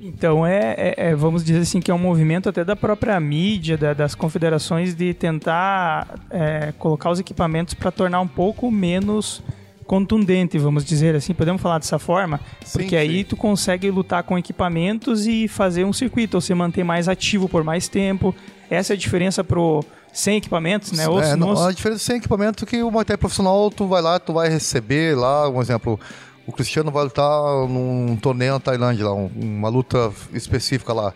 Então 0.00 0.46
é, 0.46 0.74
é, 0.78 0.94
é, 0.96 1.14
vamos 1.14 1.42
dizer 1.42 1.58
assim 1.58 1.80
que 1.80 1.90
é 1.90 1.94
um 1.94 1.98
movimento 1.98 2.48
até 2.48 2.64
da 2.64 2.76
própria 2.76 3.18
mídia, 3.18 3.76
da, 3.76 3.92
das 3.92 4.14
confederações 4.14 4.94
de 4.94 5.12
tentar 5.12 6.20
é, 6.30 6.72
colocar 6.78 7.10
os 7.10 7.18
equipamentos 7.18 7.74
para 7.74 7.90
tornar 7.90 8.20
um 8.20 8.28
pouco 8.28 8.70
menos 8.70 9.42
contundente, 9.88 10.58
vamos 10.58 10.84
dizer 10.84 11.16
assim, 11.16 11.32
podemos 11.32 11.62
falar 11.62 11.78
dessa 11.78 11.98
forma? 11.98 12.38
Sim, 12.62 12.78
Porque 12.78 12.94
aí 12.94 13.18
sim. 13.18 13.24
tu 13.24 13.36
consegue 13.36 13.90
lutar 13.90 14.22
com 14.22 14.38
equipamentos 14.38 15.26
e 15.26 15.48
fazer 15.48 15.84
um 15.84 15.92
circuito, 15.94 16.36
ou 16.36 16.40
se 16.42 16.54
manter 16.54 16.84
mais 16.84 17.08
ativo 17.08 17.48
por 17.48 17.64
mais 17.64 17.88
tempo. 17.88 18.34
Essa 18.70 18.92
é 18.92 18.94
a 18.94 18.98
diferença 18.98 19.42
pro 19.42 19.82
sem 20.12 20.36
equipamentos, 20.36 20.92
né? 20.92 21.04
é, 21.04 21.36
não, 21.36 21.66
a 21.66 21.72
diferença 21.72 22.04
sem 22.04 22.16
equipamento 22.16 22.64
é 22.64 22.66
que 22.66 22.82
o 22.82 22.90
Muay 22.90 23.04
Thai 23.04 23.16
profissional, 23.16 23.70
tu 23.70 23.86
vai 23.86 24.02
lá, 24.02 24.18
tu 24.18 24.32
vai 24.32 24.48
receber 24.48 25.16
lá, 25.16 25.48
um 25.48 25.60
exemplo, 25.60 25.98
o 26.46 26.52
Cristiano 26.52 26.90
vai 26.90 27.04
lutar 27.04 27.40
num 27.68 28.16
torneio 28.16 28.54
na 28.54 28.60
Tailândia, 28.60 29.06
lá, 29.06 29.12
uma 29.12 29.68
luta 29.68 30.12
específica 30.32 30.92
lá. 30.92 31.14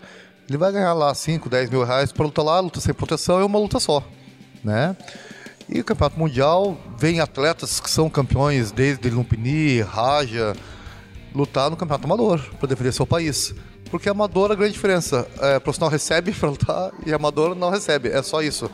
Ele 0.48 0.56
vai 0.56 0.72
ganhar 0.72 0.92
lá 0.92 1.12
5, 1.14 1.48
10 1.48 1.70
mil 1.70 1.84
reais 1.84 2.12
para 2.12 2.24
lutar 2.24 2.44
lá, 2.44 2.60
luta 2.60 2.80
sem 2.80 2.94
proteção 2.94 3.40
é 3.40 3.44
uma 3.44 3.58
luta 3.58 3.80
só, 3.80 4.02
né? 4.62 4.96
E 5.68 5.80
o 5.80 5.84
Campeonato 5.84 6.18
Mundial 6.18 6.76
vem 6.98 7.20
atletas 7.20 7.80
que 7.80 7.90
são 7.90 8.10
campeões 8.10 8.72
desde 8.72 9.08
Lumpini, 9.10 9.80
Raja, 9.80 10.54
lutar 11.34 11.70
no 11.70 11.76
Campeonato 11.76 12.04
Amador 12.06 12.40
para 12.58 12.68
defender 12.68 12.92
seu 12.92 13.06
país. 13.06 13.54
Porque 13.90 14.08
amador 14.08 14.50
a 14.50 14.54
grande 14.54 14.72
diferença. 14.72 15.28
É, 15.38 15.58
profissional 15.58 15.90
recebe 15.90 16.32
para 16.32 16.48
lutar 16.48 16.90
e 17.06 17.12
amador 17.12 17.54
não 17.54 17.70
recebe. 17.70 18.08
É 18.08 18.22
só 18.22 18.42
isso. 18.42 18.70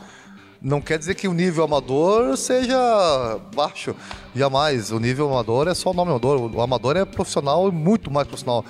Não 0.61 0.81
quer 0.81 0.97
dizer 0.97 1.15
que 1.15 1.27
o 1.27 1.33
nível 1.33 1.63
amador 1.63 2.35
seja 2.37 2.77
baixo. 3.55 3.95
Jamais. 4.35 4.91
O 4.91 4.99
nível 4.99 5.29
amador 5.29 5.67
é 5.67 5.73
só 5.73 5.91
o 5.91 5.93
nome 5.93 6.11
amador. 6.11 6.53
O 6.53 6.61
amador 6.61 6.97
é 6.97 7.05
profissional 7.05 7.67
e 7.67 7.71
muito 7.71 8.11
mais 8.11 8.27
profissional. 8.27 8.65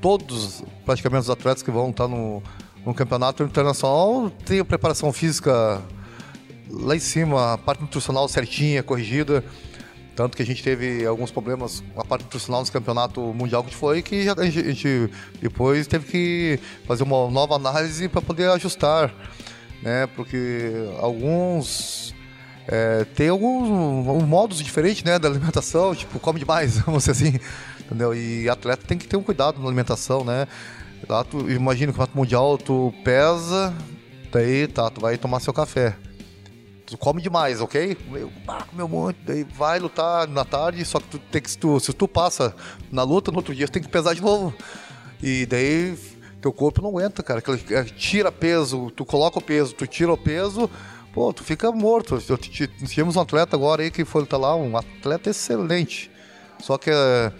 Todos, 0.00 0.62
praticamente, 0.84 1.22
os 1.22 1.30
atletas 1.30 1.62
que 1.62 1.70
vão 1.70 1.90
estar 1.90 2.06
no, 2.06 2.42
no 2.84 2.94
campeonato 2.94 3.42
internacional 3.42 4.30
têm 4.44 4.64
preparação 4.64 5.12
física 5.12 5.82
lá 6.70 6.96
em 6.96 7.00
cima, 7.00 7.54
a 7.54 7.58
parte 7.58 7.80
nutricional 7.80 8.28
certinha, 8.28 8.82
corrigida. 8.82 9.44
Tanto 10.14 10.34
que 10.34 10.42
a 10.42 10.46
gente 10.46 10.62
teve 10.62 11.04
alguns 11.04 11.30
problemas 11.30 11.84
com 11.94 12.00
a 12.00 12.04
parte 12.04 12.22
nutricional 12.22 12.62
no 12.62 12.72
campeonato 12.72 13.20
mundial 13.34 13.62
que 13.62 13.74
foi, 13.74 14.00
que 14.00 14.26
a 14.26 14.44
gente 14.50 15.10
depois 15.42 15.86
teve 15.86 16.06
que 16.06 16.58
fazer 16.86 17.02
uma 17.02 17.30
nova 17.30 17.56
análise 17.56 18.08
para 18.08 18.22
poder 18.22 18.48
ajustar, 18.50 19.12
né? 19.82 20.06
Porque 20.16 20.72
alguns 21.00 22.14
é, 22.66 23.04
tem 23.14 23.28
alguns 23.28 24.24
modos 24.24 24.62
diferentes, 24.62 25.04
né, 25.04 25.18
da 25.18 25.28
alimentação, 25.28 25.94
tipo 25.94 26.18
come 26.18 26.38
demais, 26.38 26.78
vamos 26.86 27.04
dizer 27.04 27.12
assim, 27.12 27.38
entendeu? 27.84 28.14
E 28.14 28.48
atleta 28.48 28.86
tem 28.86 28.96
que 28.96 29.06
ter 29.06 29.18
um 29.18 29.22
cuidado 29.22 29.60
na 29.60 29.66
alimentação, 29.66 30.24
né? 30.24 30.48
Lá 31.06 31.24
tu 31.24 31.50
imagina 31.50 31.90
o 31.90 31.92
campeonato 31.92 32.16
mundial, 32.16 32.56
tu 32.56 32.90
pesa, 33.04 33.74
daí 34.32 34.66
tá, 34.66 34.88
tu 34.88 35.02
vai 35.02 35.18
tomar 35.18 35.40
seu 35.40 35.52
café 35.52 35.94
tu 36.86 36.96
come 36.96 37.20
demais, 37.20 37.60
ok? 37.60 37.96
Eu, 38.12 38.30
ah, 38.46 38.64
comeu 38.70 38.88
muito, 38.88 39.18
daí 39.24 39.44
vai 39.44 39.78
lutar 39.78 40.28
na 40.28 40.44
tarde, 40.44 40.84
só 40.84 41.00
que 41.00 41.08
tu 41.08 41.18
tem 41.18 41.42
que, 41.42 41.58
tu, 41.58 41.80
se 41.80 41.92
tu 41.92 42.06
passa 42.06 42.54
na 42.92 43.02
luta, 43.02 43.32
no 43.32 43.38
outro 43.38 43.54
dia 43.54 43.66
tu 43.66 43.72
tem 43.72 43.82
que 43.82 43.88
pesar 43.88 44.14
de 44.14 44.22
novo. 44.22 44.54
E 45.22 45.44
daí 45.46 45.98
teu 46.40 46.52
corpo 46.52 46.80
não 46.80 46.90
aguenta, 46.90 47.22
cara. 47.22 47.42
É, 47.70 47.82
tira 47.84 48.30
peso, 48.30 48.90
tu 48.92 49.04
coloca 49.04 49.38
o 49.38 49.42
peso, 49.42 49.74
tu 49.74 49.86
tira 49.86 50.12
o 50.12 50.16
peso, 50.16 50.70
pô, 51.12 51.32
tu 51.32 51.42
fica 51.42 51.72
morto. 51.72 52.18
Tivemos 52.88 53.16
um 53.16 53.20
atleta 53.20 53.56
agora 53.56 53.82
aí 53.82 53.90
que 53.90 54.04
foi 54.04 54.20
lutar 54.20 54.38
lá, 54.38 54.54
um 54.54 54.76
atleta 54.76 55.30
excelente. 55.30 56.10
Só 56.60 56.78
que 56.78 56.90
é, 56.90 57.32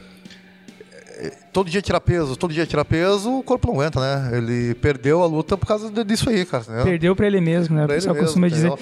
é, 1.18 1.30
todo 1.52 1.70
dia 1.70 1.80
tira 1.80 2.00
peso, 2.00 2.37
todo 2.37 2.52
dia 2.52 2.66
tira 2.66 2.85
peso, 2.85 3.38
o 3.38 3.42
corpo 3.42 3.68
não 3.68 3.74
aguenta, 3.74 4.00
né? 4.00 4.37
Ele 4.37 4.74
perdeu 4.74 5.22
a 5.22 5.26
luta 5.26 5.56
por 5.56 5.66
causa 5.66 5.90
disso 6.04 6.28
aí, 6.28 6.44
cara. 6.44 6.64
Né? 6.68 6.85
Perdeu 6.85 7.14
para 7.14 7.26
ele 7.26 7.40
mesmo, 7.40 7.76
né? 7.76 7.87
Pra 7.87 7.94
o 7.94 7.96
pessoal 7.96 8.16
costuma 8.16 8.48
dizer. 8.48 8.72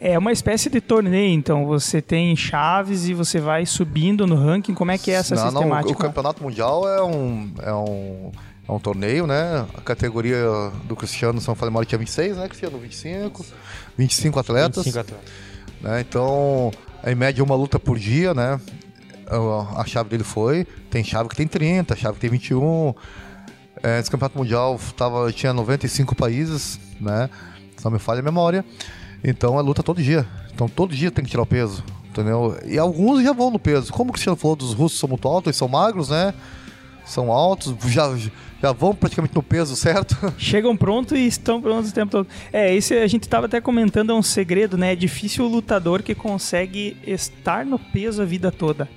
É 0.00 0.18
uma 0.18 0.32
espécie 0.32 0.68
de 0.68 0.80
torneio, 0.80 1.32
então 1.32 1.64
você 1.66 2.02
tem 2.02 2.34
chaves 2.36 3.08
e 3.08 3.14
você 3.14 3.40
vai 3.40 3.64
subindo 3.64 4.26
no 4.26 4.34
ranking. 4.34 4.74
Como 4.74 4.90
é 4.90 4.98
que 4.98 5.10
é 5.10 5.14
essa 5.14 5.34
não, 5.34 5.44
sistemática? 5.44 5.90
Não, 5.90 5.96
o, 5.96 5.98
campeonato 5.98 6.42
mundial 6.42 6.88
é 6.88 7.02
um, 7.02 7.54
é 7.62 7.72
um 7.72 8.32
é 8.66 8.72
um 8.72 8.78
torneio, 8.78 9.26
né? 9.26 9.66
A 9.74 9.80
categoria 9.80 10.46
do 10.84 10.96
Cristiano 10.96 11.40
São 11.40 11.54
Paulo 11.54 11.84
tinha 11.84 11.98
26, 11.98 12.38
né, 12.38 12.48
Cristiano? 12.48 12.78
25, 12.78 13.44
25 13.96 14.38
atletas. 14.38 14.84
25 14.84 14.98
atletas. 14.98 15.30
Né? 15.82 16.00
Então, 16.00 16.70
em 17.06 17.14
média, 17.14 17.44
uma 17.44 17.54
luta 17.54 17.78
por 17.78 17.98
dia, 17.98 18.32
né? 18.32 18.58
A 19.76 19.84
chave 19.86 20.08
dele 20.08 20.24
foi. 20.24 20.64
Tem 20.90 21.04
chave 21.04 21.28
que 21.28 21.36
tem 21.36 21.46
30, 21.46 21.94
chave 21.94 22.14
que 22.14 22.20
tem 22.20 22.30
21. 22.30 22.94
É, 23.82 24.00
esse 24.00 24.10
campeonato 24.10 24.38
mundial 24.38 24.80
tava, 24.96 25.30
tinha 25.30 25.52
95 25.52 26.14
países, 26.14 26.80
né? 26.98 27.28
Só 27.76 27.90
me 27.90 27.98
falha 27.98 28.20
a 28.20 28.22
memória. 28.22 28.64
Então 29.24 29.58
é 29.58 29.62
luta 29.62 29.82
todo 29.82 30.02
dia. 30.02 30.26
Então 30.54 30.68
todo 30.68 30.94
dia 30.94 31.10
tem 31.10 31.24
que 31.24 31.30
tirar 31.30 31.42
o 31.42 31.46
peso, 31.46 31.82
entendeu? 32.04 32.58
E 32.66 32.78
alguns 32.78 33.22
já 33.22 33.32
vão 33.32 33.50
no 33.50 33.58
peso. 33.58 33.92
Como 33.92 34.10
o 34.10 34.12
Cristiano 34.12 34.36
falou 34.36 34.54
dos 34.54 34.74
russos 34.74 34.98
são 34.98 35.08
muito 35.08 35.26
altos, 35.26 35.46
eles 35.46 35.56
são 35.56 35.66
magros, 35.66 36.10
né? 36.10 36.34
São 37.06 37.32
altos, 37.32 37.74
já, 37.90 38.14
já 38.62 38.72
vão 38.72 38.94
praticamente 38.94 39.34
no 39.34 39.42
peso, 39.42 39.74
certo? 39.76 40.16
Chegam 40.38 40.76
prontos 40.76 41.18
e 41.18 41.26
estão 41.26 41.60
prontos 41.60 41.90
o 41.90 41.94
tempo 41.94 42.12
todo. 42.12 42.28
É, 42.52 42.74
esse 42.74 42.94
a 42.94 43.06
gente 43.06 43.24
estava 43.24 43.46
até 43.46 43.60
comentando, 43.60 44.10
é 44.10 44.14
um 44.14 44.22
segredo, 44.22 44.78
né? 44.78 44.92
É 44.92 44.96
difícil 44.96 45.44
o 45.44 45.48
lutador 45.48 46.02
que 46.02 46.14
consegue 46.14 46.96
estar 47.06 47.64
no 47.64 47.78
peso 47.78 48.22
a 48.22 48.24
vida 48.24 48.52
toda. 48.52 48.88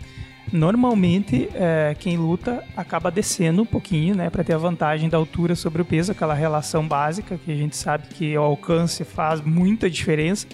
Normalmente, 0.52 1.50
é, 1.54 1.96
quem 2.00 2.16
luta 2.18 2.64
acaba 2.76 3.12
descendo 3.12 3.62
um 3.62 3.66
pouquinho, 3.66 4.16
né, 4.16 4.30
para 4.30 4.44
ter 4.44 4.54
a 4.54 4.58
vantagem 4.58 5.10
da 5.10 5.18
altura 5.18 5.56
sobre 5.56 5.82
o 5.82 5.86
peso, 5.86 6.12
aquela 6.12 6.34
relação 6.34 6.88
básica 6.88 7.38
que 7.44 7.52
a 7.52 7.56
gente 7.56 7.76
sabe 7.76 8.08
que 8.08 8.38
o 8.38 8.42
alcance 8.42 9.04
faz 9.04 9.42
muita 9.42 9.90
diferença. 9.90 10.48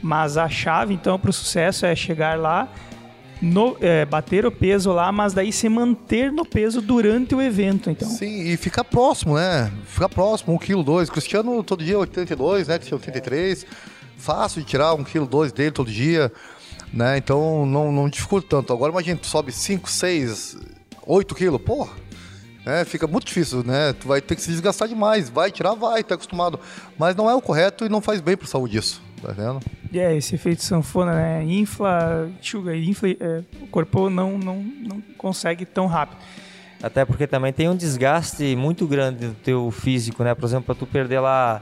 Mas 0.00 0.36
a 0.36 0.48
chave, 0.48 0.94
então, 0.94 1.18
para 1.18 1.30
o 1.30 1.32
sucesso 1.32 1.84
é 1.84 1.94
chegar 1.94 2.38
lá, 2.38 2.68
no, 3.40 3.76
é, 3.80 4.04
bater 4.04 4.46
o 4.46 4.50
peso 4.50 4.92
lá, 4.92 5.12
mas 5.12 5.32
daí 5.32 5.52
se 5.52 5.68
manter 5.68 6.32
no 6.32 6.44
peso 6.44 6.80
durante 6.80 7.34
o 7.34 7.42
evento, 7.42 7.90
então. 7.90 8.08
Sim, 8.08 8.48
e 8.48 8.56
ficar 8.56 8.84
próximo, 8.84 9.36
né? 9.36 9.70
Ficar 9.86 10.08
próximo, 10.08 10.58
1,2 10.58 10.58
kg. 10.58 10.82
dois. 10.82 11.10
Cristiano 11.10 11.62
todo 11.62 11.84
dia 11.84 11.98
82, 11.98 12.68
né? 12.68 12.78
Cristiano 12.78 13.00
83. 13.00 13.66
Fácil 14.16 14.62
de 14.62 14.68
tirar 14.68 14.94
1,2 14.94 15.50
kg 15.50 15.52
dele 15.52 15.70
todo 15.70 15.90
dia 15.90 16.32
né? 16.92 17.18
Então 17.18 17.66
não, 17.66 17.92
não 17.92 18.08
dificulta 18.08 18.46
tanto. 18.48 18.72
Agora 18.72 18.92
imagina, 18.92 19.18
tu 19.18 19.26
sobe 19.26 19.52
5, 19.52 19.90
6, 19.90 20.56
8 21.06 21.34
quilos, 21.34 21.60
porra, 21.60 21.92
né? 22.64 22.84
Fica 22.84 23.06
muito 23.06 23.26
difícil, 23.26 23.62
né? 23.64 23.92
Tu 23.92 24.06
vai 24.06 24.20
ter 24.20 24.34
que 24.36 24.42
se 24.42 24.50
desgastar 24.50 24.88
demais. 24.88 25.28
Vai 25.28 25.50
tirar, 25.50 25.74
vai, 25.74 26.02
tá 26.02 26.14
acostumado. 26.14 26.60
Mas 26.98 27.16
não 27.16 27.28
é 27.28 27.34
o 27.34 27.40
correto 27.40 27.84
e 27.84 27.88
não 27.88 28.00
faz 28.00 28.20
bem 28.20 28.36
pra 28.36 28.46
saúde 28.46 28.78
isso, 28.78 29.02
tá 29.22 29.32
vendo? 29.32 29.60
É, 29.92 30.16
esse 30.16 30.34
efeito 30.34 30.62
sanfona, 30.62 31.14
né? 31.14 31.44
Infla, 31.44 32.28
chuga, 32.42 32.76
infla, 32.76 33.08
é, 33.08 33.42
o 33.62 33.66
corpo 33.68 34.10
não, 34.10 34.36
não, 34.36 34.56
não 34.62 35.00
consegue 35.16 35.64
tão 35.64 35.86
rápido. 35.86 36.18
Até 36.82 37.04
porque 37.04 37.26
também 37.26 37.52
tem 37.52 37.68
um 37.68 37.74
desgaste 37.74 38.54
muito 38.54 38.86
grande 38.86 39.26
no 39.26 39.34
teu 39.34 39.70
físico, 39.70 40.22
né? 40.22 40.34
Por 40.34 40.44
exemplo, 40.44 40.66
para 40.66 40.74
tu 40.74 40.86
perder 40.86 41.20
lá 41.20 41.60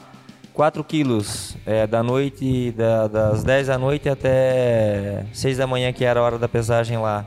4 0.56 0.82
quilos 0.82 1.54
é, 1.66 1.86
da 1.86 2.02
noite, 2.02 2.72
da, 2.72 3.06
das 3.06 3.44
10 3.44 3.66
da 3.66 3.76
noite 3.78 4.08
até 4.08 5.26
6 5.30 5.58
da 5.58 5.66
manhã, 5.66 5.92
que 5.92 6.02
era 6.02 6.18
a 6.18 6.22
hora 6.22 6.38
da 6.38 6.48
pesagem 6.48 6.96
lá. 6.96 7.26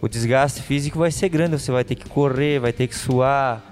O 0.00 0.08
desgaste 0.08 0.62
físico 0.62 0.98
vai 0.98 1.10
ser 1.10 1.28
grande, 1.28 1.60
você 1.60 1.70
vai 1.70 1.84
ter 1.84 1.94
que 1.94 2.08
correr, 2.08 2.58
vai 2.58 2.72
ter 2.72 2.86
que 2.86 2.96
suar, 2.96 3.62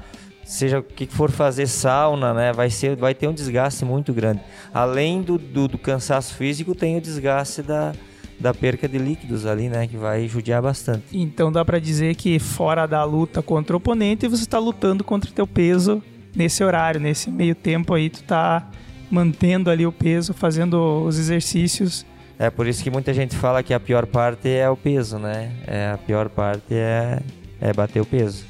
seja 0.45 0.81
o 0.81 0.83
que 0.83 1.07
for 1.07 1.31
fazer 1.31 1.67
sauna, 1.67 2.35
né? 2.35 2.53
Vai, 2.53 2.69
ser, 2.69 2.95
vai 2.95 3.15
ter 3.15 3.27
um 3.27 3.33
desgaste 3.33 3.87
muito 3.87 4.13
grande. 4.13 4.43
Além 4.73 5.23
do, 5.23 5.39
do, 5.39 5.67
do 5.67 5.79
cansaço 5.79 6.35
físico, 6.35 6.75
tem 6.75 6.99
o 6.99 7.01
desgaste 7.01 7.63
da, 7.63 7.95
da 8.39 8.53
perca 8.53 8.87
de 8.87 8.99
líquidos 8.99 9.47
ali, 9.47 9.71
né? 9.71 9.87
Que 9.87 9.97
vai 9.97 10.29
judiar 10.29 10.61
bastante. 10.61 11.05
Então 11.11 11.51
dá 11.51 11.65
para 11.65 11.79
dizer 11.79 12.17
que 12.17 12.39
fora 12.39 12.85
da 12.85 13.03
luta 13.03 13.41
contra 13.41 13.75
o 13.75 13.79
oponente, 13.79 14.29
você 14.29 14.43
está 14.43 14.59
lutando 14.59 15.03
contra 15.03 15.31
o 15.31 15.33
teu 15.33 15.47
peso 15.47 16.03
nesse 16.37 16.63
horário, 16.63 17.01
nesse 17.01 17.31
meio 17.31 17.55
tempo 17.55 17.95
aí, 17.95 18.11
tu 18.11 18.23
tá 18.25 18.71
mantendo 19.11 19.71
ali 19.71 19.85
o 19.87 19.93
peso, 19.93 20.33
fazendo 20.33 21.05
os 21.05 21.19
exercícios. 21.19 22.07
É 22.39 22.49
por 22.49 22.67
isso 22.67 22.83
que 22.83 22.91
muita 22.91 23.13
gente 23.13 23.37
fala 23.37 23.63
que 23.63 23.75
a 23.75 23.81
pior 23.81 24.07
parte 24.07 24.49
é 24.49 24.69
o 24.71 24.77
peso, 24.77 25.19
né? 25.19 25.53
É, 25.67 25.91
a 25.91 25.99
pior 25.99 26.29
parte 26.29 26.73
é, 26.73 27.21
é 27.61 27.73
bater 27.73 28.01
o 28.01 28.07
peso. 28.07 28.45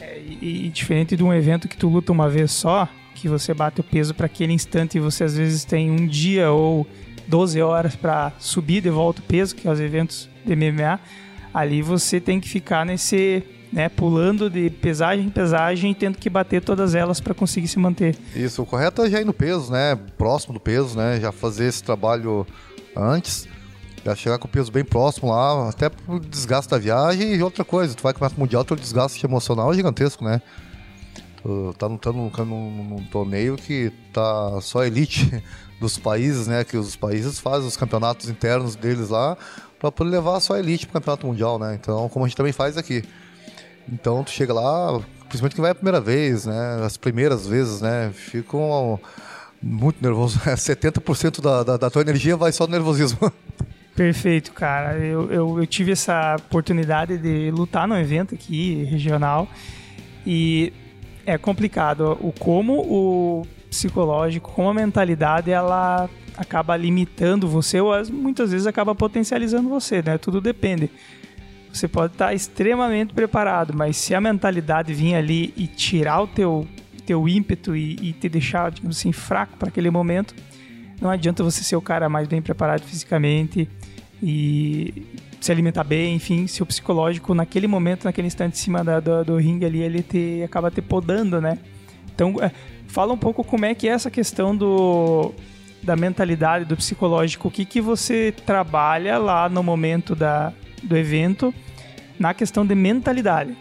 É, 0.00 0.18
e, 0.18 0.66
e 0.66 0.68
diferente 0.70 1.16
de 1.16 1.22
um 1.22 1.32
evento 1.32 1.68
que 1.68 1.76
tu 1.76 1.88
luta 1.88 2.10
uma 2.10 2.28
vez 2.28 2.52
só, 2.52 2.88
que 3.14 3.28
você 3.28 3.52
bate 3.52 3.80
o 3.80 3.84
peso 3.84 4.14
para 4.14 4.26
aquele 4.26 4.52
instante 4.52 4.96
e 4.96 5.00
você 5.00 5.24
às 5.24 5.36
vezes 5.36 5.64
tem 5.64 5.90
um 5.90 6.06
dia 6.06 6.50
ou 6.50 6.86
12 7.26 7.60
horas 7.60 7.96
para 7.96 8.32
subir 8.38 8.80
de 8.80 8.90
volta 8.90 9.20
o 9.20 9.24
peso, 9.24 9.54
que 9.54 9.66
é 9.66 9.70
os 9.70 9.80
eventos 9.80 10.28
de 10.44 10.54
MMA, 10.54 10.98
ali 11.52 11.82
você 11.82 12.20
tem 12.20 12.40
que 12.40 12.48
ficar 12.48 12.84
nesse, 12.84 13.42
né, 13.74 13.88
pulando 13.88 14.48
de 14.48 14.70
pesagem 14.70 15.26
em 15.26 15.30
pesagem 15.30 15.90
e 15.90 15.94
tendo 15.96 16.16
que 16.16 16.30
bater 16.30 16.62
todas 16.62 16.94
elas 16.94 17.20
para 17.20 17.34
conseguir 17.34 17.66
se 17.66 17.76
manter. 17.76 18.16
Isso, 18.34 18.62
o 18.62 18.66
correto 18.66 19.02
é 19.02 19.10
já 19.10 19.20
ir 19.20 19.24
no 19.24 19.34
peso, 19.34 19.72
né, 19.72 19.98
próximo 20.16 20.54
do 20.54 20.60
peso, 20.60 20.96
né, 20.96 21.18
já 21.20 21.32
fazer 21.32 21.66
esse 21.66 21.82
trabalho 21.82 22.46
antes, 22.96 23.48
já 24.04 24.14
chegar 24.14 24.38
com 24.38 24.46
o 24.46 24.50
peso 24.50 24.70
bem 24.70 24.84
próximo 24.84 25.30
lá, 25.30 25.68
até 25.68 25.88
pro 25.88 26.20
desgaste 26.20 26.70
da 26.70 26.78
viagem 26.78 27.34
e 27.34 27.42
outra 27.42 27.64
coisa, 27.64 27.96
tu 27.96 28.02
vai 28.02 28.14
com 28.14 28.24
o 28.24 28.30
mundial, 28.38 28.64
teu 28.64 28.76
desgaste 28.76 29.26
emocional 29.26 29.72
é 29.72 29.74
gigantesco, 29.74 30.24
né? 30.24 30.40
Tu 31.42 31.74
tá 31.76 31.88
lutando 31.88 32.18
num, 32.18 32.44
num, 32.44 32.84
num 32.84 33.04
torneio 33.06 33.56
que 33.56 33.92
tá 34.12 34.60
só 34.62 34.84
elite 34.84 35.42
dos 35.80 35.98
países, 35.98 36.46
né? 36.46 36.64
Que 36.64 36.76
os 36.76 36.96
países 36.96 37.38
fazem 37.40 37.66
os 37.66 37.76
campeonatos 37.76 38.30
internos 38.30 38.76
deles 38.76 39.10
lá 39.10 39.36
para 39.78 39.92
poder 39.92 40.10
levar 40.10 40.40
só 40.40 40.54
a 40.54 40.58
elite 40.58 40.86
para 40.86 40.92
o 40.92 41.00
campeonato 41.00 41.26
mundial, 41.26 41.58
né? 41.58 41.74
Então, 41.78 42.08
como 42.08 42.24
a 42.24 42.28
gente 42.28 42.36
também 42.36 42.52
faz 42.52 42.78
aqui. 42.78 43.02
Então, 43.92 44.24
tu 44.24 44.30
chega 44.30 44.52
lá, 44.52 45.00
principalmente 45.28 45.54
quem 45.54 45.62
vai 45.62 45.70
a 45.70 45.74
primeira 45.74 46.00
vez, 46.00 46.46
né? 46.46 46.82
As 46.84 46.96
primeiras 46.96 47.46
vezes, 47.46 47.80
né? 47.80 48.10
Ficam 48.14 48.98
muito 49.62 50.02
nervoso. 50.02 50.38
70% 50.44 51.40
da, 51.40 51.62
da, 51.62 51.76
da 51.76 51.90
tua 51.90 52.02
energia 52.02 52.36
vai 52.36 52.52
só 52.52 52.66
no 52.66 52.72
nervosismo. 52.72 53.32
Perfeito, 53.94 54.52
cara. 54.52 54.98
Eu, 54.98 55.30
eu, 55.30 55.58
eu, 55.60 55.66
tive 55.66 55.92
essa 55.92 56.36
oportunidade 56.36 57.16
de 57.16 57.50
lutar 57.52 57.86
no 57.86 57.96
evento 57.96 58.34
aqui, 58.34 58.82
regional, 58.84 59.46
e 60.26 60.72
é 61.24 61.38
complicado. 61.38 62.18
O 62.20 62.32
como 62.32 62.80
o 62.80 63.46
psicológico, 63.70 64.50
como 64.50 64.68
a 64.68 64.74
mentalidade, 64.74 65.50
ela 65.50 66.08
acaba 66.36 66.76
limitando 66.76 67.46
você 67.46 67.80
ou 67.80 67.92
muitas 68.10 68.50
vezes 68.50 68.66
acaba 68.66 68.94
potencializando 68.94 69.68
você, 69.68 70.02
né? 70.02 70.18
Tudo 70.18 70.40
depende. 70.40 70.90
Você 71.74 71.88
pode 71.88 72.14
estar 72.14 72.32
extremamente 72.32 73.12
preparado, 73.12 73.74
mas 73.76 73.96
se 73.96 74.14
a 74.14 74.20
mentalidade 74.20 74.94
vir 74.94 75.14
ali 75.14 75.52
e 75.56 75.66
tirar 75.66 76.22
o 76.22 76.26
teu, 76.26 76.66
teu 77.04 77.28
ímpeto 77.28 77.74
e, 77.74 77.94
e 78.00 78.12
te 78.12 78.28
deixar, 78.28 78.70
digamos 78.70 78.98
assim, 78.98 79.12
fraco 79.12 79.56
para 79.58 79.68
aquele 79.68 79.90
momento, 79.90 80.34
não 81.00 81.10
adianta 81.10 81.42
você 81.42 81.62
ser 81.62 81.76
o 81.76 81.82
cara 81.82 82.08
mais 82.08 82.28
bem 82.28 82.40
preparado 82.40 82.82
fisicamente 82.82 83.68
e 84.22 85.06
se 85.40 85.52
alimentar 85.52 85.84
bem, 85.84 86.14
enfim, 86.14 86.46
se 86.46 86.62
o 86.62 86.66
psicológico 86.66 87.34
naquele 87.34 87.66
momento, 87.66 88.04
naquele 88.04 88.28
instante 88.28 88.54
em 88.54 88.58
cima 88.58 88.82
da, 88.82 89.00
do, 89.00 89.24
do 89.24 89.36
ringue 89.36 89.66
ali, 89.66 89.82
ele 89.82 90.02
te, 90.02 90.42
acaba 90.44 90.70
te 90.70 90.80
podando, 90.80 91.40
né? 91.40 91.58
Então, 92.14 92.36
é, 92.40 92.50
Fala 92.94 93.12
um 93.12 93.18
pouco 93.18 93.42
como 93.42 93.64
é 93.64 93.74
que 93.74 93.88
é 93.88 93.90
essa 93.90 94.08
questão 94.08 94.56
do, 94.56 95.32
da 95.82 95.96
mentalidade, 95.96 96.64
do 96.64 96.76
psicológico. 96.76 97.48
O 97.48 97.50
que, 97.50 97.64
que 97.64 97.80
você 97.80 98.32
trabalha 98.46 99.18
lá 99.18 99.48
no 99.48 99.64
momento 99.64 100.14
da, 100.14 100.52
do 100.84 100.96
evento 100.96 101.54
na 102.18 102.32
questão 102.34 102.64
de 102.64 102.74
mentalidade? 102.74 103.56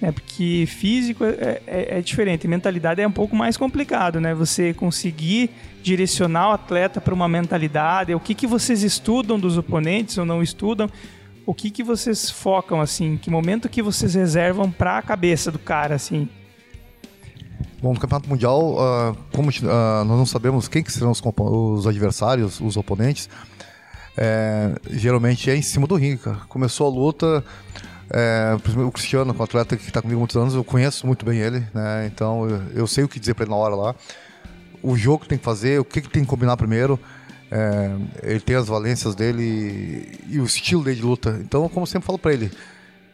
Né? 0.00 0.10
Porque 0.12 0.64
físico 0.66 1.24
é, 1.24 1.60
é, 1.66 1.98
é 1.98 2.00
diferente, 2.00 2.48
mentalidade 2.48 3.00
é 3.00 3.06
um 3.06 3.12
pouco 3.12 3.36
mais 3.36 3.56
complicado, 3.56 4.20
né? 4.20 4.34
Você 4.34 4.72
conseguir 4.72 5.50
direcionar 5.82 6.48
o 6.48 6.52
atleta 6.52 7.00
para 7.00 7.12
uma 7.12 7.28
mentalidade, 7.28 8.14
o 8.14 8.20
que, 8.20 8.34
que 8.34 8.46
vocês 8.46 8.82
estudam 8.82 9.38
dos 9.38 9.58
oponentes 9.58 10.16
ou 10.16 10.24
não 10.24 10.42
estudam, 10.42 10.88
o 11.44 11.54
que, 11.54 11.70
que 11.70 11.82
vocês 11.82 12.30
focam, 12.30 12.80
assim, 12.80 13.16
que 13.16 13.30
momento 13.30 13.68
que 13.68 13.82
vocês 13.82 14.14
reservam 14.14 14.70
para 14.70 14.98
a 14.98 15.02
cabeça 15.02 15.50
do 15.50 15.58
cara, 15.58 15.94
assim? 15.94 16.28
Bom, 17.82 17.94
no 17.94 18.00
Campeonato 18.00 18.28
Mundial, 18.28 18.74
uh, 18.74 19.16
como 19.34 19.48
uh, 19.48 20.04
nós 20.04 20.18
não 20.18 20.26
sabemos 20.26 20.68
quem 20.68 20.82
que 20.82 20.92
serão 20.92 21.10
os, 21.10 21.22
os 21.24 21.86
adversários, 21.86 22.60
os 22.60 22.76
oponentes, 22.76 23.28
é, 24.22 24.74
geralmente 24.90 25.50
é 25.50 25.56
em 25.56 25.62
cima 25.62 25.86
do 25.86 25.94
ringue, 25.94 26.18
cara. 26.18 26.36
Começou 26.46 26.86
a 26.86 26.90
luta, 26.90 27.42
é, 28.10 28.54
o 28.76 28.92
Cristiano, 28.92 29.34
o 29.36 29.42
atleta 29.42 29.78
que 29.78 29.88
está 29.88 30.02
comigo 30.02 30.18
há 30.18 30.20
muitos 30.20 30.36
anos, 30.36 30.54
eu 30.54 30.62
conheço 30.62 31.06
muito 31.06 31.24
bem 31.24 31.38
ele, 31.38 31.66
né? 31.72 32.06
Então 32.06 32.46
eu, 32.46 32.62
eu, 32.74 32.86
sei 32.86 33.02
o 33.02 33.08
que 33.08 33.18
dizer 33.18 33.32
para 33.32 33.44
ele 33.44 33.50
na 33.50 33.56
hora 33.56 33.74
lá. 33.74 33.94
O 34.82 34.94
jogo 34.94 35.20
que 35.20 35.28
tem 35.28 35.38
que 35.38 35.44
fazer, 35.44 35.80
o 35.80 35.84
que, 35.84 36.02
que 36.02 36.10
tem 36.10 36.22
que 36.22 36.28
combinar 36.28 36.54
primeiro. 36.58 37.00
É, 37.50 37.90
ele 38.22 38.40
tem 38.40 38.56
as 38.56 38.68
valências 38.68 39.14
dele 39.14 39.42
e, 39.42 40.34
e, 40.34 40.40
o 40.40 40.44
estilo 40.44 40.84
dele 40.84 40.96
de 40.96 41.02
luta. 41.02 41.40
Então, 41.40 41.66
como 41.70 41.82
eu 41.82 41.86
sempre 41.86 42.06
falo 42.06 42.18
para 42.18 42.34
ele, 42.34 42.50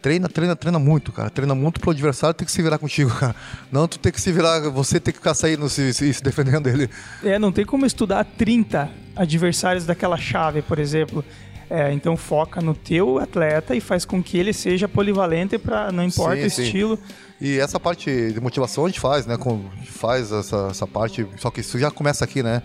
treina, 0.06 0.28
treina, 0.28 0.54
treina 0.54 0.78
muito, 0.78 1.10
cara. 1.10 1.28
Treina 1.28 1.52
muito 1.52 1.80
pro 1.80 1.90
adversário 1.90 2.32
ter 2.32 2.44
que 2.44 2.52
se 2.52 2.62
virar 2.62 2.78
contigo, 2.78 3.10
cara. 3.10 3.34
Não 3.72 3.88
tu 3.88 3.98
ter 3.98 4.12
que 4.12 4.20
se 4.20 4.30
virar, 4.30 4.60
você 4.70 5.00
ter 5.00 5.10
que 5.10 5.18
ficar 5.18 5.34
saindo 5.34 5.68
se, 5.68 5.92
se, 5.92 6.14
se 6.14 6.22
defendendo 6.22 6.62
dele. 6.62 6.88
É, 7.24 7.40
não 7.40 7.50
tem 7.50 7.64
como 7.64 7.84
estudar 7.84 8.24
30 8.24 8.88
adversários 9.16 9.84
daquela 9.84 10.16
chave, 10.16 10.62
por 10.62 10.78
exemplo. 10.78 11.24
É, 11.68 11.92
então 11.92 12.16
foca 12.16 12.60
no 12.60 12.72
teu 12.72 13.18
atleta 13.18 13.74
e 13.74 13.80
faz 13.80 14.04
com 14.04 14.22
que 14.22 14.38
ele 14.38 14.52
seja 14.52 14.86
polivalente 14.86 15.58
para 15.58 15.90
não 15.90 16.04
importa 16.04 16.48
sim, 16.48 16.62
o 16.62 16.64
estilo. 16.64 16.96
Sim. 16.96 17.02
E 17.40 17.58
essa 17.58 17.80
parte 17.80 18.30
de 18.30 18.40
motivação 18.40 18.84
a 18.84 18.88
gente 18.88 19.00
faz, 19.00 19.26
né? 19.26 19.36
Com, 19.36 19.64
faz 19.86 20.30
essa, 20.30 20.68
essa 20.70 20.86
parte, 20.86 21.26
só 21.38 21.50
que 21.50 21.62
isso 21.62 21.80
já 21.80 21.90
começa 21.90 22.24
aqui, 22.24 22.44
né? 22.44 22.62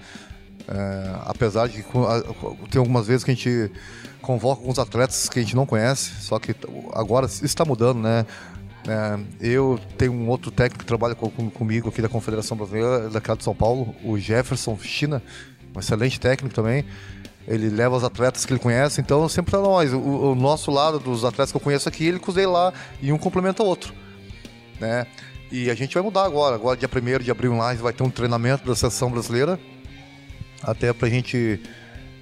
É, 0.68 1.16
apesar 1.26 1.68
de 1.68 1.84
tem 2.70 2.78
algumas 2.78 3.08
vezes 3.08 3.24
que 3.24 3.32
a 3.32 3.34
gente 3.34 3.72
convoca 4.32 4.62
alguns 4.62 4.80
atletas 4.80 5.28
que 5.28 5.40
a 5.40 5.42
gente 5.42 5.56
não 5.56 5.66
conhece, 5.66 6.22
só 6.22 6.40
que 6.40 6.56
agora 6.94 7.26
isso 7.26 7.44
está 7.44 7.66
mudando, 7.66 8.00
né? 8.00 8.26
É, 8.88 9.20
eu 9.42 9.80
tenho 9.98 10.14
um 10.14 10.28
outro 10.30 10.50
técnico 10.50 10.80
que 10.80 10.86
trabalha 10.86 11.14
com, 11.14 11.30
comigo 11.52 11.90
aqui 11.90 12.02
da 12.02 12.08
Confederação 12.08 12.56
Brasileira, 12.56 13.10
daquela 13.10 13.38
de 13.38 13.44
São 13.44 13.54
Paulo, 13.54 13.94
o 14.04 14.18
Jefferson 14.18 14.78
China, 14.80 15.22
um 15.76 15.80
excelente 15.80 16.20
técnico 16.20 16.56
também. 16.56 16.86
Ele 17.48 17.70
leva 17.70 17.96
os 17.96 18.04
atletas 18.04 18.46
que 18.46 18.54
ele 18.54 18.60
conhece, 18.60 19.02
então 19.02 19.28
sempre 19.28 19.52
para 19.52 19.60
nós. 19.60 19.92
O, 19.92 20.00
o, 20.00 20.36
nosso 20.36 20.72
lado 20.72 20.98
dos 20.98 21.26
atletas 21.26 21.52
que 21.52 21.58
eu 21.58 21.62
conheço 21.62 21.90
aqui, 21.90 22.06
ele 22.06 22.20
cozei 22.20 22.46
lá 22.46 22.74
e 23.02 23.12
um 23.12 23.18
complementa 23.18 23.62
o 23.62 23.66
outro. 23.66 23.94
Né? 24.80 25.06
E 25.52 25.70
a 25.70 25.76
gente 25.76 25.94
vai 25.94 26.02
mudar 26.02 26.24
agora. 26.24 26.56
Agora, 26.56 26.78
dia 26.78 26.90
1 26.90 27.24
de 27.24 27.30
abril, 27.30 27.56
lá, 27.56 27.74
vai 27.74 27.92
ter 27.92 28.04
um 28.04 28.10
treinamento 28.10 28.66
da 28.66 28.76
seleção 28.76 29.12
brasileira, 29.12 29.60
até 30.64 30.94
para 30.94 31.08
a 31.08 31.12
gente 31.12 31.60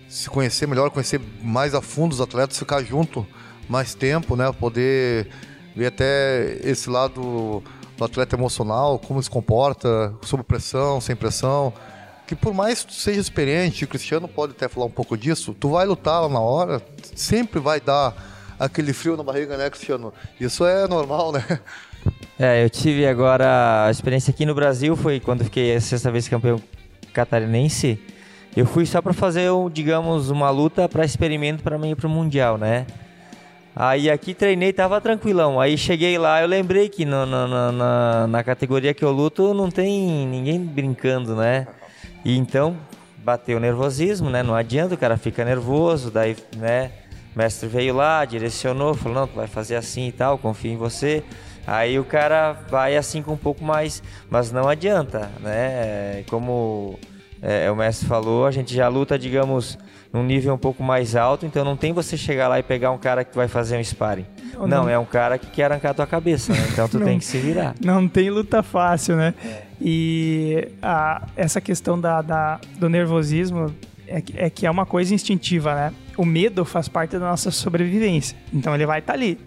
se 0.09 0.27
conhecer 0.29 0.67
melhor, 0.67 0.89
conhecer 0.89 1.21
mais 1.41 1.75
a 1.75 1.81
fundo 1.81 2.11
os 2.11 2.19
atletas, 2.19 2.57
ficar 2.57 2.83
junto 2.83 3.25
mais 3.69 3.93
tempo, 3.93 4.35
né? 4.35 4.51
Poder 4.51 5.27
ver 5.75 5.85
até 5.85 6.57
esse 6.63 6.89
lado 6.89 7.63
do 7.95 8.03
atleta 8.03 8.35
emocional, 8.35 8.97
como 8.97 9.21
se 9.21 9.29
comporta, 9.29 10.13
sob 10.23 10.43
pressão, 10.43 10.99
sem 10.99 11.15
pressão. 11.15 11.71
Que 12.25 12.35
por 12.35 12.53
mais 12.53 12.81
que 12.81 12.87
tu 12.87 12.93
seja 12.93 13.19
experiente, 13.19 13.85
o 13.85 13.87
Cristiano 13.87 14.27
pode 14.27 14.53
até 14.53 14.67
falar 14.67 14.87
um 14.87 14.91
pouco 14.91 15.15
disso, 15.15 15.55
tu 15.57 15.69
vai 15.69 15.85
lutar 15.85 16.21
lá 16.23 16.29
na 16.29 16.39
hora, 16.39 16.81
sempre 17.15 17.59
vai 17.59 17.79
dar 17.79 18.15
aquele 18.59 18.93
frio 18.93 19.15
na 19.15 19.23
barriga, 19.23 19.57
né, 19.57 19.69
Cristiano? 19.69 20.13
Isso 20.39 20.65
é 20.65 20.87
normal, 20.87 21.31
né? 21.31 21.43
É, 22.37 22.63
eu 22.63 22.69
tive 22.69 23.05
agora 23.05 23.85
a 23.85 23.91
experiência 23.91 24.31
aqui 24.31 24.45
no 24.45 24.55
Brasil, 24.55 24.95
foi 24.95 25.19
quando 25.19 25.43
fiquei 25.43 25.75
a 25.75 25.81
sexta 25.81 26.09
vez 26.09 26.27
campeão 26.27 26.61
catarinense. 27.13 27.99
Eu 28.55 28.65
fui 28.65 28.85
só 28.85 29.01
para 29.01 29.13
fazer, 29.13 29.49
digamos, 29.71 30.29
uma 30.29 30.49
luta 30.49 30.89
para 30.89 31.05
experimento 31.05 31.63
para 31.63 31.77
mim 31.77 31.91
ir 31.91 31.95
pro 31.95 32.09
mundial, 32.09 32.57
né? 32.57 32.85
Aí 33.75 34.09
aqui 34.09 34.33
treinei, 34.33 34.73
tava 34.73 34.99
tranquilão. 34.99 35.59
Aí 35.59 35.77
cheguei 35.77 36.17
lá, 36.17 36.41
eu 36.41 36.47
lembrei 36.47 36.89
que 36.89 37.05
no, 37.05 37.25
no, 37.25 37.71
na, 37.71 38.27
na 38.27 38.43
categoria 38.43 38.93
que 38.93 39.05
eu 39.05 39.11
luto 39.11 39.53
não 39.53 39.69
tem 39.69 40.27
ninguém 40.27 40.59
brincando, 40.59 41.35
né? 41.35 41.67
E 42.25 42.37
então 42.37 42.75
bateu 43.23 43.57
o 43.57 43.59
nervosismo, 43.59 44.29
né? 44.29 44.43
Não 44.43 44.55
adianta, 44.55 44.95
o 44.95 44.97
cara 44.97 45.15
fica 45.15 45.45
nervoso, 45.45 46.11
daí, 46.11 46.35
né? 46.57 46.91
O 47.33 47.37
mestre 47.37 47.69
veio 47.69 47.95
lá, 47.95 48.25
direcionou, 48.25 48.93
falou, 48.95 49.19
não, 49.19 49.27
tu 49.27 49.35
vai 49.35 49.47
fazer 49.47 49.75
assim 49.75 50.07
e 50.07 50.11
tal, 50.11 50.37
confio 50.37 50.71
em 50.71 50.77
você. 50.77 51.23
Aí 51.65 51.99
o 51.99 52.03
cara 52.03 52.53
vai 52.69 52.97
assim 52.97 53.21
com 53.21 53.33
um 53.33 53.37
pouco 53.37 53.63
mais, 53.63 54.01
mas 54.29 54.51
não 54.51 54.67
adianta, 54.67 55.29
né? 55.39 56.23
Como 56.27 56.99
é, 57.41 57.71
o 57.71 57.75
mestre 57.75 58.07
falou, 58.07 58.45
a 58.45 58.51
gente 58.51 58.73
já 58.73 58.87
luta, 58.87 59.17
digamos, 59.17 59.77
num 60.11 60.23
nível 60.23 60.53
um 60.53 60.57
pouco 60.57 60.83
mais 60.83 61.15
alto, 61.15 61.45
então 61.45 61.63
não 61.63 61.77
tem 61.77 61.93
você 61.93 62.17
chegar 62.17 62.47
lá 62.47 62.59
e 62.59 62.63
pegar 62.63 62.91
um 62.91 62.97
cara 62.97 63.23
que 63.23 63.35
vai 63.35 63.47
fazer 63.47 63.77
um 63.77 63.83
sparring. 63.83 64.25
Não, 64.53 64.67
não, 64.67 64.89
é 64.89 64.99
um 64.99 65.05
cara 65.05 65.37
que 65.37 65.47
quer 65.47 65.71
arrancar 65.71 65.91
a 65.91 65.93
tua 65.93 66.07
cabeça, 66.07 66.51
né? 66.51 66.67
Então 66.71 66.87
tu 66.89 66.99
não, 66.99 67.05
tem 67.05 67.19
que 67.19 67.25
se 67.25 67.37
virar. 67.37 67.75
Não 67.83 68.07
tem 68.07 68.29
luta 68.29 68.61
fácil, 68.61 69.15
né? 69.15 69.33
É. 69.43 69.63
E 69.81 70.67
a, 70.81 71.27
essa 71.37 71.61
questão 71.61 71.99
da, 71.99 72.21
da, 72.21 72.59
do 72.77 72.89
nervosismo 72.89 73.73
é, 74.05 74.21
é 74.35 74.49
que 74.49 74.65
é 74.65 74.71
uma 74.71 74.85
coisa 74.85 75.13
instintiva, 75.13 75.73
né? 75.73 75.93
O 76.17 76.25
medo 76.25 76.65
faz 76.65 76.89
parte 76.89 77.11
da 77.11 77.19
nossa 77.19 77.51
sobrevivência. 77.51 78.35
Então 78.51 78.75
ele 78.75 78.85
vai 78.85 78.99
estar 78.99 79.13
tá 79.13 79.17
ali. 79.17 79.39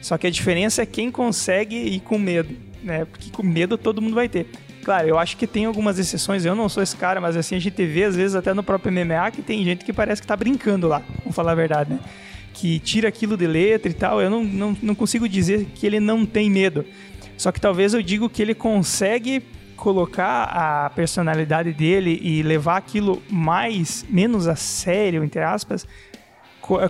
Só 0.00 0.18
que 0.18 0.26
a 0.26 0.30
diferença 0.30 0.82
é 0.82 0.86
quem 0.86 1.10
consegue 1.10 1.76
ir 1.76 2.00
com 2.00 2.18
medo, 2.18 2.56
né? 2.82 3.04
Porque 3.04 3.30
com 3.30 3.42
medo 3.42 3.78
todo 3.78 4.02
mundo 4.02 4.14
vai 4.14 4.28
ter. 4.28 4.48
Claro, 4.84 5.08
eu 5.08 5.18
acho 5.18 5.36
que 5.36 5.46
tem 5.46 5.66
algumas 5.66 5.98
exceções, 5.98 6.44
eu 6.44 6.54
não 6.54 6.68
sou 6.68 6.82
esse 6.82 6.96
cara, 6.96 7.20
mas 7.20 7.36
assim, 7.36 7.54
a 7.54 7.58
gente 7.58 7.84
vê 7.84 8.04
às 8.04 8.16
vezes 8.16 8.34
até 8.34 8.54
no 8.54 8.62
próprio 8.62 8.90
MMA 8.92 9.30
que 9.30 9.42
tem 9.42 9.62
gente 9.62 9.84
que 9.84 9.92
parece 9.92 10.22
que 10.22 10.26
tá 10.26 10.34
brincando 10.34 10.88
lá, 10.88 11.02
vamos 11.18 11.34
falar 11.34 11.52
a 11.52 11.54
verdade, 11.54 11.92
né? 11.92 12.00
Que 12.54 12.78
tira 12.78 13.08
aquilo 13.08 13.36
de 13.36 13.46
letra 13.46 13.90
e 13.90 13.94
tal, 13.94 14.20
eu 14.20 14.30
não, 14.30 14.42
não, 14.42 14.76
não 14.82 14.94
consigo 14.94 15.28
dizer 15.28 15.66
que 15.74 15.86
ele 15.86 16.00
não 16.00 16.24
tem 16.24 16.50
medo. 16.50 16.84
Só 17.36 17.52
que 17.52 17.60
talvez 17.60 17.94
eu 17.94 18.02
digo 18.02 18.28
que 18.28 18.42
ele 18.42 18.54
consegue 18.54 19.42
colocar 19.76 20.44
a 20.44 20.90
personalidade 20.90 21.72
dele 21.72 22.20
e 22.22 22.42
levar 22.42 22.76
aquilo 22.76 23.22
mais, 23.30 24.04
menos 24.10 24.46
a 24.46 24.54
sério, 24.54 25.24
entre 25.24 25.42
aspas, 25.42 25.86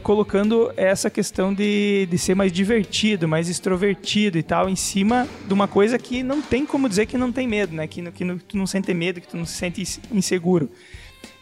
colocando 0.02 0.72
essa 0.76 1.08
questão 1.08 1.52
de, 1.52 2.06
de 2.06 2.18
ser 2.18 2.34
mais 2.34 2.52
divertido, 2.52 3.28
mais 3.28 3.48
extrovertido 3.48 4.38
e 4.38 4.42
tal, 4.42 4.68
em 4.68 4.76
cima 4.76 5.26
de 5.46 5.52
uma 5.52 5.68
coisa 5.68 5.98
que 5.98 6.22
não 6.22 6.42
tem 6.42 6.66
como 6.66 6.88
dizer 6.88 7.06
que 7.06 7.16
não 7.16 7.32
tem 7.32 7.46
medo, 7.46 7.74
né? 7.74 7.86
Que, 7.86 8.02
que 8.10 8.24
tu 8.48 8.56
não 8.56 8.66
sente 8.66 8.92
medo, 8.92 9.20
que 9.20 9.28
tu 9.28 9.36
não 9.36 9.46
se 9.46 9.54
sente 9.54 10.00
inseguro. 10.12 10.70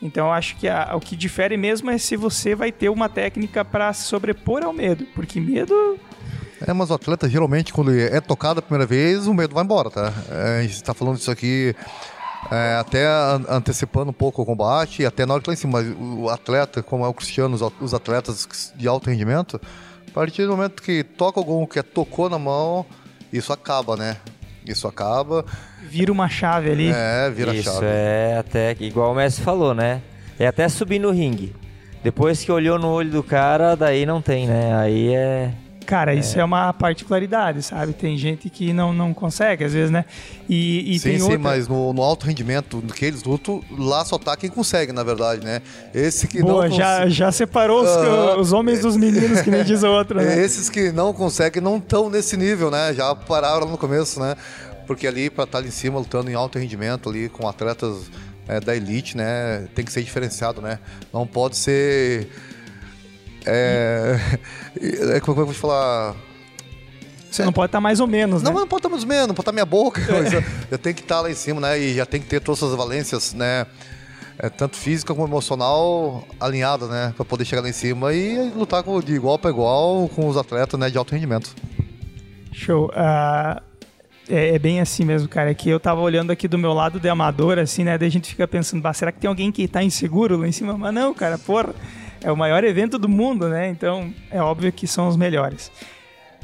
Então 0.01 0.33
acho 0.33 0.57
que 0.57 0.69
a, 0.69 0.95
o 0.95 1.01
que 1.01 1.17
difere 1.17 1.57
mesmo 1.57 1.91
é 1.91 1.99
se 1.99 2.17
você 2.17 2.55
vai 2.55 2.71
ter 2.71 2.89
uma 2.89 3.09
técnica 3.09 3.65
para 3.65 3.93
se 3.93 4.05
sobrepor 4.05 4.63
ao 4.65 4.73
medo, 4.73 5.07
porque 5.15 5.41
medo 5.41 5.99
é, 6.61 6.73
mas 6.73 6.91
o 6.91 6.95
atleta 6.95 7.29
geralmente, 7.29 7.73
quando 7.73 7.97
é 7.97 8.21
tocado 8.21 8.59
a 8.59 8.63
primeira 8.63 8.85
vez, 8.85 9.29
o 9.29 9.35
medo 9.35 9.55
vai 9.55 9.63
embora, 9.63 9.91
tá? 9.91 10.13
É, 10.29 10.59
a 10.59 10.63
gente 10.63 10.73
está 10.73 10.93
falando 10.93 11.17
disso 11.17 11.31
aqui 11.31 11.75
é, 12.51 12.77
até 12.79 13.07
antecipando 13.49 14.11
um 14.11 14.15
pouco 14.15 14.43
o 14.43 14.47
combate, 14.47 15.05
até 15.05 15.27
na 15.27 15.35
hora 15.35 15.43
que 15.43 15.51
lá 15.51 15.55
em 15.55 15.57
cima, 15.57 15.81
o 15.81 16.29
atleta, 16.31 16.83
como 16.83 17.05
é 17.05 17.09
o 17.09 17.15
Cristiano, 17.15 17.57
os 17.81 17.95
atletas 17.95 18.73
de 18.77 18.87
alto 18.87 19.11
rendimento, 19.11 19.61
a 20.07 20.11
partir 20.13 20.47
do 20.47 20.57
momento 20.57 20.83
que 20.83 21.03
toca 21.03 21.39
algum 21.39 21.67
que 21.67 21.79
é 21.79 21.83
tocou 21.83 22.31
na 22.31 22.39
mão, 22.39 22.87
isso 23.33 23.53
acaba, 23.53 23.97
né? 23.97 24.17
Isso 24.65 24.87
acaba. 24.87 25.45
Vira 25.83 26.13
uma 26.13 26.29
chave 26.29 26.71
ali. 26.71 26.91
É, 26.93 27.31
vira 27.31 27.55
isso 27.55 27.65
chave. 27.65 27.77
Isso 27.77 27.85
é 27.85 28.39
até, 28.39 28.77
igual 28.81 29.13
o 29.13 29.15
Messi 29.15 29.41
falou, 29.41 29.75
né? 29.75 30.03
É 30.39 30.47
até 30.47 30.69
subir 30.69 30.99
no 30.99 31.11
ringue. 31.11 31.55
Depois 32.03 32.45
que 32.45 32.53
olhou 32.53 32.79
no 32.79 32.89
olho 32.89 33.11
do 33.11 33.23
cara, 33.23 33.75
daí 33.75 34.07
não 34.07 34.23
tem, 34.23 34.47
né? 34.47 34.75
Aí 34.77 35.15
é 35.15 35.53
Cara, 35.89 36.13
isso 36.15 36.37
é. 36.37 36.43
é 36.43 36.45
uma 36.45 36.71
particularidade, 36.71 37.63
sabe? 37.63 37.95
Tem 37.95 38.15
gente 38.19 38.51
que 38.51 38.75
não, 38.75 38.93
não 38.93 39.15
consegue, 39.15 39.65
às 39.65 39.73
vezes, 39.73 39.91
né? 39.91 40.05
E, 40.47 40.95
e 40.95 40.99
sim, 40.99 41.09
tem 41.09 41.17
sim, 41.17 41.23
outra... 41.23 41.39
mas 41.39 41.67
no, 41.67 41.95
no, 41.95 42.03
alto 42.03 42.27
rendimento 42.27 42.83
que 42.95 43.07
eles 43.07 43.23
lutam, 43.23 43.65
lá 43.71 44.05
só 44.05 44.19
tá 44.19 44.37
quem 44.37 44.51
consegue, 44.51 44.93
na 44.93 45.03
verdade, 45.03 45.43
né? 45.43 45.63
Esse 45.95 46.29
que 46.29 46.43
Boa, 46.43 46.69
não 46.69 46.77
já, 46.77 47.09
já 47.09 47.33
separou 47.33 47.83
os, 47.83 47.89
uh, 47.89 48.39
os 48.39 48.53
homens 48.53 48.81
dos 48.81 48.99
meninos, 48.99 49.41
que 49.41 49.51
nem 49.51 49.65
diz 49.65 49.83
o 49.83 49.89
outro, 49.89 50.19
né? 50.19 50.39
Esses 50.39 50.69
que 50.69 50.93
não 50.93 51.15
conseguem 51.15 51.63
não 51.63 51.79
estão 51.79 52.11
nesse 52.11 52.37
nível, 52.37 52.71
né? 52.71 52.93
Já 52.93 53.15
pararam 53.15 53.67
no 53.67 53.79
começo, 53.79 54.21
né? 54.21 54.37
Porque 54.87 55.07
ali, 55.07 55.31
para 55.31 55.45
estar 55.45 55.53
tá 55.53 55.59
ali 55.59 55.69
em 55.69 55.71
cima, 55.71 55.99
lutando 55.99 56.31
em 56.31 56.35
alto 56.35 56.59
rendimento, 56.59 57.09
ali 57.09 57.31
com 57.31 57.49
atletas 57.49 58.11
é, 58.47 58.61
da 58.61 58.77
elite, 58.77 59.17
né? 59.17 59.67
Tem 59.75 59.87
que 59.87 59.93
ser 59.93 60.03
diferenciado, 60.03 60.61
né? 60.61 60.81
Não 61.15 61.27
pode 61.27 61.57
ser 61.57 62.29
é, 63.47 64.19
é, 65.17 65.21
como 65.21 65.33
é 65.33 65.35
que 65.35 65.41
eu 65.41 65.47
vou 65.47 65.55
te 65.55 65.61
falar? 65.61 66.15
Você 67.31 67.45
não 67.45 67.53
pode 67.53 67.67
estar 67.67 67.79
tá 67.79 67.81
mais 67.81 68.01
ou 68.01 68.07
menos, 68.07 68.43
não, 68.43 68.53
né? 68.53 68.61
Não, 68.61 68.67
pode 68.67 68.81
estar 68.81 68.89
tá 68.89 68.93
mais 68.93 69.03
ou 69.03 69.09
menos, 69.09 69.29
não 69.29 69.35
pode 69.35 69.43
estar 69.43 69.53
tá 69.53 69.55
minha 69.55 69.67
boca. 69.67 70.01
É. 70.01 70.45
Eu 70.71 70.79
tenho 70.79 70.95
que 70.95 71.03
estar 71.03 71.21
lá 71.21 71.31
em 71.31 71.35
cima, 71.35 71.61
né? 71.61 71.79
E 71.79 71.95
já 71.95 72.07
tem 72.07 72.21
que 72.21 72.27
ter 72.27 72.41
todas 72.41 72.63
as 72.63 72.75
valências, 72.75 73.35
né? 73.35 73.67
É, 74.39 74.49
tanto 74.49 74.77
física 74.77 75.13
como 75.13 75.27
emocional 75.27 76.25
alinhadas, 76.41 76.89
né? 76.89 77.13
Para 77.17 77.25
poder 77.25 77.45
chegar 77.45 77.61
lá 77.61 77.69
em 77.69 77.73
cima 77.73 78.13
e 78.15 78.51
lutar 78.51 78.83
de 79.05 79.15
igual 79.15 79.39
para 79.39 79.51
igual 79.51 80.09
com 80.09 80.29
os 80.29 80.37
atletas 80.37 80.79
né, 80.79 80.89
de 80.89 80.97
alto 80.97 81.13
rendimento. 81.13 81.55
Show. 82.53 82.87
Uh, 82.87 83.61
é, 84.29 84.55
é, 84.55 84.59
bem 84.59 84.81
assim 84.81 85.05
mesmo, 85.05 85.29
cara. 85.29 85.51
É 85.51 85.55
que 85.55 85.69
eu 85.69 85.81
tava 85.81 86.01
olhando 86.01 86.31
aqui 86.31 86.47
do 86.47 86.57
meu 86.57 86.73
lado 86.73 87.01
de 87.01 87.09
amador, 87.09 87.59
assim, 87.59 87.85
né? 87.85 87.99
Daí 87.99 88.09
a 88.09 88.11
gente 88.11 88.31
fica 88.31 88.47
pensando, 88.47 88.83
será 88.95 89.11
que 89.11 89.19
tem 89.19 89.29
alguém 89.29 89.51
que 89.51 89.67
tá 89.67 89.83
inseguro 89.83 90.37
lá 90.37 90.47
em 90.47 90.53
cima? 90.53 90.79
Mas 90.79 90.95
não, 90.95 91.13
cara, 91.13 91.37
porra 91.37 91.75
é 92.23 92.33
o 92.33 92.37
maior 92.37 92.65
evento 92.65 92.99
do 92.99 93.09
mundo, 93.09 93.49
né? 93.49 93.69
Então 93.69 94.13
é 94.31 94.41
óbvio 94.41 94.73
que 94.73 94.87
são 94.87 95.09
os 95.09 95.17
melhores. 95.17 95.71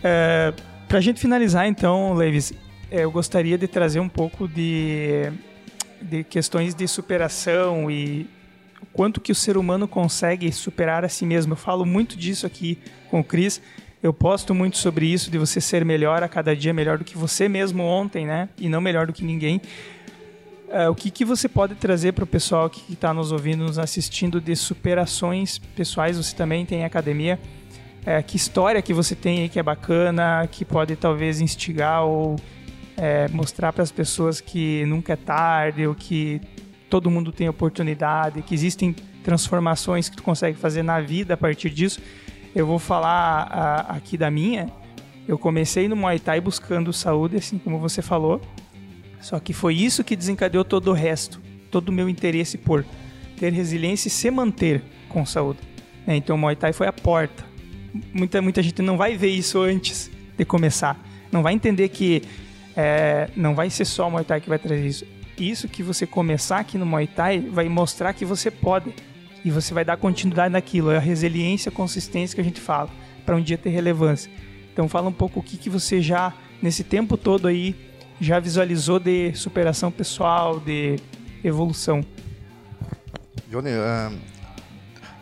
É, 0.02 0.52
Para 0.88 0.98
a 0.98 1.00
gente 1.00 1.20
finalizar, 1.20 1.66
então, 1.66 2.14
Levis, 2.14 2.52
é, 2.90 3.04
eu 3.04 3.10
gostaria 3.10 3.58
de 3.58 3.66
trazer 3.66 4.00
um 4.00 4.08
pouco 4.08 4.46
de, 4.46 5.30
de 6.00 6.22
questões 6.24 6.74
de 6.74 6.86
superação 6.86 7.90
e 7.90 8.28
o 8.80 8.86
quanto 8.92 9.20
que 9.20 9.32
o 9.32 9.34
ser 9.34 9.56
humano 9.56 9.88
consegue 9.88 10.52
superar 10.52 11.04
a 11.04 11.08
si 11.08 11.24
mesmo. 11.24 11.54
Eu 11.54 11.56
falo 11.56 11.84
muito 11.84 12.16
disso 12.16 12.46
aqui 12.46 12.78
com 13.10 13.20
o 13.20 13.24
Cris. 13.24 13.60
Eu 14.02 14.12
posto 14.12 14.54
muito 14.54 14.76
sobre 14.76 15.06
isso, 15.06 15.30
de 15.30 15.38
você 15.38 15.60
ser 15.62 15.82
melhor 15.84 16.22
a 16.22 16.28
cada 16.28 16.54
dia, 16.54 16.74
melhor 16.74 16.98
do 16.98 17.04
que 17.04 17.16
você 17.16 17.48
mesmo 17.48 17.82
ontem, 17.82 18.26
né? 18.26 18.50
E 18.58 18.68
não 18.68 18.80
melhor 18.80 19.06
do 19.06 19.12
que 19.14 19.24
ninguém. 19.24 19.62
Uh, 20.74 20.90
o 20.90 20.94
que, 20.96 21.08
que 21.08 21.24
você 21.24 21.48
pode 21.48 21.76
trazer 21.76 22.10
para 22.14 22.24
o 22.24 22.26
pessoal 22.26 22.68
que 22.68 22.94
está 22.94 23.14
nos 23.14 23.30
ouvindo, 23.30 23.62
nos 23.62 23.78
assistindo 23.78 24.40
de 24.40 24.56
superações 24.56 25.56
pessoais? 25.56 26.16
Você 26.16 26.34
também 26.34 26.66
tem 26.66 26.84
academia. 26.84 27.38
É, 28.04 28.20
que 28.20 28.36
história 28.36 28.82
que 28.82 28.92
você 28.92 29.14
tem 29.14 29.42
aí 29.42 29.48
que 29.48 29.56
é 29.56 29.62
bacana, 29.62 30.48
que 30.50 30.64
pode 30.64 30.96
talvez 30.96 31.40
instigar 31.40 32.04
ou 32.04 32.34
é, 32.96 33.28
mostrar 33.28 33.72
para 33.72 33.84
as 33.84 33.92
pessoas 33.92 34.40
que 34.40 34.84
nunca 34.86 35.12
é 35.12 35.16
tarde, 35.16 35.86
ou 35.86 35.94
que 35.94 36.40
todo 36.90 37.08
mundo 37.08 37.30
tem 37.30 37.48
oportunidade, 37.48 38.42
que 38.42 38.52
existem 38.52 38.96
transformações 39.22 40.08
que 40.08 40.16
tu 40.16 40.24
consegue 40.24 40.58
fazer 40.58 40.82
na 40.82 41.00
vida 41.00 41.34
a 41.34 41.36
partir 41.36 41.70
disso. 41.70 42.00
Eu 42.52 42.66
vou 42.66 42.80
falar 42.80 43.86
aqui 43.88 44.18
da 44.18 44.28
minha. 44.28 44.68
Eu 45.28 45.38
comecei 45.38 45.86
no 45.86 45.94
Muay 45.94 46.18
Thai 46.18 46.40
buscando 46.40 46.92
saúde, 46.92 47.36
assim 47.36 47.58
como 47.58 47.78
você 47.78 48.02
falou. 48.02 48.40
Só 49.24 49.40
que 49.40 49.54
foi 49.54 49.74
isso 49.74 50.04
que 50.04 50.14
desencadeou 50.14 50.66
todo 50.66 50.90
o 50.90 50.92
resto, 50.92 51.40
todo 51.70 51.88
o 51.88 51.92
meu 51.92 52.10
interesse 52.10 52.58
por 52.58 52.84
ter 53.38 53.54
resiliência 53.54 54.08
e 54.08 54.10
se 54.10 54.30
manter 54.30 54.82
com 55.08 55.24
saúde. 55.24 55.60
É, 56.06 56.14
então 56.14 56.36
o 56.36 56.38
Muay 56.38 56.54
Thai 56.54 56.74
foi 56.74 56.86
a 56.86 56.92
porta. 56.92 57.42
Muita, 58.12 58.42
muita 58.42 58.62
gente 58.62 58.82
não 58.82 58.98
vai 58.98 59.16
ver 59.16 59.30
isso 59.30 59.62
antes 59.62 60.10
de 60.36 60.44
começar. 60.44 61.02
Não 61.32 61.42
vai 61.42 61.54
entender 61.54 61.88
que 61.88 62.22
é, 62.76 63.30
não 63.34 63.54
vai 63.54 63.70
ser 63.70 63.86
só 63.86 64.08
o 64.08 64.10
Muay 64.10 64.24
Thai 64.24 64.42
que 64.42 64.48
vai 64.50 64.58
trazer 64.58 64.86
isso. 64.86 65.06
Isso 65.38 65.68
que 65.68 65.82
você 65.82 66.06
começar 66.06 66.58
aqui 66.58 66.76
no 66.76 66.84
Muay 66.84 67.06
Thai 67.06 67.40
vai 67.40 67.66
mostrar 67.66 68.12
que 68.12 68.26
você 68.26 68.50
pode. 68.50 68.92
E 69.42 69.50
você 69.50 69.72
vai 69.72 69.86
dar 69.86 69.96
continuidade 69.96 70.52
naquilo. 70.52 70.90
É 70.90 70.98
a 70.98 71.00
resiliência, 71.00 71.70
a 71.70 71.72
consistência 71.72 72.34
que 72.34 72.42
a 72.42 72.44
gente 72.44 72.60
fala, 72.60 72.90
para 73.24 73.34
um 73.34 73.40
dia 73.40 73.56
ter 73.56 73.70
relevância. 73.70 74.30
Então 74.70 74.86
fala 74.86 75.08
um 75.08 75.12
pouco 75.12 75.40
o 75.40 75.42
que, 75.42 75.56
que 75.56 75.70
você 75.70 76.02
já, 76.02 76.34
nesse 76.60 76.84
tempo 76.84 77.16
todo 77.16 77.48
aí, 77.48 77.74
já 78.20 78.38
visualizou 78.38 78.98
de 78.98 79.34
superação 79.34 79.90
pessoal, 79.90 80.60
de 80.60 80.96
evolução? 81.42 82.04
Johnny, 83.50 83.70
é, 83.70 84.12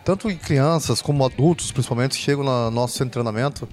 tanto 0.05 0.31
em 0.31 0.37
crianças 0.37 1.03
como 1.03 1.25
adultos, 1.25 1.73
principalmente, 1.73 2.17
chegam 2.17 2.45
no 2.45 2.71
nosso 2.71 2.95
centro 2.95 3.07
de 3.07 3.13
treinamento 3.13 3.69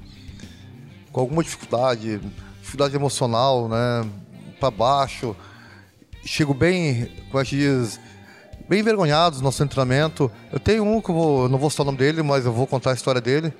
com 1.11 1.22
alguma 1.22 1.43
dificuldade, 1.43 2.20
dificuldade 2.59 2.95
emocional, 2.95 3.67
né, 3.67 4.07
para 4.59 4.70
baixo, 4.70 5.36
chego 6.24 6.53
bem, 6.53 7.09
como 7.32 7.41
é 7.41 7.43
diz, 7.43 7.99
bem 8.67 8.82
envergonhados 8.82 9.39
no 9.39 9.45
nosso 9.45 9.65
treinamento. 9.67 10.32
Eu 10.51 10.59
tenho 10.59 10.84
um 10.84 11.01
que 11.01 11.09
eu 11.09 11.15
vou, 11.15 11.49
não 11.49 11.57
vou 11.57 11.70
citar 11.70 11.84
o 11.84 11.88
nome 11.88 11.97
dele, 11.97 12.22
mas 12.22 12.45
eu 12.45 12.53
vou 12.53 12.67
contar 12.67 12.91
a 12.91 12.93
história 12.93 13.22
dele 13.22 13.53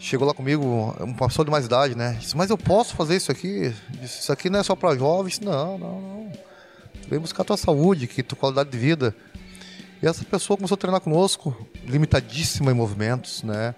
chegou 0.00 0.26
lá 0.26 0.32
comigo, 0.32 0.64
uma 0.98 1.28
pessoa 1.28 1.44
de 1.44 1.50
mais 1.50 1.66
idade, 1.66 1.94
né? 1.94 2.16
Disse, 2.18 2.36
mas 2.36 2.48
eu 2.48 2.56
posso 2.56 2.96
fazer 2.96 3.16
isso 3.16 3.30
aqui? 3.30 3.72
Disse, 4.00 4.20
isso 4.20 4.32
aqui 4.32 4.48
não 4.48 4.58
é 4.58 4.62
só 4.62 4.74
para 4.74 4.96
jovens. 4.96 5.38
Não, 5.38 5.76
não, 5.78 6.00
não. 6.00 6.32
Tu 7.02 7.08
vem 7.08 7.18
buscar 7.18 7.44
tua 7.44 7.56
saúde, 7.56 8.06
que 8.06 8.22
tua 8.22 8.36
qualidade 8.36 8.70
de 8.70 8.78
vida. 8.78 9.14
E 10.02 10.06
essa 10.06 10.24
pessoa 10.24 10.56
começou 10.56 10.74
a 10.76 10.78
treinar 10.78 11.00
conosco, 11.02 11.54
limitadíssima 11.86 12.70
em 12.70 12.74
movimentos, 12.74 13.42
né? 13.42 13.74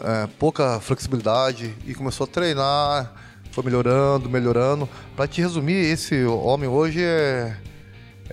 É, 0.00 0.28
pouca 0.38 0.78
flexibilidade 0.78 1.74
e 1.84 1.94
começou 1.94 2.24
a 2.24 2.28
treinar, 2.28 3.12
foi 3.50 3.64
melhorando, 3.64 4.30
melhorando. 4.30 4.88
Para 5.16 5.26
te 5.26 5.40
resumir, 5.40 5.74
esse 5.74 6.24
homem 6.24 6.68
hoje 6.68 7.02
é, 7.02 7.56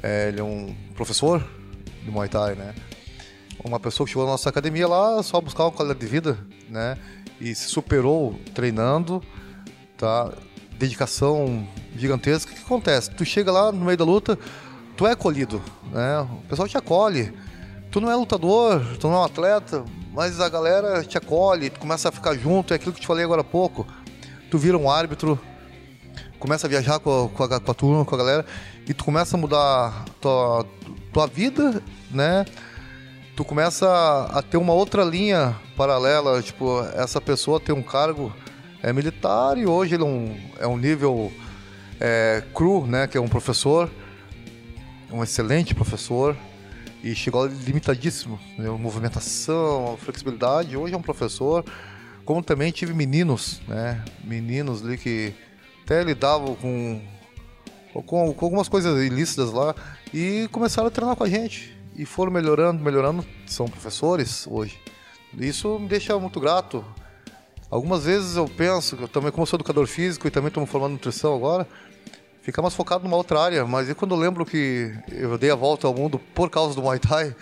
é, 0.04 0.28
ele 0.28 0.39
é 0.39 0.44
um 0.44 0.76
professor 0.94 1.44
de 2.04 2.12
Muay 2.12 2.30
Thai, 2.30 2.54
né? 2.54 2.76
Uma 3.64 3.80
pessoa 3.80 4.05
que 4.05 4.11
chegou 4.11 4.26
na 4.26 4.32
nossa 4.32 4.49
academia 4.49 4.88
lá 4.88 5.22
só 5.24 5.39
buscar 5.39 5.64
uma 5.64 5.72
qualidade 5.72 5.99
de 5.99 6.05
vida, 6.05 6.38
né? 6.70 6.97
E 7.39 7.55
se 7.55 7.68
superou 7.70 8.39
treinando, 8.53 9.22
tá? 9.97 10.32
Dedicação 10.78 11.68
gigantesca. 11.95 12.51
O 12.51 12.55
que 12.55 12.61
acontece? 12.61 13.11
Tu 13.11 13.26
chega 13.26 13.51
lá 13.51 13.72
no 13.72 13.86
meio 13.86 13.97
da 13.97 14.03
luta, 14.03 14.38
tu 14.97 15.07
é 15.07 15.11
acolhido, 15.11 15.61
né? 15.91 16.22
O 16.22 16.47
pessoal 16.47 16.68
te 16.68 16.78
acolhe. 16.78 17.34
Tu 17.91 18.01
não 18.01 18.09
é 18.09 18.16
lutador, 18.16 18.82
tu 18.99 19.07
não 19.07 19.16
é 19.16 19.20
um 19.20 19.24
atleta, 19.24 19.86
mas 20.11 20.39
a 20.39 20.49
galera 20.49 21.03
te 21.03 21.18
acolhe, 21.18 21.70
tu 21.70 21.80
começa 21.80 22.09
a 22.09 22.11
ficar 22.11 22.36
junto, 22.36 22.74
é 22.74 22.76
aquilo 22.76 22.91
que 22.91 23.01
te 23.01 23.07
falei 23.07 23.24
agora 23.24 23.41
há 23.41 23.43
pouco. 23.43 23.86
Tu 24.49 24.57
vira 24.57 24.78
um 24.78 24.89
árbitro, 24.89 25.39
começa 26.39 26.66
a 26.66 26.70
viajar 26.70 26.99
com 26.99 27.26
a, 27.26 27.30
com 27.30 27.43
a, 27.43 27.59
com 27.59 27.72
a 27.72 27.74
turma, 27.74 28.05
com 28.05 28.16
a 28.16 28.18
galera, 28.18 28.45
e 28.88 28.93
tu 28.93 29.05
começa 29.05 29.38
a 29.38 29.39
mudar 29.39 30.05
tua, 30.20 30.66
tua 31.14 31.28
vida, 31.28 31.82
né? 32.11 32.45
Tu 33.36 33.44
começa 33.44 34.30
a 34.32 34.44
ter 34.44 34.58
uma 34.58 34.74
outra 34.74 35.04
linha 35.04 35.56
paralela, 35.76 36.40
tipo, 36.44 36.82
essa 36.94 37.20
pessoa 37.20 37.60
tem 37.60 37.74
um 37.74 37.82
cargo 37.82 38.32
é 38.84 38.94
militar 38.94 39.58
e 39.58 39.66
hoje 39.66 39.96
ele 39.96 40.04
é 40.04 40.06
um, 40.06 40.38
é 40.60 40.68
um 40.68 40.78
nível 40.78 41.32
é, 42.00 42.44
cru, 42.54 42.86
né? 42.86 43.08
Que 43.08 43.18
é 43.18 43.22
um 43.22 43.28
professor, 43.28 43.90
um 45.12 45.24
excelente 45.24 45.74
professor, 45.74 46.38
e 47.04 47.16
chegou 47.16 47.48
limitadíssimo, 47.48 48.40
né? 48.58 48.70
movimentação, 48.70 49.98
flexibilidade. 50.00 50.78
Hoje 50.78 50.94
é 50.94 50.98
um 50.98 51.02
professor, 51.02 51.66
como 52.26 52.44
também 52.44 52.72
tive 52.72 52.94
meninos, 52.94 53.62
né? 53.68 54.04
Meninos 54.24 54.86
ali 54.86 54.98
que 54.98 55.34
até 55.84 56.04
lidavam 56.04 56.56
com, 56.56 57.02
com, 57.94 58.34
com 58.34 58.46
algumas 58.46 58.70
coisas 58.70 59.02
ilícitas 59.04 59.52
lá 59.52 59.74
e 60.14 60.48
começaram 60.52 60.90
a 60.90 60.92
treinar 60.92 61.16
com 61.16 61.24
a 61.24 61.30
gente 61.30 61.74
e 61.96 62.06
foram 62.06 62.32
melhorando, 62.32 62.84
melhorando. 62.84 63.26
São 63.46 63.68
professores 63.68 64.48
hoje. 64.48 64.80
Isso 65.38 65.80
me 65.80 65.88
deixa 65.88 66.18
muito 66.20 66.39
grato. 66.39 66.84
Algumas 67.70 68.06
vezes 68.06 68.36
eu 68.36 68.46
penso, 68.48 68.98
eu 69.02 69.08
também 69.08 69.32
como 69.32 69.48
sou 69.48 69.58
educador 69.58 69.88
físico 69.88 70.28
e 70.28 70.32
também 70.32 70.50
estou 70.50 70.62
me 70.62 70.68
formando 70.68 70.91
em 70.91 70.94
nutrição 70.94 71.36
agora, 71.36 71.68
ficar 72.41 72.62
mais 72.62 72.76
focado 72.76 73.04
numa 73.04 73.18
outra 73.18 73.39
área, 73.39 73.66
mas 73.66 73.91
quando 73.94 74.14
eu 74.14 74.20
lembro 74.20 74.46
que 74.46 74.96
eu 75.12 75.38
dei 75.39 75.50
a 75.50 75.56
volta 75.56 75.88
ao 75.88 75.94
mundo 75.94 76.20
por 76.36 76.52
causa 76.52 76.76
do 76.76 76.84
Muay 76.84 77.00
Thai, 77.00 77.36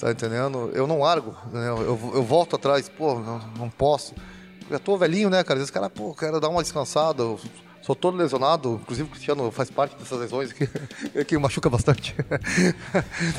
tá 0.00 0.10
entendendo? 0.10 0.72
Eu 0.74 0.88
não 0.88 0.98
largo, 0.98 1.36
né? 1.52 1.68
eu, 1.68 2.12
eu 2.12 2.22
volto 2.24 2.56
atrás, 2.56 2.88
pô, 2.88 3.20
não, 3.20 3.38
não 3.56 3.70
posso. 3.70 4.14
Eu 4.62 4.70
já 4.70 4.78
tô 4.80 4.96
velhinho, 4.96 5.30
né, 5.30 5.44
cara? 5.44 5.58
Às 5.58 5.62
vezes, 5.62 5.70
cara, 5.70 5.88
pô, 5.88 6.12
quero 6.12 6.40
dar 6.40 6.48
uma 6.48 6.62
descansada, 6.62 7.22
eu 7.22 7.38
sou 7.82 7.94
todo 7.94 8.16
lesionado, 8.16 8.80
inclusive 8.82 9.08
o 9.08 9.10
Cristiano 9.10 9.50
faz 9.50 9.70
parte 9.70 9.96
dessas 9.96 10.18
lesões 10.18 10.52
que, 10.52 10.66
que 11.26 11.36
machuca 11.36 11.68
bastante. 11.68 12.14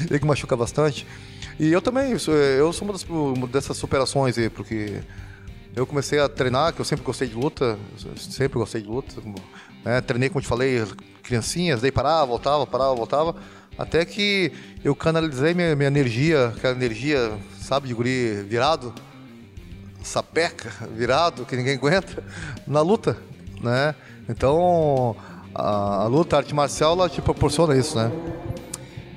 ele 0.10 0.20
que 0.20 0.26
machuca 0.26 0.56
bastante. 0.56 1.08
E 1.60 1.72
eu 1.72 1.82
também, 1.82 2.12
eu 2.12 2.20
sou 2.74 2.88
uma, 2.88 2.94
das, 2.94 3.04
uma 3.04 3.48
dessas 3.48 3.78
superações 3.78 4.38
aí, 4.38 4.50
porque 4.50 5.02
eu 5.76 5.88
comecei 5.88 6.20
a 6.20 6.30
treinar, 6.30 6.74
que 6.74 6.82
eu 6.82 6.86
sempre 6.86 7.06
gostei 7.06 7.28
de 7.28 7.36
luta, 7.36 7.80
sempre 8.18 8.60
gostei 8.60 8.82
de 8.82 8.88
luta, 8.88 9.16
né? 9.84 10.02
Treinei, 10.02 10.30
como 10.30 10.42
te 10.42 10.48
falei, 10.48 10.84
criancinhas, 11.24 11.82
daí 11.82 11.92
parava, 11.92 12.26
voltava, 12.26 12.68
parava, 12.68 12.96
voltava. 12.96 13.36
Até 13.78 14.06
que 14.06 14.52
eu 14.84 14.96
canalizei 14.96 15.54
minha, 15.54 15.76
minha 15.76 15.88
energia, 15.88 16.50
aquela 16.50 16.76
energia, 16.76 17.34
sabe, 17.60 17.88
de 17.88 17.94
guri 17.94 18.44
virado, 18.44 18.94
sapeca, 20.04 20.72
virado, 20.94 21.46
que 21.46 21.56
ninguém 21.56 21.76
aguenta, 21.76 22.24
na 22.68 22.82
luta, 22.82 23.18
né? 23.62 23.96
Então, 24.28 25.16
a, 25.54 26.04
a 26.04 26.08
luta, 26.08 26.36
a 26.36 26.40
arte 26.40 26.54
marcial, 26.56 26.94
ela 26.94 27.10
te 27.10 27.22
proporciona 27.22 27.76
isso, 27.78 27.98
né? 27.98 28.12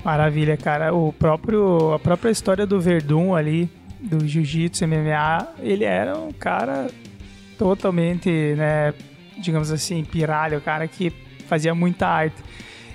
Maravilha, 0.04 0.56
cara. 0.56 0.94
O 0.94 1.12
próprio, 1.12 1.92
a 1.92 1.98
própria 1.98 2.30
história 2.30 2.66
do 2.66 2.80
Verdun 2.80 3.34
ali, 3.34 3.70
do 4.00 4.26
Jiu-Jitsu 4.26 4.86
MMA, 4.86 5.48
ele 5.60 5.84
era 5.84 6.16
um 6.16 6.32
cara 6.32 6.88
totalmente, 7.58 8.30
né, 8.56 8.94
digamos 9.38 9.72
assim, 9.72 10.04
piralho, 10.04 10.58
o 10.58 10.60
cara 10.60 10.86
que 10.86 11.12
fazia 11.48 11.74
muita 11.74 12.06
arte. 12.06 12.36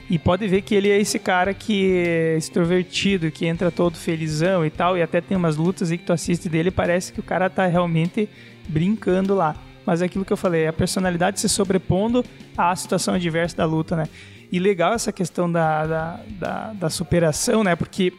E 0.09 0.20
pode 0.20 0.47
ver 0.47 0.62
que 0.62 0.76
ele 0.76 0.89
é 0.89 0.99
esse 0.99 1.18
cara 1.18 1.53
que 1.53 1.97
é 2.05 2.38
extrovertido, 2.38 3.32
que 3.32 3.45
entra 3.45 3.72
todo 3.72 3.95
felizão 3.95 4.66
e 4.66 4.70
tal, 4.70 4.97
e 4.97 5.01
até 5.01 5.22
tem 5.22 5.38
umas 5.38 5.55
lutas 5.55 5.89
aí 5.91 5.97
que 5.97 6.05
tu 6.05 6.14
assiste 6.14 6.49
dele, 6.49 6.70
parece 6.70 7.14
que 7.14 7.20
o 7.20 7.24
cara 7.24 7.49
tá 7.49 7.66
realmente 7.66 8.28
brincando 8.68 9.34
lá. 9.34 9.55
Mas 9.86 10.02
é 10.02 10.06
aquilo 10.06 10.24
que 10.24 10.32
eu 10.32 10.38
falei, 10.38 10.68
a 10.68 10.74
personalidade 10.74 11.40
se 11.40 11.50
sobrepondo 11.50 12.24
à 12.58 12.76
situação 12.76 13.16
adversa 13.16 13.58
da 13.58 13.66
luta, 13.66 13.96
né? 13.96 14.08
E 14.52 14.60
legal 14.60 14.94
essa 14.94 15.12
questão 15.12 15.52
da, 15.52 15.88
da, 15.88 16.20
da, 16.40 16.74
da 16.74 16.90
superação, 16.90 17.64
né? 17.64 17.76
Porque 17.76 18.14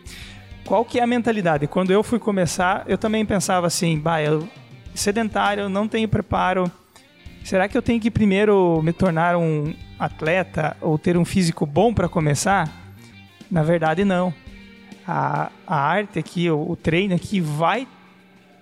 qual 0.64 0.84
que 0.84 0.98
é 0.98 1.02
a 1.02 1.06
mentalidade? 1.06 1.66
Quando 1.66 1.90
eu 1.90 2.02
fui 2.02 2.18
começar, 2.18 2.84
eu 2.88 2.98
também 2.98 3.24
pensava 3.24 3.66
assim, 3.66 3.98
bah, 3.98 4.22
eu 4.22 4.48
sedentário, 4.94 5.68
não 5.68 5.86
tenho 5.86 6.08
preparo, 6.08 6.70
Será 7.44 7.68
que 7.68 7.76
eu 7.76 7.82
tenho 7.82 8.00
que 8.00 8.10
primeiro 8.10 8.80
me 8.82 8.92
tornar 8.92 9.36
um 9.36 9.74
atleta 9.98 10.76
ou 10.80 10.96
ter 10.96 11.16
um 11.16 11.24
físico 11.24 11.66
bom 11.66 11.92
para 11.92 12.08
começar? 12.08 12.70
Na 13.50 13.62
verdade, 13.62 14.04
não. 14.04 14.32
A, 15.06 15.50
a 15.66 15.76
arte 15.76 16.18
aqui, 16.18 16.48
o, 16.48 16.70
o 16.70 16.76
treino 16.76 17.14
aqui 17.14 17.40
vai, 17.40 17.88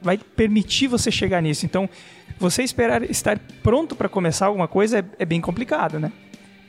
vai 0.00 0.16
permitir 0.16 0.86
você 0.86 1.10
chegar 1.10 1.42
nisso. 1.42 1.66
Então, 1.66 1.88
você 2.40 2.62
esperar 2.62 3.02
estar 3.02 3.38
pronto 3.62 3.94
para 3.94 4.08
começar 4.08 4.46
alguma 4.46 4.66
coisa 4.66 5.00
é, 5.00 5.04
é 5.18 5.24
bem 5.26 5.40
complicado, 5.40 6.00
né? 6.00 6.10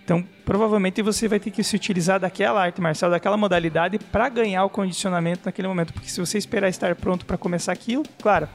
Então, 0.04 0.24
provavelmente 0.44 1.02
você 1.02 1.28
vai 1.28 1.40
ter 1.40 1.52
que 1.52 1.64
se 1.64 1.74
utilizar 1.74 2.20
daquela 2.20 2.62
arte 2.62 2.82
marcial, 2.82 3.10
daquela 3.10 3.38
modalidade 3.38 3.98
para 3.98 4.28
ganhar 4.28 4.66
o 4.66 4.70
condicionamento 4.70 5.44
naquele 5.46 5.70
momento. 5.70 5.94
Porque 5.94 6.10
se 6.10 6.20
você 6.20 6.38
esperar 6.38 6.68
estar 6.68 6.94
pronto 6.96 7.26
para 7.26 7.38
começar 7.38 7.72
aquilo, 7.72 8.04
claro, 8.22 8.50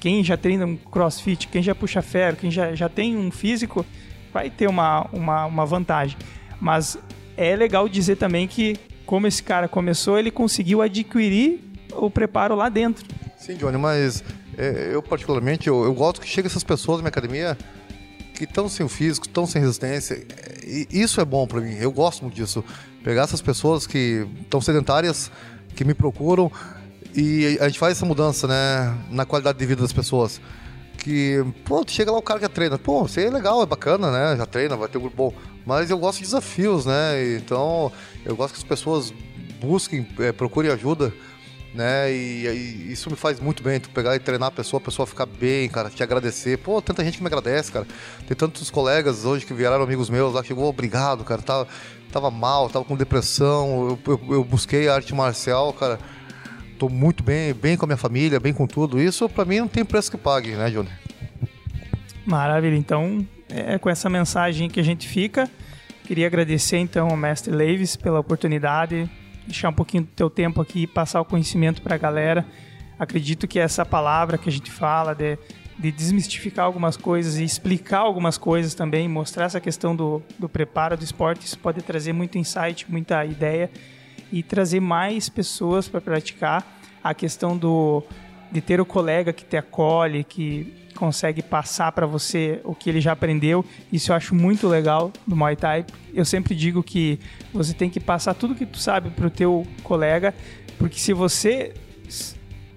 quem 0.00 0.24
já 0.24 0.36
treina 0.36 0.66
um 0.66 0.76
crossfit, 0.76 1.46
quem 1.46 1.62
já 1.62 1.74
puxa 1.74 2.02
ferro, 2.02 2.36
quem 2.36 2.50
já, 2.50 2.74
já 2.74 2.88
tem 2.88 3.16
um 3.16 3.30
físico, 3.30 3.86
vai 4.32 4.50
ter 4.50 4.68
uma, 4.68 5.06
uma, 5.12 5.46
uma 5.46 5.64
vantagem. 5.64 6.16
Mas 6.60 6.98
é 7.36 7.54
legal 7.54 7.88
dizer 7.88 8.16
também 8.16 8.48
que, 8.48 8.76
como 9.04 9.28
esse 9.28 9.42
cara 9.42 9.68
começou, 9.68 10.18
ele 10.18 10.32
conseguiu 10.32 10.82
adquirir 10.82 11.60
o 11.92 12.10
preparo 12.10 12.56
lá 12.56 12.68
dentro. 12.68 13.06
Sim, 13.36 13.54
Johnny, 13.54 13.78
mas 13.78 14.24
eu 14.92 15.02
particularmente, 15.02 15.68
eu, 15.68 15.84
eu 15.84 15.94
gosto 15.94 16.20
que 16.20 16.28
chegue 16.28 16.46
essas 16.46 16.64
pessoas 16.64 16.98
na 16.98 17.02
minha 17.02 17.10
academia 17.10 17.56
que 18.34 18.44
estão 18.44 18.68
sem 18.68 18.84
o 18.84 18.88
físico, 18.88 19.26
estão 19.26 19.46
sem 19.46 19.60
resistência. 19.60 20.26
E 20.64 20.86
isso 20.90 21.20
é 21.20 21.24
bom 21.24 21.46
para 21.46 21.60
mim, 21.60 21.74
eu 21.74 21.90
gosto 21.90 22.22
muito 22.22 22.34
disso. 22.34 22.64
Pegar 23.02 23.22
essas 23.22 23.40
pessoas 23.40 23.86
que 23.86 24.26
estão 24.40 24.60
sedentárias, 24.60 25.30
que 25.74 25.84
me 25.84 25.94
procuram, 25.94 26.50
e 27.14 27.56
a 27.60 27.68
gente 27.68 27.78
faz 27.78 27.96
essa 27.96 28.04
mudança, 28.04 28.46
né, 28.46 28.94
na 29.10 29.24
qualidade 29.24 29.58
de 29.58 29.64
vida 29.64 29.80
das 29.80 29.92
pessoas. 29.92 30.40
Que, 30.98 31.42
pô, 31.64 31.82
chega 31.86 32.10
lá 32.10 32.18
o 32.18 32.22
cara 32.22 32.40
que 32.40 32.48
treina, 32.48 32.78
pô, 32.78 33.02
você 33.02 33.24
é 33.24 33.30
legal, 33.30 33.62
é 33.62 33.66
bacana, 33.66 34.10
né? 34.10 34.36
Já 34.36 34.44
treina, 34.44 34.76
vai 34.76 34.88
ter 34.88 34.98
um 34.98 35.02
grupo 35.02 35.16
bom. 35.16 35.34
Mas 35.64 35.88
eu 35.88 35.98
gosto 35.98 36.18
de 36.18 36.24
desafios, 36.24 36.84
né? 36.84 37.36
Então, 37.36 37.92
eu 38.24 38.34
gosto 38.34 38.54
que 38.54 38.58
as 38.58 38.64
pessoas 38.64 39.14
busquem, 39.60 40.06
é, 40.18 40.32
procurem 40.32 40.70
ajuda, 40.70 41.12
né? 41.76 42.10
E, 42.12 42.46
e, 42.46 42.92
isso 42.92 43.10
me 43.10 43.16
faz 43.16 43.38
muito 43.38 43.62
bem, 43.62 43.78
tu 43.78 43.90
pegar 43.90 44.16
e 44.16 44.18
treinar 44.18 44.48
a 44.48 44.52
pessoa, 44.52 44.80
a 44.80 44.84
pessoa 44.84 45.06
ficar 45.06 45.26
bem, 45.26 45.68
cara, 45.68 45.90
te 45.90 46.02
agradecer. 46.02 46.58
Pô, 46.58 46.82
tanta 46.82 47.04
gente 47.04 47.18
que 47.18 47.22
me 47.22 47.28
agradece, 47.28 47.70
cara. 47.70 47.86
Tem 48.26 48.36
tantos 48.36 48.70
colegas 48.70 49.24
hoje 49.24 49.46
que 49.46 49.54
vieram 49.54 49.82
amigos 49.82 50.10
meus 50.10 50.34
lá, 50.34 50.42
chegou, 50.42 50.68
obrigado, 50.68 51.22
cara. 51.22 51.42
Tava, 51.42 51.68
tava 52.10 52.30
mal, 52.30 52.68
tava 52.68 52.84
com 52.84 52.96
depressão. 52.96 53.98
Eu, 54.06 54.14
eu, 54.14 54.34
eu 54.34 54.44
busquei 54.44 54.88
a 54.88 54.94
arte 54.94 55.14
marcial, 55.14 55.72
cara 55.72 55.98
Tô 56.78 56.88
muito 56.90 57.22
bem, 57.22 57.54
bem 57.54 57.76
com 57.76 57.86
a 57.86 57.88
minha 57.88 57.96
família, 57.96 58.38
bem 58.38 58.52
com 58.52 58.66
tudo. 58.66 59.00
Isso 59.00 59.28
para 59.28 59.44
mim 59.44 59.60
não 59.60 59.68
tem 59.68 59.84
preço 59.84 60.10
que 60.10 60.18
pague, 60.18 60.50
né, 60.54 60.70
Johnny? 60.70 60.90
Maravilha. 62.24 62.76
Então, 62.76 63.26
é 63.48 63.78
com 63.78 63.88
essa 63.88 64.10
mensagem 64.10 64.68
que 64.68 64.78
a 64.78 64.82
gente 64.82 65.08
fica. 65.08 65.48
Queria 66.04 66.26
agradecer 66.26 66.76
então 66.76 67.08
ao 67.08 67.16
mestre 67.16 67.52
Leves 67.52 67.96
pela 67.96 68.20
oportunidade, 68.20 69.10
deixar 69.46 69.68
um 69.68 69.72
pouquinho 69.72 70.02
do 70.02 70.10
teu 70.10 70.28
tempo 70.28 70.60
aqui 70.60 70.82
e 70.82 70.86
passar 70.86 71.20
o 71.20 71.24
conhecimento 71.24 71.80
para 71.80 71.94
a 71.94 71.98
galera. 71.98 72.44
Acredito 72.98 73.46
que 73.46 73.58
essa 73.58 73.84
palavra 73.84 74.38
que 74.38 74.48
a 74.48 74.52
gente 74.52 74.70
fala 74.70 75.14
de, 75.14 75.38
de 75.78 75.92
desmistificar 75.92 76.64
algumas 76.64 76.96
coisas 76.96 77.36
e 77.36 77.44
explicar 77.44 77.98
algumas 77.98 78.38
coisas 78.38 78.74
também, 78.74 79.08
mostrar 79.08 79.44
essa 79.44 79.60
questão 79.60 79.94
do, 79.94 80.22
do 80.38 80.48
preparo 80.48 80.96
do 80.96 81.04
esporte, 81.04 81.46
isso 81.46 81.58
pode 81.58 81.82
trazer 81.82 82.12
muito 82.12 82.38
insight, 82.38 82.90
muita 82.90 83.24
ideia 83.24 83.70
e 84.32 84.42
trazer 84.42 84.80
mais 84.80 85.28
pessoas 85.28 85.88
para 85.88 86.00
praticar. 86.00 86.74
A 87.04 87.14
questão 87.14 87.56
do 87.56 88.02
de 88.50 88.60
ter 88.60 88.80
o 88.80 88.86
colega 88.86 89.32
que 89.32 89.44
te 89.44 89.56
acolhe, 89.56 90.24
que 90.24 90.72
consegue 90.96 91.42
passar 91.42 91.92
para 91.92 92.06
você 92.06 92.60
o 92.64 92.74
que 92.74 92.90
ele 92.90 93.00
já 93.00 93.12
aprendeu. 93.12 93.64
Isso 93.92 94.10
eu 94.10 94.16
acho 94.16 94.34
muito 94.34 94.66
legal 94.66 95.12
do 95.26 95.36
Muay 95.36 95.54
Thai. 95.54 95.84
Eu 96.12 96.24
sempre 96.24 96.54
digo 96.54 96.82
que 96.82 97.20
você 97.52 97.72
tem 97.72 97.88
que 97.88 98.00
passar 98.00 98.34
tudo 98.34 98.54
que 98.54 98.66
tu 98.66 98.78
sabe 98.78 99.10
pro 99.10 99.30
teu 99.30 99.66
colega, 99.82 100.34
porque 100.78 100.98
se 100.98 101.12
você 101.12 101.74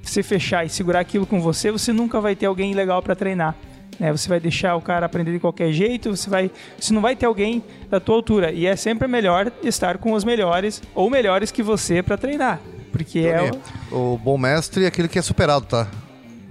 se 0.04 0.24
fechar 0.24 0.66
e 0.66 0.70
segurar 0.70 1.00
aquilo 1.00 1.26
com 1.26 1.40
você, 1.40 1.72
você 1.72 1.94
nunca 1.94 2.20
vai 2.20 2.36
ter 2.36 2.48
alguém 2.48 2.74
legal 2.74 3.02
para 3.02 3.16
treinar. 3.16 3.56
Né? 4.00 4.12
Você 4.12 4.28
vai 4.28 4.40
deixar 4.40 4.76
o 4.76 4.82
cara 4.82 5.06
aprender 5.06 5.34
de 5.34 5.40
qualquer 5.40 5.72
jeito, 5.72 6.16
você 6.16 6.30
vai, 6.30 6.50
você 6.80 6.94
não 6.94 7.02
vai 7.02 7.16
ter 7.16 7.26
alguém 7.26 7.64
da 7.90 8.00
tua 8.00 8.16
altura. 8.16 8.52
E 8.52 8.66
é 8.66 8.76
sempre 8.76 9.08
melhor 9.08 9.52
estar 9.64 9.98
com 9.98 10.14
os 10.14 10.24
melhores 10.24 10.82
ou 10.96 11.10
melhores 11.10 11.52
que 11.52 11.62
você 11.62 12.02
para 12.02 12.18
treinar, 12.18 12.60
porque 12.92 13.20
é 13.20 13.52
o... 13.92 14.14
o 14.14 14.18
bom 14.18 14.38
mestre 14.38 14.86
é 14.86 14.88
aquele 14.88 15.08
que 15.08 15.20
é 15.20 15.22
superado, 15.22 15.66
tá? 15.66 15.88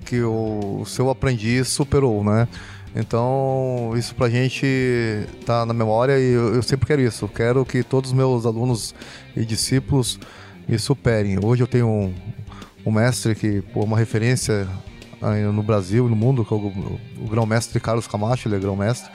Que 0.08 0.22
o 0.22 0.84
seu 0.86 1.10
aprendiz 1.10 1.68
superou, 1.68 2.24
né? 2.24 2.48
Então, 2.96 3.92
isso 3.94 4.14
pra 4.14 4.30
gente 4.30 4.66
tá 5.44 5.66
na 5.66 5.74
memória 5.74 6.18
e 6.18 6.32
eu, 6.32 6.54
eu 6.54 6.62
sempre 6.62 6.86
quero 6.86 7.02
isso. 7.02 7.28
Quero 7.28 7.64
que 7.64 7.82
todos 7.82 8.10
os 8.10 8.16
meus 8.16 8.46
alunos 8.46 8.94
e 9.36 9.44
discípulos 9.44 10.18
me 10.66 10.78
superem. 10.78 11.38
Hoje 11.44 11.62
eu 11.62 11.66
tenho 11.66 11.86
um, 11.86 12.14
um 12.86 12.90
mestre 12.90 13.34
que, 13.34 13.60
pô, 13.60 13.84
uma 13.84 13.98
referência 13.98 14.66
no 15.52 15.62
Brasil 15.62 16.06
e 16.06 16.10
no 16.10 16.16
mundo, 16.16 16.44
que 16.44 16.52
é 16.52 16.56
o, 16.56 16.98
o 17.20 17.28
grão-mestre 17.28 17.78
Carlos 17.80 18.06
Camacho, 18.06 18.48
ele 18.48 18.56
é 18.56 18.58
grão-mestre, 18.58 19.10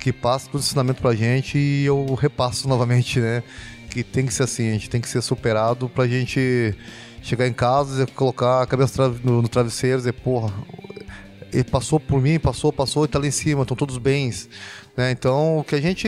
que 0.00 0.12
passa 0.12 0.46
todo 0.46 0.56
o 0.56 0.58
ensinamento 0.64 1.00
pra 1.00 1.14
gente 1.14 1.58
e 1.58 1.84
eu 1.84 2.14
repasso 2.14 2.66
novamente, 2.68 3.20
né? 3.20 3.42
Que 3.90 4.02
tem 4.02 4.26
que 4.26 4.34
ser 4.34 4.42
assim, 4.42 4.68
a 4.68 4.72
gente 4.72 4.90
tem 4.90 5.00
que 5.00 5.08
ser 5.08 5.22
superado 5.22 5.88
pra 5.88 6.06
gente 6.08 6.74
chegar 7.24 7.48
em 7.48 7.52
casa 7.52 8.04
e 8.04 8.06
colocar 8.06 8.62
a 8.62 8.66
cabeça 8.66 9.08
no, 9.24 9.42
no 9.42 9.48
travesseiro 9.48 9.96
e 9.96 9.98
dizer, 9.98 10.12
porra, 10.12 10.52
ele 11.52 11.64
passou 11.64 11.98
por 11.98 12.20
mim, 12.20 12.38
passou, 12.38 12.72
passou 12.72 13.04
e 13.04 13.08
tá 13.08 13.18
lá 13.18 13.26
em 13.26 13.30
cima, 13.30 13.62
estão 13.62 13.76
todos 13.76 13.96
bens. 13.96 14.48
Né? 14.96 15.10
Então, 15.10 15.58
o 15.58 15.64
que 15.64 15.74
a 15.74 15.80
gente 15.80 16.06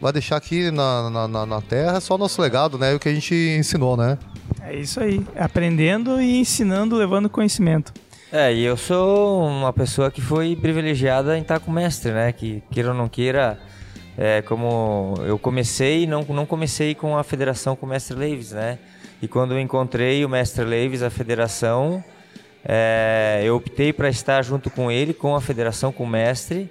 vai 0.00 0.12
deixar 0.12 0.36
aqui 0.36 0.70
na, 0.70 1.28
na, 1.28 1.46
na 1.46 1.60
Terra 1.60 1.98
é 1.98 2.00
só 2.00 2.14
o 2.14 2.18
nosso 2.18 2.40
legado, 2.40 2.78
né? 2.78 2.94
O 2.94 2.98
que 2.98 3.08
a 3.08 3.14
gente 3.14 3.34
ensinou, 3.34 3.96
né? 3.96 4.18
É 4.62 4.74
isso 4.74 5.00
aí, 5.00 5.24
aprendendo 5.36 6.20
e 6.20 6.40
ensinando, 6.40 6.96
levando 6.96 7.28
conhecimento. 7.28 7.92
É, 8.32 8.52
e 8.52 8.64
eu 8.64 8.76
sou 8.76 9.46
uma 9.46 9.72
pessoa 9.72 10.10
que 10.10 10.20
foi 10.20 10.56
privilegiada 10.56 11.36
em 11.36 11.42
estar 11.42 11.60
com 11.60 11.70
o 11.70 11.74
mestre, 11.74 12.12
né? 12.12 12.32
Que 12.32 12.62
queira 12.70 12.88
ou 12.88 12.94
não 12.94 13.08
queira, 13.08 13.60
é, 14.16 14.40
como 14.42 15.14
eu 15.26 15.38
comecei, 15.38 16.06
não, 16.06 16.22
não 16.22 16.46
comecei 16.46 16.94
com 16.94 17.16
a 17.18 17.22
federação 17.22 17.76
com 17.76 17.84
o 17.84 17.88
mestre 17.88 18.16
Leves, 18.16 18.52
né? 18.52 18.78
E 19.22 19.28
quando 19.28 19.52
eu 19.52 19.60
encontrei 19.60 20.24
o 20.24 20.28
mestre 20.28 20.64
Leves, 20.64 21.00
a 21.00 21.08
federação, 21.08 22.02
é, 22.64 23.40
eu 23.44 23.54
optei 23.54 23.92
para 23.92 24.08
estar 24.08 24.42
junto 24.42 24.68
com 24.68 24.90
ele, 24.90 25.14
com 25.14 25.36
a 25.36 25.40
federação, 25.40 25.92
com 25.92 26.02
o 26.02 26.08
mestre, 26.08 26.68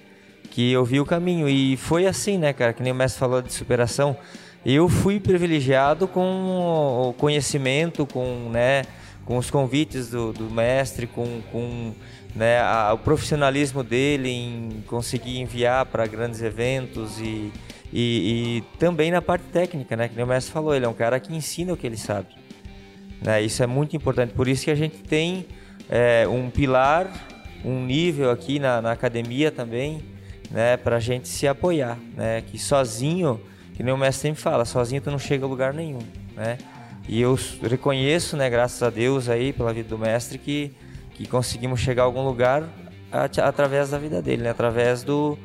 que 0.50 0.70
eu 0.70 0.84
vi 0.84 1.00
o 1.00 1.06
caminho. 1.06 1.48
E 1.48 1.78
foi 1.78 2.06
assim, 2.06 2.38
né, 2.38 2.52
cara? 2.52 2.74
Que 2.74 2.84
nem 2.84 2.92
o 2.92 2.96
mestre 2.96 3.18
falou 3.18 3.42
de 3.42 3.54
superação. 3.54 4.18
Eu 4.66 4.90
fui 4.90 5.18
privilegiado 5.18 6.10
com 6.10 7.08
o 7.10 7.14
conhecimento, 7.14 8.06
com, 8.06 8.50
né, 8.52 8.84
com 9.24 9.38
os 9.38 9.50
convites 9.50 10.10
do, 10.10 10.34
do 10.34 10.52
mestre, 10.52 11.08
com, 11.08 11.42
com 11.54 11.94
né, 12.36 12.60
a, 12.60 12.92
o 12.94 12.98
profissionalismo 12.98 13.82
dele 13.82 14.30
em 14.30 14.84
conseguir 14.88 15.40
enviar 15.40 15.86
para 15.86 16.06
grandes 16.06 16.42
eventos 16.42 17.18
e, 17.18 17.52
e, 17.94 18.58
e, 18.58 18.64
também 18.78 19.10
na 19.10 19.22
parte 19.22 19.46
técnica, 19.46 19.96
né? 19.96 20.10
Que 20.10 20.16
nem 20.16 20.26
o 20.26 20.28
mestre 20.28 20.52
falou, 20.52 20.76
ele 20.76 20.86
é 20.86 20.90
um 20.90 20.94
cara 20.94 21.18
que 21.18 21.34
ensina 21.34 21.72
o 21.72 21.78
que 21.78 21.88
ele 21.88 21.98
sabe. 21.98 22.41
Né? 23.22 23.42
Isso 23.42 23.62
é 23.62 23.68
muito 23.68 23.96
importante. 23.96 24.34
Por 24.34 24.48
isso 24.48 24.66
que 24.66 24.72
a 24.72 24.76
gente 24.76 24.98
tem 24.98 25.46
é, 25.90 26.28
um 26.28 26.50
pilar, 26.50 27.08
um 27.64 27.86
nível 27.86 28.32
aqui 28.32 28.60
na, 28.60 28.82
na 28.82 28.92
academia 28.92 29.52
também, 29.52 30.02
né, 30.52 30.78
para 30.78 30.98
a 30.98 31.00
gente 31.00 31.28
se 31.28 31.48
apoiar, 31.48 31.98
né, 32.16 32.42
que 32.42 32.58
sozinho, 32.58 33.40
que 33.74 33.84
nem 33.84 33.94
o 33.94 33.98
mestre 33.98 34.30
sempre 34.30 34.42
fala, 34.42 34.66
sozinho 34.66 35.02
tu 35.02 35.10
não 35.10 35.20
chega 35.20 35.46
a 35.46 35.48
lugar 35.48 35.74
nenhum, 35.74 36.00
né, 36.36 36.58
e 37.08 37.22
eu 37.22 37.38
reconheço, 37.62 38.36
né, 38.36 38.50
graças 38.50 38.82
a 38.84 38.90
Deus 38.90 39.30
aí 39.30 39.54
pela 39.54 39.74
vida 39.74 39.90
do 39.90 39.98
mestre 39.98 40.38
que 40.38 40.72
que 41.14 41.28
conseguimos 41.28 41.80
chegar 41.80 42.04
a 42.04 42.06
algum 42.06 42.24
lugar 42.24 42.64
através 43.12 43.92
da 43.92 43.98
vida 43.98 44.22
dele, 44.22 44.44
né, 44.44 44.50
através 44.50 45.04
do, 45.04 45.38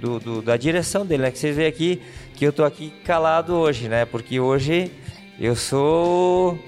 do, 0.00 0.18
do, 0.18 0.42
da 0.42 0.56
direção 0.56 1.06
dele, 1.06 1.22
né, 1.22 1.30
que 1.30 1.38
vocês 1.38 1.54
veem 1.54 1.68
aqui 1.68 2.02
que 2.34 2.44
eu 2.44 2.52
tô 2.52 2.64
aqui 2.64 2.92
calado 3.04 3.54
hoje, 3.54 3.88
né, 3.88 4.04
porque 4.04 4.40
hoje 4.40 4.90
eu 5.38 5.54
sou 5.54 6.58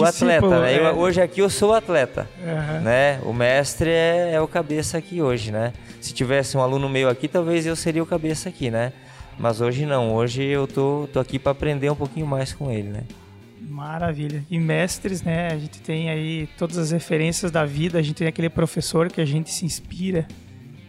o, 0.00 0.04
atleta, 0.04 0.60
né? 0.60 0.74
É... 0.74 0.78
Eu, 0.78 0.98
hoje 0.98 1.20
aqui 1.20 1.40
eu 1.40 1.50
sou 1.50 1.70
o 1.70 1.74
atleta, 1.74 2.28
uhum. 2.40 2.80
né? 2.82 3.20
O 3.24 3.32
mestre 3.32 3.90
é, 3.90 4.32
é, 4.34 4.40
o 4.40 4.48
cabeça 4.48 4.98
aqui 4.98 5.20
hoje, 5.20 5.50
né? 5.50 5.72
Se 6.00 6.12
tivesse 6.12 6.56
um 6.56 6.60
aluno 6.60 6.88
meu 6.88 7.08
aqui, 7.08 7.28
talvez 7.28 7.66
eu 7.66 7.76
seria 7.76 8.02
o 8.02 8.06
cabeça 8.06 8.48
aqui, 8.48 8.70
né? 8.70 8.92
Mas 9.38 9.60
hoje 9.60 9.84
não, 9.84 10.14
hoje 10.14 10.42
eu 10.42 10.66
tô, 10.66 11.08
tô 11.12 11.20
aqui 11.20 11.38
para 11.38 11.52
aprender 11.52 11.90
um 11.90 11.96
pouquinho 11.96 12.26
mais 12.26 12.52
com 12.52 12.70
ele, 12.70 12.88
né? 12.88 13.02
Maravilha. 13.60 14.44
E 14.50 14.58
mestres, 14.58 15.22
né? 15.22 15.48
A 15.48 15.58
gente 15.58 15.80
tem 15.80 16.08
aí 16.08 16.48
todas 16.56 16.78
as 16.78 16.90
referências 16.92 17.50
da 17.50 17.64
vida, 17.64 17.98
a 17.98 18.02
gente 18.02 18.16
tem 18.16 18.26
aquele 18.26 18.48
professor 18.48 19.10
que 19.10 19.20
a 19.20 19.24
gente 19.24 19.52
se 19.52 19.66
inspira, 19.66 20.26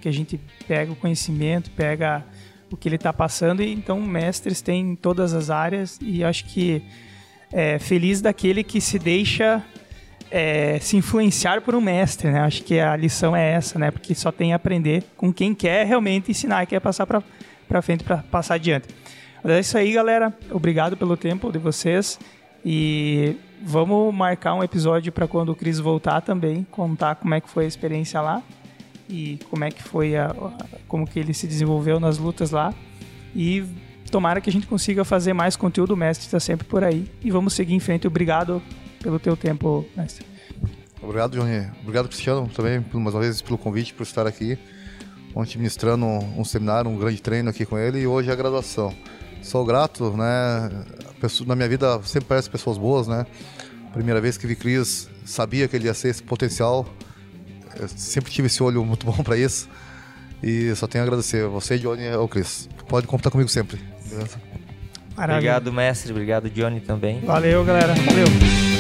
que 0.02 0.08
a 0.08 0.12
gente 0.12 0.40
pega 0.68 0.92
o 0.92 0.96
conhecimento, 0.96 1.70
pega 1.72 2.24
o 2.72 2.78
que 2.78 2.88
ele 2.88 2.96
está 2.96 3.12
passando, 3.12 3.62
e 3.62 3.74
então 3.74 4.00
mestres 4.02 4.62
tem 4.62 4.92
em 4.92 4.96
todas 4.96 5.34
as 5.34 5.50
áreas, 5.50 5.98
e 6.02 6.24
acho 6.24 6.46
que 6.46 6.82
é, 7.52 7.80
feliz 7.80 8.22
daquele 8.22 8.64
que 8.64 8.82
se 8.82 9.00
deixa 9.00 9.64
é, 10.30 10.80
se 10.80 10.98
influenciar 10.98 11.62
por 11.62 11.76
um 11.76 11.82
mestre, 11.82 12.30
né? 12.30 12.42
Acho 12.42 12.64
que 12.64 12.80
a 12.80 12.96
lição 12.96 13.36
é 13.36 13.52
essa, 13.52 13.80
né? 13.80 13.92
Porque 13.92 14.14
só 14.14 14.32
tem 14.32 14.54
a 14.54 14.58
aprender 14.58 15.04
com 15.16 15.32
quem 15.32 15.54
quer 15.54 15.86
realmente 15.86 16.32
ensinar 16.32 16.66
quer 16.66 16.80
passar 16.80 17.06
para 17.06 17.82
frente, 17.82 18.04
para 18.04 18.18
passar 18.18 18.56
adiante. 18.56 18.88
Mas 19.44 19.54
é 19.54 19.60
isso 19.60 19.78
aí, 19.78 19.94
galera. 19.94 20.34
Obrigado 20.52 20.98
pelo 20.98 21.16
tempo 21.16 21.52
de 21.52 21.60
vocês 21.60 22.20
e 22.66 23.38
vamos 23.62 24.14
marcar 24.14 24.54
um 24.54 24.64
episódio 24.64 25.12
para 25.12 25.28
quando 25.28 25.50
o 25.50 25.56
Cris 25.56 25.80
voltar 25.80 26.22
também, 26.22 26.66
contar 26.70 27.16
como 27.16 27.34
é 27.34 27.42
que 27.42 27.50
foi 27.50 27.66
a 27.66 27.68
experiência 27.68 28.20
lá 28.20 28.44
e 29.10 29.40
como 29.50 29.64
é 29.64 29.72
que 29.72 29.82
foi 29.82 30.18
a, 30.18 30.36
como 30.88 31.08
que 31.08 31.20
ele 31.20 31.34
se 31.34 31.48
desenvolveu 31.48 32.00
nas 32.00 32.18
lutas 32.18 32.52
lá 32.52 32.74
e 33.34 33.64
tomara 34.12 34.42
que 34.42 34.50
a 34.50 34.54
gente 34.54 34.68
consiga 34.68 35.04
fazer 35.04 35.34
mais 35.34 35.56
conteúdo. 35.56 35.96
Mestre 35.96 36.26
está 36.26 36.40
sempre 36.40 36.68
por 36.68 36.84
aí. 36.84 37.10
E 37.24 37.32
vamos 37.32 37.54
seguir 37.54 37.74
em 37.74 37.80
frente. 37.80 38.08
Obrigado 38.08 38.62
pelo 39.02 39.20
teu 39.20 39.38
tempo, 39.38 39.86
mestre. 39.96 40.26
Obrigado, 41.02 41.38
Johnny. 41.38 41.68
Obrigado, 41.82 42.08
Cristiano, 42.08 42.50
também, 42.50 42.84
mais 42.94 43.16
uma 43.16 43.22
vez, 43.22 43.42
pelo 43.42 43.58
convite, 43.58 43.94
por 43.94 44.04
estar 44.04 44.26
aqui. 44.26 44.58
Ontem 45.36 45.58
ministrando 45.58 46.06
um, 46.06 46.42
um 46.42 46.44
seminário, 46.44 46.90
um 46.90 46.98
grande 46.98 47.22
treino 47.22 47.50
aqui 47.50 47.66
com 47.66 47.78
ele 47.78 48.00
e 48.00 48.08
hoje 48.08 48.32
a 48.32 48.36
graduação. 48.36 48.94
Sou 49.42 49.64
grato, 49.64 50.12
né? 50.18 50.70
Na 51.46 51.56
minha 51.56 51.70
vida 51.70 52.02
sempre 52.04 52.28
parece 52.28 52.50
pessoas 52.50 52.78
boas, 52.78 53.08
né? 53.08 53.26
Primeira 53.94 54.20
vez 54.20 54.38
que 54.38 54.48
vi 54.48 54.56
Cris, 54.56 55.10
sabia 55.24 55.68
que 55.68 55.76
ele 55.76 55.86
ia 55.86 55.94
ser 55.94 56.10
esse 56.10 56.24
potencial. 56.24 56.86
Eu 57.80 57.88
sempre 57.88 58.32
tive 58.32 58.48
esse 58.48 58.62
olho 58.62 58.84
muito 58.84 59.06
bom 59.08 59.24
para 59.24 59.38
isso. 59.38 59.70
E 60.42 60.74
só 60.76 60.88
tenho 60.88 61.04
a 61.04 61.08
agradecer. 61.08 61.48
Você, 61.48 61.78
Johnny, 61.78 62.04
é 62.04 62.18
o 62.18 62.28
Cris. 62.28 62.68
Pode 62.88 63.08
contar 63.08 63.32
comigo 63.32 63.50
sempre. 63.50 63.80
Obrigado, 65.18 65.74
mestre. 65.74 66.12
Obrigado, 66.12 66.50
Johnny, 66.50 66.80
também. 66.80 67.20
Valeu, 67.22 67.64
galera. 67.66 67.94
Valeu. 67.94 68.77